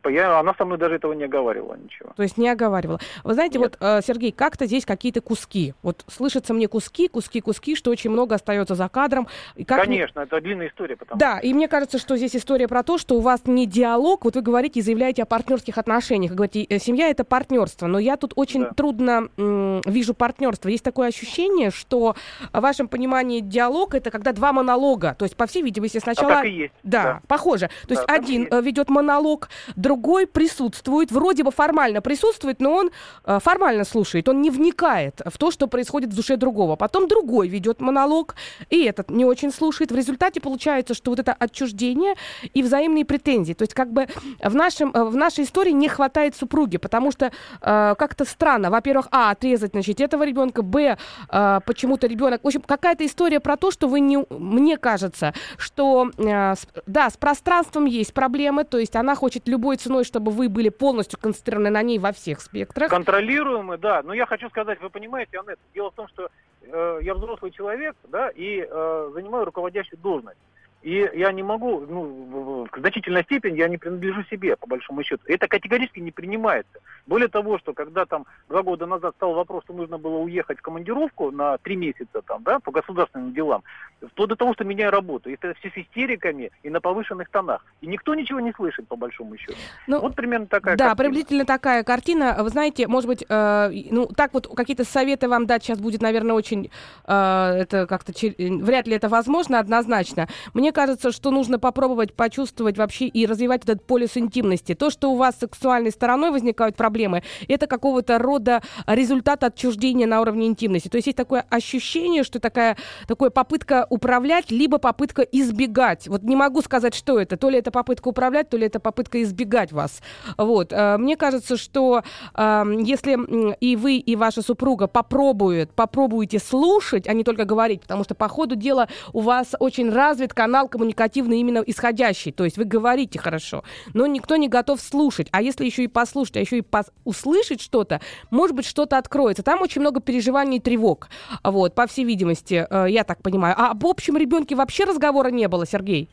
Я, 0.08 0.38
она 0.38 0.54
со 0.54 0.64
мной 0.64 0.78
даже 0.78 0.96
этого 0.96 1.12
не 1.12 1.24
оговаривала 1.24 1.74
ничего. 1.74 2.12
То 2.16 2.22
есть 2.22 2.36
не 2.36 2.48
оговаривала. 2.48 3.00
Вы 3.24 3.34
знаете, 3.34 3.58
Нет. 3.58 3.76
вот, 3.80 3.86
э, 3.88 4.02
Сергей, 4.02 4.32
как-то 4.32 4.66
здесь 4.66 4.84
какие-то 4.84 5.20
куски. 5.20 5.74
Вот 5.82 6.04
слышатся 6.08 6.52
мне 6.52 6.68
куски, 6.68 7.08
куски, 7.08 7.40
куски, 7.40 7.74
что 7.74 7.90
очень 7.90 8.10
много 8.10 8.34
остается 8.34 8.74
за 8.74 8.88
кадром. 8.88 9.28
И 9.56 9.64
как 9.64 9.82
Конечно, 9.82 10.20
мне... 10.20 10.26
это 10.26 10.40
длинная 10.40 10.68
история. 10.68 10.96
Потому 10.96 11.18
да, 11.18 11.38
и 11.38 11.54
мне 11.54 11.68
кажется, 11.68 11.98
что 11.98 12.16
здесь 12.16 12.36
история 12.36 12.68
про 12.68 12.82
то, 12.82 12.98
что 12.98 13.16
у 13.16 13.20
вас 13.20 13.42
не 13.46 13.66
диалог. 13.66 14.24
Вот 14.24 14.36
вы 14.36 14.42
говорите 14.42 14.80
и 14.80 14.82
заявляете 14.82 15.22
о 15.22 15.26
партнерских 15.26 15.78
отношениях. 15.78 16.32
Говорите, 16.32 16.64
э, 16.64 16.78
семья 16.78 17.08
это 17.08 17.24
партнерство. 17.24 17.86
Но 17.86 17.98
я 17.98 18.16
тут 18.16 18.32
очень 18.36 18.64
да. 18.64 18.70
трудно 18.70 19.28
м- 19.36 19.80
вижу 19.86 20.14
партнерство. 20.14 20.68
Есть 20.68 20.84
такое 20.84 21.08
ощущение, 21.08 21.70
что 21.70 22.14
в 22.52 22.60
вашем 22.60 22.88
понимании 22.88 23.40
диалог 23.40 23.94
это 23.94 24.10
когда 24.10 24.32
два 24.32 24.52
монолога. 24.52 25.14
То 25.18 25.24
есть, 25.24 25.36
по 25.36 25.46
всей 25.46 25.62
видимости, 25.62 25.98
сначала... 25.98 26.32
А 26.32 26.36
так 26.36 26.44
и 26.46 26.50
есть. 26.50 26.74
Да, 26.82 27.02
да. 27.02 27.20
похоже. 27.26 27.70
То 27.86 27.94
да, 27.94 27.94
есть 27.94 28.04
один 28.08 28.48
э, 28.50 28.60
ведет 28.60 28.90
монолог, 28.90 29.48
другой 29.78 30.26
присутствует, 30.26 31.10
вроде 31.10 31.44
бы 31.44 31.50
формально 31.50 32.02
присутствует, 32.02 32.60
но 32.60 32.74
он 32.74 32.90
э, 33.24 33.38
формально 33.42 33.84
слушает, 33.84 34.28
он 34.28 34.42
не 34.42 34.50
вникает 34.50 35.20
в 35.24 35.38
то, 35.38 35.50
что 35.50 35.68
происходит 35.68 36.12
в 36.12 36.16
душе 36.16 36.36
другого. 36.36 36.76
Потом 36.76 37.08
другой 37.08 37.48
ведет 37.48 37.80
монолог, 37.80 38.34
и 38.70 38.84
этот 38.84 39.10
не 39.10 39.24
очень 39.24 39.52
слушает. 39.52 39.92
В 39.92 39.96
результате 39.96 40.40
получается, 40.40 40.94
что 40.94 41.10
вот 41.10 41.20
это 41.20 41.32
отчуждение 41.32 42.14
и 42.54 42.62
взаимные 42.62 43.04
претензии. 43.04 43.54
То 43.54 43.62
есть 43.62 43.74
как 43.74 43.92
бы 43.92 44.08
в, 44.42 44.54
нашем, 44.54 44.90
э, 44.92 45.04
в 45.04 45.16
нашей 45.16 45.44
истории 45.44 45.72
не 45.72 45.88
хватает 45.88 46.36
супруги, 46.36 46.76
потому 46.76 47.12
что 47.12 47.26
э, 47.26 47.94
как-то 47.96 48.24
странно. 48.24 48.70
Во-первых, 48.70 49.08
а, 49.10 49.30
отрезать, 49.30 49.72
значит, 49.72 50.00
этого 50.00 50.24
ребенка, 50.24 50.62
б, 50.62 50.96
э, 51.30 51.60
почему-то 51.64 52.06
ребенок... 52.06 52.42
В 52.42 52.46
общем, 52.46 52.62
какая-то 52.62 53.06
история 53.06 53.40
про 53.40 53.56
то, 53.56 53.70
что 53.70 53.88
вы 53.88 54.00
не... 54.00 54.18
Мне 54.30 54.76
кажется, 54.76 55.34
что, 55.56 56.10
э, 56.16 56.54
с, 56.54 56.66
да, 56.86 57.10
с 57.10 57.16
пространством 57.16 57.84
есть 57.84 58.12
проблемы, 58.12 58.64
то 58.64 58.78
есть 58.78 58.96
она 58.96 59.14
хочет 59.14 59.48
любой 59.68 59.76
ценой, 59.76 60.04
чтобы 60.04 60.30
вы 60.30 60.48
были 60.48 60.70
полностью 60.70 61.18
концентрированы 61.20 61.70
на 61.70 61.82
ней 61.82 61.98
во 61.98 62.12
всех 62.12 62.40
спектрах. 62.40 62.90
Контролируемы, 62.90 63.76
да. 63.76 64.02
Но 64.02 64.14
я 64.14 64.24
хочу 64.24 64.48
сказать, 64.48 64.80
вы 64.80 64.88
понимаете, 64.88 65.38
Аннет, 65.38 65.58
дело 65.74 65.90
в 65.90 65.94
том, 65.94 66.08
что 66.08 66.30
э, 66.62 67.00
я 67.02 67.14
взрослый 67.14 67.50
человек, 67.50 67.94
да, 68.08 68.30
и 68.30 68.66
э, 68.66 69.10
занимаю 69.12 69.44
руководящую 69.44 69.98
должность. 70.00 70.38
И 70.82 71.10
я 71.14 71.32
не 71.32 71.42
могу, 71.42 71.80
ну, 71.80 72.66
в 72.72 72.78
значительной 72.78 73.24
степени 73.24 73.58
я 73.58 73.68
не 73.68 73.78
принадлежу 73.78 74.22
себе, 74.30 74.56
по 74.56 74.66
большому 74.66 75.02
счету. 75.02 75.22
Это 75.26 75.48
категорически 75.48 75.98
не 75.98 76.12
принимается. 76.12 76.78
Более 77.06 77.28
того, 77.28 77.58
что 77.58 77.72
когда 77.72 78.06
там 78.06 78.26
два 78.48 78.62
года 78.62 78.86
назад 78.86 79.14
стал 79.16 79.34
вопрос, 79.34 79.64
что 79.64 79.72
нужно 79.72 79.98
было 79.98 80.18
уехать 80.18 80.58
в 80.58 80.62
командировку 80.62 81.30
на 81.32 81.58
три 81.58 81.74
месяца 81.74 82.22
там, 82.24 82.42
да, 82.44 82.60
по 82.60 82.70
государственным 82.70 83.32
делам, 83.32 83.62
вплоть 84.06 84.28
до 84.28 84.36
того, 84.36 84.54
что 84.54 84.64
меняю 84.64 84.92
работу. 84.92 85.30
Это 85.30 85.54
все 85.54 85.70
с 85.70 85.76
истериками 85.76 86.52
и 86.62 86.70
на 86.70 86.80
повышенных 86.80 87.28
тонах. 87.30 87.64
И 87.80 87.86
никто 87.86 88.14
ничего 88.14 88.38
не 88.38 88.52
слышит, 88.52 88.86
по 88.86 88.96
большому 88.96 89.36
счету. 89.36 89.56
Ну, 89.88 90.00
вот 90.00 90.14
примерно 90.14 90.46
такая 90.46 90.76
Да, 90.76 90.88
картина. 90.88 91.04
приблизительно 91.08 91.44
такая 91.44 91.82
картина. 91.82 92.36
Вы 92.38 92.48
знаете, 92.50 92.86
может 92.86 93.08
быть, 93.08 93.24
э, 93.28 93.70
ну, 93.90 94.06
так 94.06 94.32
вот 94.32 94.46
какие-то 94.54 94.84
советы 94.84 95.28
вам 95.28 95.46
дать 95.46 95.64
сейчас 95.64 95.80
будет, 95.80 96.02
наверное, 96.02 96.36
очень, 96.36 96.70
э, 97.06 97.12
это 97.12 97.86
как-то, 97.86 98.12
вряд 98.38 98.86
ли 98.86 98.94
это 98.94 99.08
возможно 99.08 99.58
однозначно. 99.58 100.28
Мне 100.54 100.67
мне 100.68 100.72
кажется, 100.74 101.12
что 101.12 101.30
нужно 101.30 101.58
попробовать 101.58 102.12
почувствовать 102.12 102.76
вообще 102.76 103.06
и 103.06 103.24
развивать 103.24 103.64
этот 103.64 103.82
полюс 103.86 104.18
интимности. 104.18 104.74
То, 104.74 104.90
что 104.90 105.10
у 105.10 105.16
вас 105.16 105.36
с 105.36 105.38
сексуальной 105.38 105.90
стороной 105.90 106.30
возникают 106.30 106.76
проблемы, 106.76 107.22
это 107.48 107.66
какого-то 107.66 108.18
рода 108.18 108.60
результат 108.86 109.44
отчуждения 109.44 110.06
на 110.06 110.20
уровне 110.20 110.46
интимности. 110.46 110.88
То 110.88 110.96
есть 110.96 111.06
есть 111.06 111.16
такое 111.16 111.46
ощущение, 111.48 112.22
что 112.22 112.38
такая, 112.38 112.76
такая 113.06 113.30
попытка 113.30 113.86
управлять, 113.88 114.50
либо 114.50 114.76
попытка 114.76 115.22
избегать. 115.22 116.06
Вот 116.06 116.22
не 116.22 116.36
могу 116.36 116.60
сказать, 116.60 116.94
что 116.94 117.18
это. 117.18 117.38
То 117.38 117.48
ли 117.48 117.58
это 117.58 117.70
попытка 117.70 118.08
управлять, 118.08 118.50
то 118.50 118.58
ли 118.58 118.66
это 118.66 118.78
попытка 118.78 119.22
избегать 119.22 119.72
вас. 119.72 120.02
Вот. 120.36 120.70
Э, 120.70 120.98
мне 120.98 121.16
кажется, 121.16 121.56
что 121.56 122.02
э, 122.34 122.64
если 122.84 123.16
и 123.54 123.74
вы, 123.74 123.96
и 123.96 124.16
ваша 124.16 124.42
супруга 124.42 124.86
попробуют, 124.86 125.72
попробуете 125.72 126.38
слушать, 126.38 127.08
а 127.08 127.14
не 127.14 127.24
только 127.24 127.46
говорить, 127.46 127.80
потому 127.80 128.04
что 128.04 128.14
по 128.14 128.28
ходу 128.28 128.54
дела 128.54 128.88
у 129.14 129.20
вас 129.20 129.54
очень 129.58 129.90
развит 129.90 130.34
канал 130.34 130.57
коммуникативный 130.66 131.38
именно 131.38 131.62
исходящий. 131.64 132.32
То 132.32 132.44
есть 132.44 132.56
вы 132.56 132.64
говорите 132.64 133.20
хорошо, 133.20 133.62
но 133.94 134.06
никто 134.06 134.34
не 134.34 134.48
готов 134.48 134.80
слушать. 134.80 135.28
А 135.30 135.40
если 135.42 135.64
еще 135.64 135.84
и 135.84 135.88
послушать, 135.88 136.38
а 136.38 136.40
еще 136.40 136.58
и 136.58 136.62
пос- 136.62 136.90
услышать 137.04 137.60
что-то, 137.60 138.00
может 138.30 138.56
быть, 138.56 138.66
что-то 138.66 138.98
откроется. 138.98 139.44
Там 139.44 139.62
очень 139.62 139.80
много 139.80 140.00
переживаний 140.00 140.56
и 140.56 140.60
тревог. 140.60 141.08
Вот, 141.44 141.74
по 141.74 141.86
всей 141.86 142.04
видимости, 142.04 142.66
э, 142.68 142.86
я 142.88 143.04
так 143.04 143.22
понимаю. 143.22 143.54
А 143.56 143.70
об 143.70 143.86
общем 143.86 144.16
ребенке 144.16 144.56
вообще 144.56 144.84
разговора 144.84 145.28
не 145.28 145.46
было, 145.46 145.66
Сергей? 145.66 146.08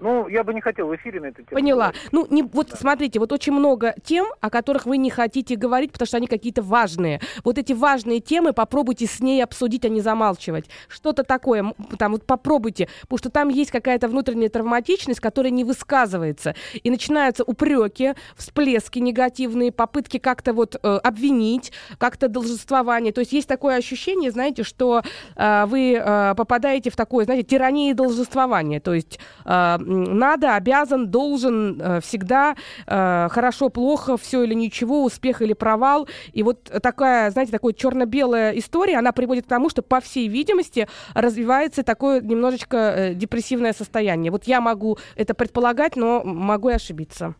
Ну, 0.00 0.28
я 0.28 0.44
бы 0.44 0.54
не 0.54 0.60
хотел 0.60 0.88
в 0.88 0.96
эфире 0.96 1.20
на 1.20 1.26
эту 1.26 1.42
тему. 1.42 1.60
Поняла. 1.60 1.88
Говорить. 1.88 2.08
Ну, 2.12 2.26
не, 2.30 2.42
вот 2.42 2.68
да. 2.70 2.76
смотрите, 2.76 3.18
вот 3.18 3.32
очень 3.32 3.52
много 3.52 3.94
тем, 4.02 4.26
о 4.40 4.50
которых 4.50 4.86
вы 4.86 4.96
не 4.96 5.10
хотите 5.10 5.56
говорить, 5.56 5.92
потому 5.92 6.06
что 6.06 6.16
они 6.16 6.26
какие-то 6.26 6.62
важные. 6.62 7.20
Вот 7.44 7.58
эти 7.58 7.72
важные 7.72 8.20
темы 8.20 8.52
попробуйте 8.52 9.06
с 9.06 9.20
ней 9.20 9.42
обсудить, 9.42 9.84
а 9.84 9.88
не 9.88 10.00
замалчивать. 10.00 10.70
Что-то 10.88 11.22
такое, 11.22 11.74
там 11.98 12.12
вот 12.12 12.24
попробуйте, 12.24 12.88
потому 13.02 13.18
что 13.18 13.30
там 13.30 13.48
есть 13.48 13.70
какая-то 13.70 14.08
внутренняя 14.08 14.48
травматичность, 14.48 15.20
которая 15.20 15.50
не 15.50 15.64
высказывается. 15.64 16.54
И 16.82 16.90
начинаются 16.90 17.44
упреки, 17.44 18.14
всплески 18.36 18.98
негативные, 18.98 19.72
попытки 19.72 20.18
как-то 20.18 20.52
вот 20.52 20.76
э, 20.82 20.96
обвинить, 21.02 21.72
как-то 21.98 22.28
должествование. 22.28 23.12
То 23.12 23.20
есть 23.20 23.32
есть 23.32 23.48
такое 23.48 23.76
ощущение, 23.76 24.30
знаете, 24.30 24.62
что 24.62 25.02
э, 25.36 25.64
вы 25.66 25.94
э, 25.94 26.34
попадаете 26.36 26.90
в 26.90 26.96
такое, 26.96 27.24
знаете, 27.24 27.44
тирании 27.44 27.92
должествования. 27.92 28.80
То 28.80 28.94
есть 28.94 29.18
э, 29.44 29.78
надо, 29.90 30.54
обязан, 30.54 31.08
должен 31.08 31.80
э, 31.80 32.00
всегда 32.00 32.56
э, 32.86 33.28
хорошо, 33.30 33.68
плохо, 33.68 34.16
все 34.16 34.44
или 34.44 34.54
ничего, 34.54 35.04
успех 35.04 35.42
или 35.42 35.52
провал. 35.52 36.08
И 36.32 36.42
вот 36.42 36.64
такая, 36.82 37.30
знаете, 37.30 37.52
такая 37.52 37.72
черно-белая 37.72 38.52
история, 38.52 38.98
она 38.98 39.12
приводит 39.12 39.46
к 39.46 39.48
тому, 39.48 39.68
что, 39.68 39.82
по 39.82 40.00
всей 40.00 40.28
видимости, 40.28 40.88
развивается 41.14 41.82
такое 41.82 42.20
немножечко 42.20 42.76
э, 42.76 43.14
депрессивное 43.14 43.72
состояние. 43.72 44.30
Вот 44.30 44.44
я 44.44 44.60
могу 44.60 44.98
это 45.16 45.34
предполагать, 45.34 45.96
но 45.96 46.22
могу 46.24 46.70
и 46.70 46.74
ошибиться. 46.74 47.34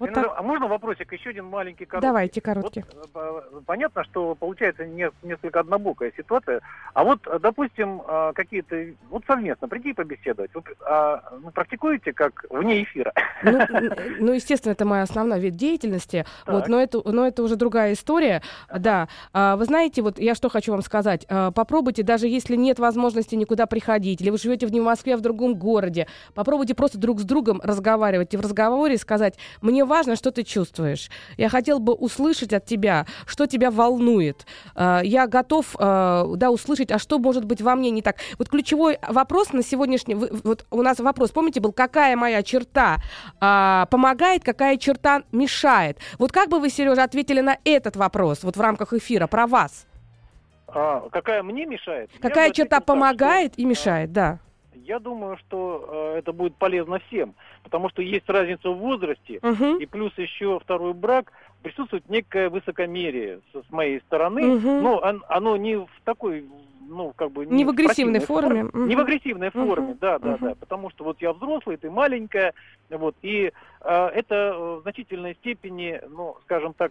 Вот 0.00 0.14
так. 0.14 0.32
А 0.34 0.42
можно 0.42 0.66
вопросик, 0.66 1.12
еще 1.12 1.30
один 1.30 1.44
маленький 1.44 1.84
короткий? 1.84 2.08
Давайте, 2.08 2.40
короткий. 2.40 2.84
Вот, 2.96 3.10
э, 3.14 3.60
понятно, 3.66 4.02
что 4.04 4.34
получается 4.34 4.86
не, 4.86 5.10
несколько 5.22 5.60
однобокая 5.60 6.10
ситуация. 6.16 6.62
А 6.94 7.04
вот, 7.04 7.20
допустим, 7.40 8.00
э, 8.08 8.32
какие-то, 8.34 8.86
вот 9.10 9.24
совместно 9.26 9.68
прийти 9.68 9.90
и 9.90 9.92
побеседовать. 9.92 10.50
Вы 10.54 10.62
а, 10.86 11.22
ну, 11.42 11.50
практикуете 11.50 12.14
как 12.14 12.46
вне 12.48 12.82
эфира? 12.82 13.12
Ну, 13.42 13.60
ну, 14.20 14.32
естественно, 14.32 14.72
это 14.72 14.86
моя 14.86 15.02
основная 15.02 15.38
вид 15.38 15.56
деятельности. 15.56 16.24
Вот, 16.46 16.68
но, 16.68 16.80
это, 16.80 17.02
но 17.04 17.26
это 17.26 17.42
уже 17.42 17.56
другая 17.56 17.92
история. 17.92 18.40
Да. 18.74 19.06
А, 19.34 19.56
вы 19.56 19.66
знаете, 19.66 20.00
вот 20.00 20.18
я 20.18 20.34
что 20.34 20.48
хочу 20.48 20.72
вам 20.72 20.80
сказать. 20.80 21.26
А, 21.28 21.50
попробуйте, 21.50 22.02
даже 22.02 22.26
если 22.26 22.56
нет 22.56 22.78
возможности 22.78 23.34
никуда 23.34 23.66
приходить, 23.66 24.22
или 24.22 24.30
вы 24.30 24.38
живете 24.38 24.66
в 24.66 24.72
не 24.72 24.80
в 24.80 24.84
Москве, 24.84 25.12
а 25.12 25.16
в 25.18 25.20
другом 25.20 25.56
городе, 25.56 26.06
попробуйте 26.34 26.74
просто 26.74 26.96
друг 26.96 27.20
с 27.20 27.24
другом 27.24 27.60
разговаривать 27.62 28.32
и 28.32 28.38
в 28.38 28.40
разговоре 28.40 28.96
сказать, 28.96 29.38
мне 29.60 29.84
важно, 29.90 30.16
что 30.16 30.30
ты 30.30 30.44
чувствуешь. 30.44 31.10
Я 31.36 31.48
хотел 31.48 31.80
бы 31.80 31.92
услышать 31.92 32.52
от 32.54 32.64
тебя, 32.64 33.06
что 33.26 33.46
тебя 33.46 33.70
волнует. 33.70 34.46
А, 34.74 35.00
я 35.02 35.26
готов, 35.26 35.76
а, 35.78 36.24
да, 36.36 36.50
услышать, 36.50 36.90
а 36.92 36.98
что 36.98 37.18
может 37.18 37.44
быть 37.44 37.60
во 37.60 37.74
мне 37.74 37.90
не 37.90 38.00
так. 38.00 38.16
Вот 38.38 38.48
ключевой 38.48 38.98
вопрос 39.06 39.52
на 39.52 39.62
сегодняшний, 39.62 40.14
вот 40.14 40.64
у 40.70 40.82
нас 40.82 41.00
вопрос, 41.00 41.32
помните, 41.32 41.60
был, 41.60 41.72
какая 41.72 42.16
моя 42.16 42.42
черта 42.42 42.98
а, 43.40 43.86
помогает, 43.90 44.44
какая 44.44 44.76
черта 44.76 45.24
мешает. 45.32 45.98
Вот 46.18 46.32
как 46.32 46.48
бы 46.48 46.60
вы, 46.60 46.70
Сережа, 46.70 47.02
ответили 47.02 47.40
на 47.40 47.58
этот 47.64 47.96
вопрос, 47.96 48.44
вот 48.44 48.56
в 48.56 48.60
рамках 48.60 48.92
эфира, 48.92 49.26
про 49.26 49.46
вас? 49.46 49.86
А, 50.68 51.08
какая 51.10 51.42
мне 51.42 51.66
мешает? 51.66 52.10
Какая 52.20 52.52
черта 52.52 52.80
помогает 52.80 53.54
что, 53.54 53.62
и 53.62 53.64
мешает, 53.64 54.12
да. 54.12 54.38
Я 54.74 54.98
думаю, 55.00 55.36
что 55.38 56.12
э, 56.14 56.18
это 56.18 56.32
будет 56.32 56.54
полезно 56.56 57.00
всем, 57.08 57.34
потому 57.62 57.88
что 57.90 58.02
есть 58.02 58.28
разница 58.28 58.70
в 58.70 58.78
возрасте, 58.78 59.36
uh-huh. 59.36 59.80
и 59.80 59.86
плюс 59.86 60.12
еще 60.16 60.58
второй 60.60 60.94
брак, 60.94 61.32
присутствует 61.62 62.08
некое 62.08 62.48
высокомерие 62.48 63.40
с, 63.52 63.62
с 63.68 63.70
моей 63.70 64.00
стороны, 64.00 64.40
uh-huh. 64.40 64.80
но 64.80 64.98
он, 64.98 65.22
оно 65.28 65.56
не 65.56 65.76
в 65.76 65.88
такой 66.04 66.44
ну, 66.90 67.12
как 67.14 67.30
бы... 67.30 67.46
Не, 67.46 67.58
не 67.58 67.64
в 67.64 67.70
агрессивной 67.70 68.18
форме. 68.18 68.62
форме. 68.62 68.70
Uh-huh. 68.70 68.88
Не 68.88 68.96
в 68.96 69.00
агрессивной 69.00 69.50
форме, 69.50 69.92
uh-huh. 69.92 69.98
да, 70.00 70.18
да, 70.18 70.34
uh-huh. 70.34 70.38
да. 70.40 70.54
Потому 70.56 70.90
что 70.90 71.04
вот 71.04 71.22
я 71.22 71.32
взрослый, 71.32 71.76
ты 71.76 71.88
маленькая, 71.88 72.52
вот, 72.90 73.14
и 73.22 73.52
э, 73.80 74.06
это 74.08 74.56
в 74.58 74.82
значительной 74.82 75.34
степени, 75.34 76.00
ну, 76.08 76.36
скажем 76.42 76.74
так, 76.74 76.90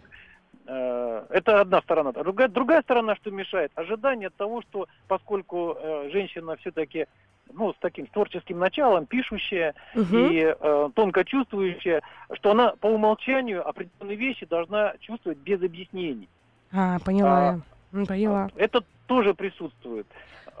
это 0.66 1.60
одна 1.60 1.80
сторона. 1.82 2.12
Другая, 2.12 2.48
другая 2.48 2.82
сторона, 2.82 3.16
что 3.16 3.30
мешает, 3.30 3.72
ожидание 3.74 4.30
того, 4.30 4.62
что 4.62 4.86
поскольку 5.08 5.76
э, 5.78 6.10
женщина 6.12 6.56
все-таки 6.56 7.06
ну, 7.52 7.72
с 7.72 7.76
таким 7.80 8.06
творческим 8.06 8.58
началом, 8.58 9.06
пишущая 9.06 9.74
угу. 9.94 10.16
и 10.16 10.54
э, 10.58 10.90
тонко 10.94 11.24
чувствующая, 11.24 12.02
что 12.34 12.52
она 12.52 12.74
по 12.80 12.86
умолчанию 12.86 13.66
определенные 13.66 14.16
вещи 14.16 14.46
должна 14.46 14.94
чувствовать 15.00 15.38
без 15.38 15.62
объяснений. 15.62 16.28
А, 16.72 16.98
поняла. 17.00 17.60
А, 17.92 18.04
поняла. 18.06 18.50
Это 18.56 18.82
тоже 19.06 19.34
присутствует. 19.34 20.06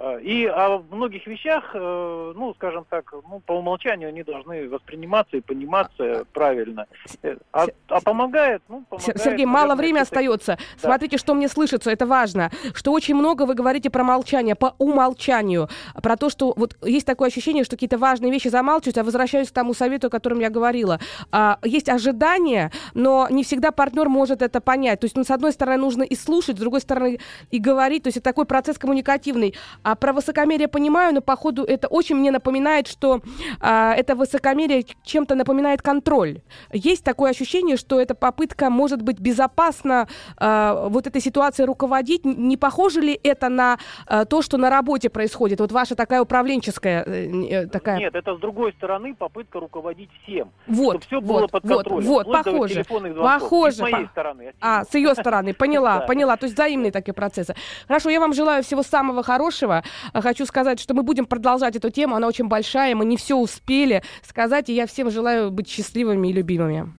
А, 0.02 0.16
и 0.16 0.46
о 0.46 0.82
многих 0.90 1.26
вещах, 1.26 1.72
э, 1.74 2.32
ну, 2.34 2.54
скажем 2.54 2.86
так, 2.88 3.12
ну, 3.28 3.40
по 3.40 3.52
умолчанию 3.52 4.08
они 4.08 4.22
должны 4.22 4.66
восприниматься 4.66 5.36
и 5.36 5.42
пониматься 5.42 6.24
правильно. 6.32 6.86
Э, 7.22 7.36
а, 7.52 7.66
а 7.88 8.00
помогает, 8.00 8.62
ну, 8.68 8.82
помогает. 8.88 9.20
Сергей, 9.20 9.44
мало 9.44 9.74
времени 9.74 10.00
остается. 10.00 10.56
Да. 10.82 10.88
Смотрите, 10.88 11.18
что 11.18 11.34
мне 11.34 11.48
слышится, 11.48 11.90
это 11.90 12.06
важно. 12.06 12.50
Что 12.72 12.92
очень 12.92 13.14
много 13.14 13.42
вы 13.42 13.52
говорите 13.52 13.90
про 13.90 14.02
молчание, 14.02 14.54
по 14.54 14.74
умолчанию. 14.78 15.68
Про 16.02 16.16
то, 16.16 16.30
что 16.30 16.54
вот 16.56 16.78
есть 16.82 17.06
такое 17.06 17.28
ощущение, 17.28 17.64
что 17.64 17.76
какие-то 17.76 17.98
важные 17.98 18.32
вещи 18.32 18.48
замалчиваются. 18.48 19.00
Я 19.00 19.04
возвращаюсь 19.04 19.50
к 19.50 19.52
тому 19.54 19.74
совету, 19.74 20.06
о 20.06 20.10
котором 20.10 20.38
я 20.38 20.48
говорила. 20.48 20.98
А, 21.30 21.58
есть 21.62 21.90
ожидания, 21.90 22.72
но 22.94 23.28
не 23.28 23.44
всегда 23.44 23.70
партнер 23.70 24.08
может 24.08 24.40
это 24.40 24.62
понять. 24.62 25.00
То 25.00 25.04
есть, 25.04 25.16
ну, 25.16 25.24
с 25.24 25.30
одной 25.30 25.52
стороны, 25.52 25.76
нужно 25.76 26.04
и 26.04 26.14
слушать, 26.14 26.56
с 26.56 26.60
другой 26.60 26.80
стороны, 26.80 27.18
и 27.50 27.58
говорить. 27.58 28.04
То 28.04 28.08
есть, 28.08 28.16
это 28.16 28.24
такой 28.24 28.46
процесс 28.46 28.78
коммуникативный. 28.78 29.54
А 29.90 29.96
про 29.96 30.12
высокомерие 30.12 30.68
понимаю, 30.68 31.12
но 31.12 31.20
походу 31.20 31.64
это 31.64 31.88
очень 31.88 32.14
мне 32.14 32.30
напоминает, 32.30 32.86
что 32.86 33.22
а, 33.60 33.92
это 33.94 34.14
высокомерие 34.14 34.84
чем-то 35.02 35.34
напоминает 35.34 35.82
контроль. 35.82 36.42
Есть 36.72 37.02
такое 37.02 37.32
ощущение, 37.32 37.76
что 37.76 38.00
эта 38.00 38.14
попытка 38.14 38.70
может 38.70 39.02
быть 39.02 39.18
безопасно 39.18 40.06
а, 40.36 40.88
вот 40.88 41.08
этой 41.08 41.20
ситуацией 41.20 41.66
руководить. 41.66 42.24
Не 42.24 42.56
похоже 42.56 43.00
ли 43.00 43.18
это 43.20 43.48
на 43.48 43.78
а, 44.06 44.24
то, 44.26 44.42
что 44.42 44.58
на 44.58 44.70
работе 44.70 45.10
происходит? 45.10 45.58
Вот 45.58 45.72
ваша 45.72 45.96
такая 45.96 46.22
управленческая 46.22 47.02
э, 47.02 47.66
такая... 47.66 47.98
Нет, 47.98 48.14
это 48.14 48.36
с 48.36 48.38
другой 48.38 48.72
стороны 48.74 49.16
попытка 49.16 49.58
руководить 49.58 50.10
всем. 50.22 50.52
Вот, 50.68 51.02
все 51.02 51.20
было 51.20 51.40
вот, 51.40 51.50
под 51.50 51.66
контролем. 51.66 52.06
Вот, 52.06 52.26
вот 52.26 52.44
похоже. 52.44 52.84
Похоже. 52.84 53.76
С 53.76 53.80
моей 53.80 54.06
стороны. 54.06 54.54
А, 54.60 54.84
с 54.84 54.94
ее 54.94 55.16
стороны. 55.16 55.52
Поняла, 55.52 55.98
поняла. 56.06 56.36
То 56.36 56.46
есть 56.46 56.54
взаимные 56.54 56.92
такие 56.92 57.12
процессы. 57.12 57.56
Хорошо, 57.88 58.08
я 58.10 58.20
вам 58.20 58.32
желаю 58.32 58.62
всего 58.62 58.84
самого 58.84 59.24
хорошего. 59.24 59.79
Хочу 60.12 60.46
сказать, 60.46 60.80
что 60.80 60.94
мы 60.94 61.02
будем 61.02 61.26
продолжать 61.26 61.76
эту 61.76 61.90
тему. 61.90 62.16
Она 62.16 62.26
очень 62.26 62.46
большая, 62.46 62.94
мы 62.94 63.04
не 63.04 63.16
все 63.16 63.36
успели 63.36 64.02
сказать, 64.22 64.68
и 64.68 64.74
я 64.74 64.86
всем 64.86 65.10
желаю 65.10 65.50
быть 65.50 65.68
счастливыми 65.68 66.28
и 66.28 66.32
любимыми. 66.32 66.92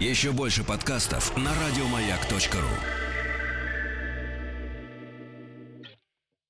Еще 0.00 0.32
больше 0.32 0.64
подкастов 0.64 1.36
на 1.36 1.50
радиомаяк.ру 1.50 3.11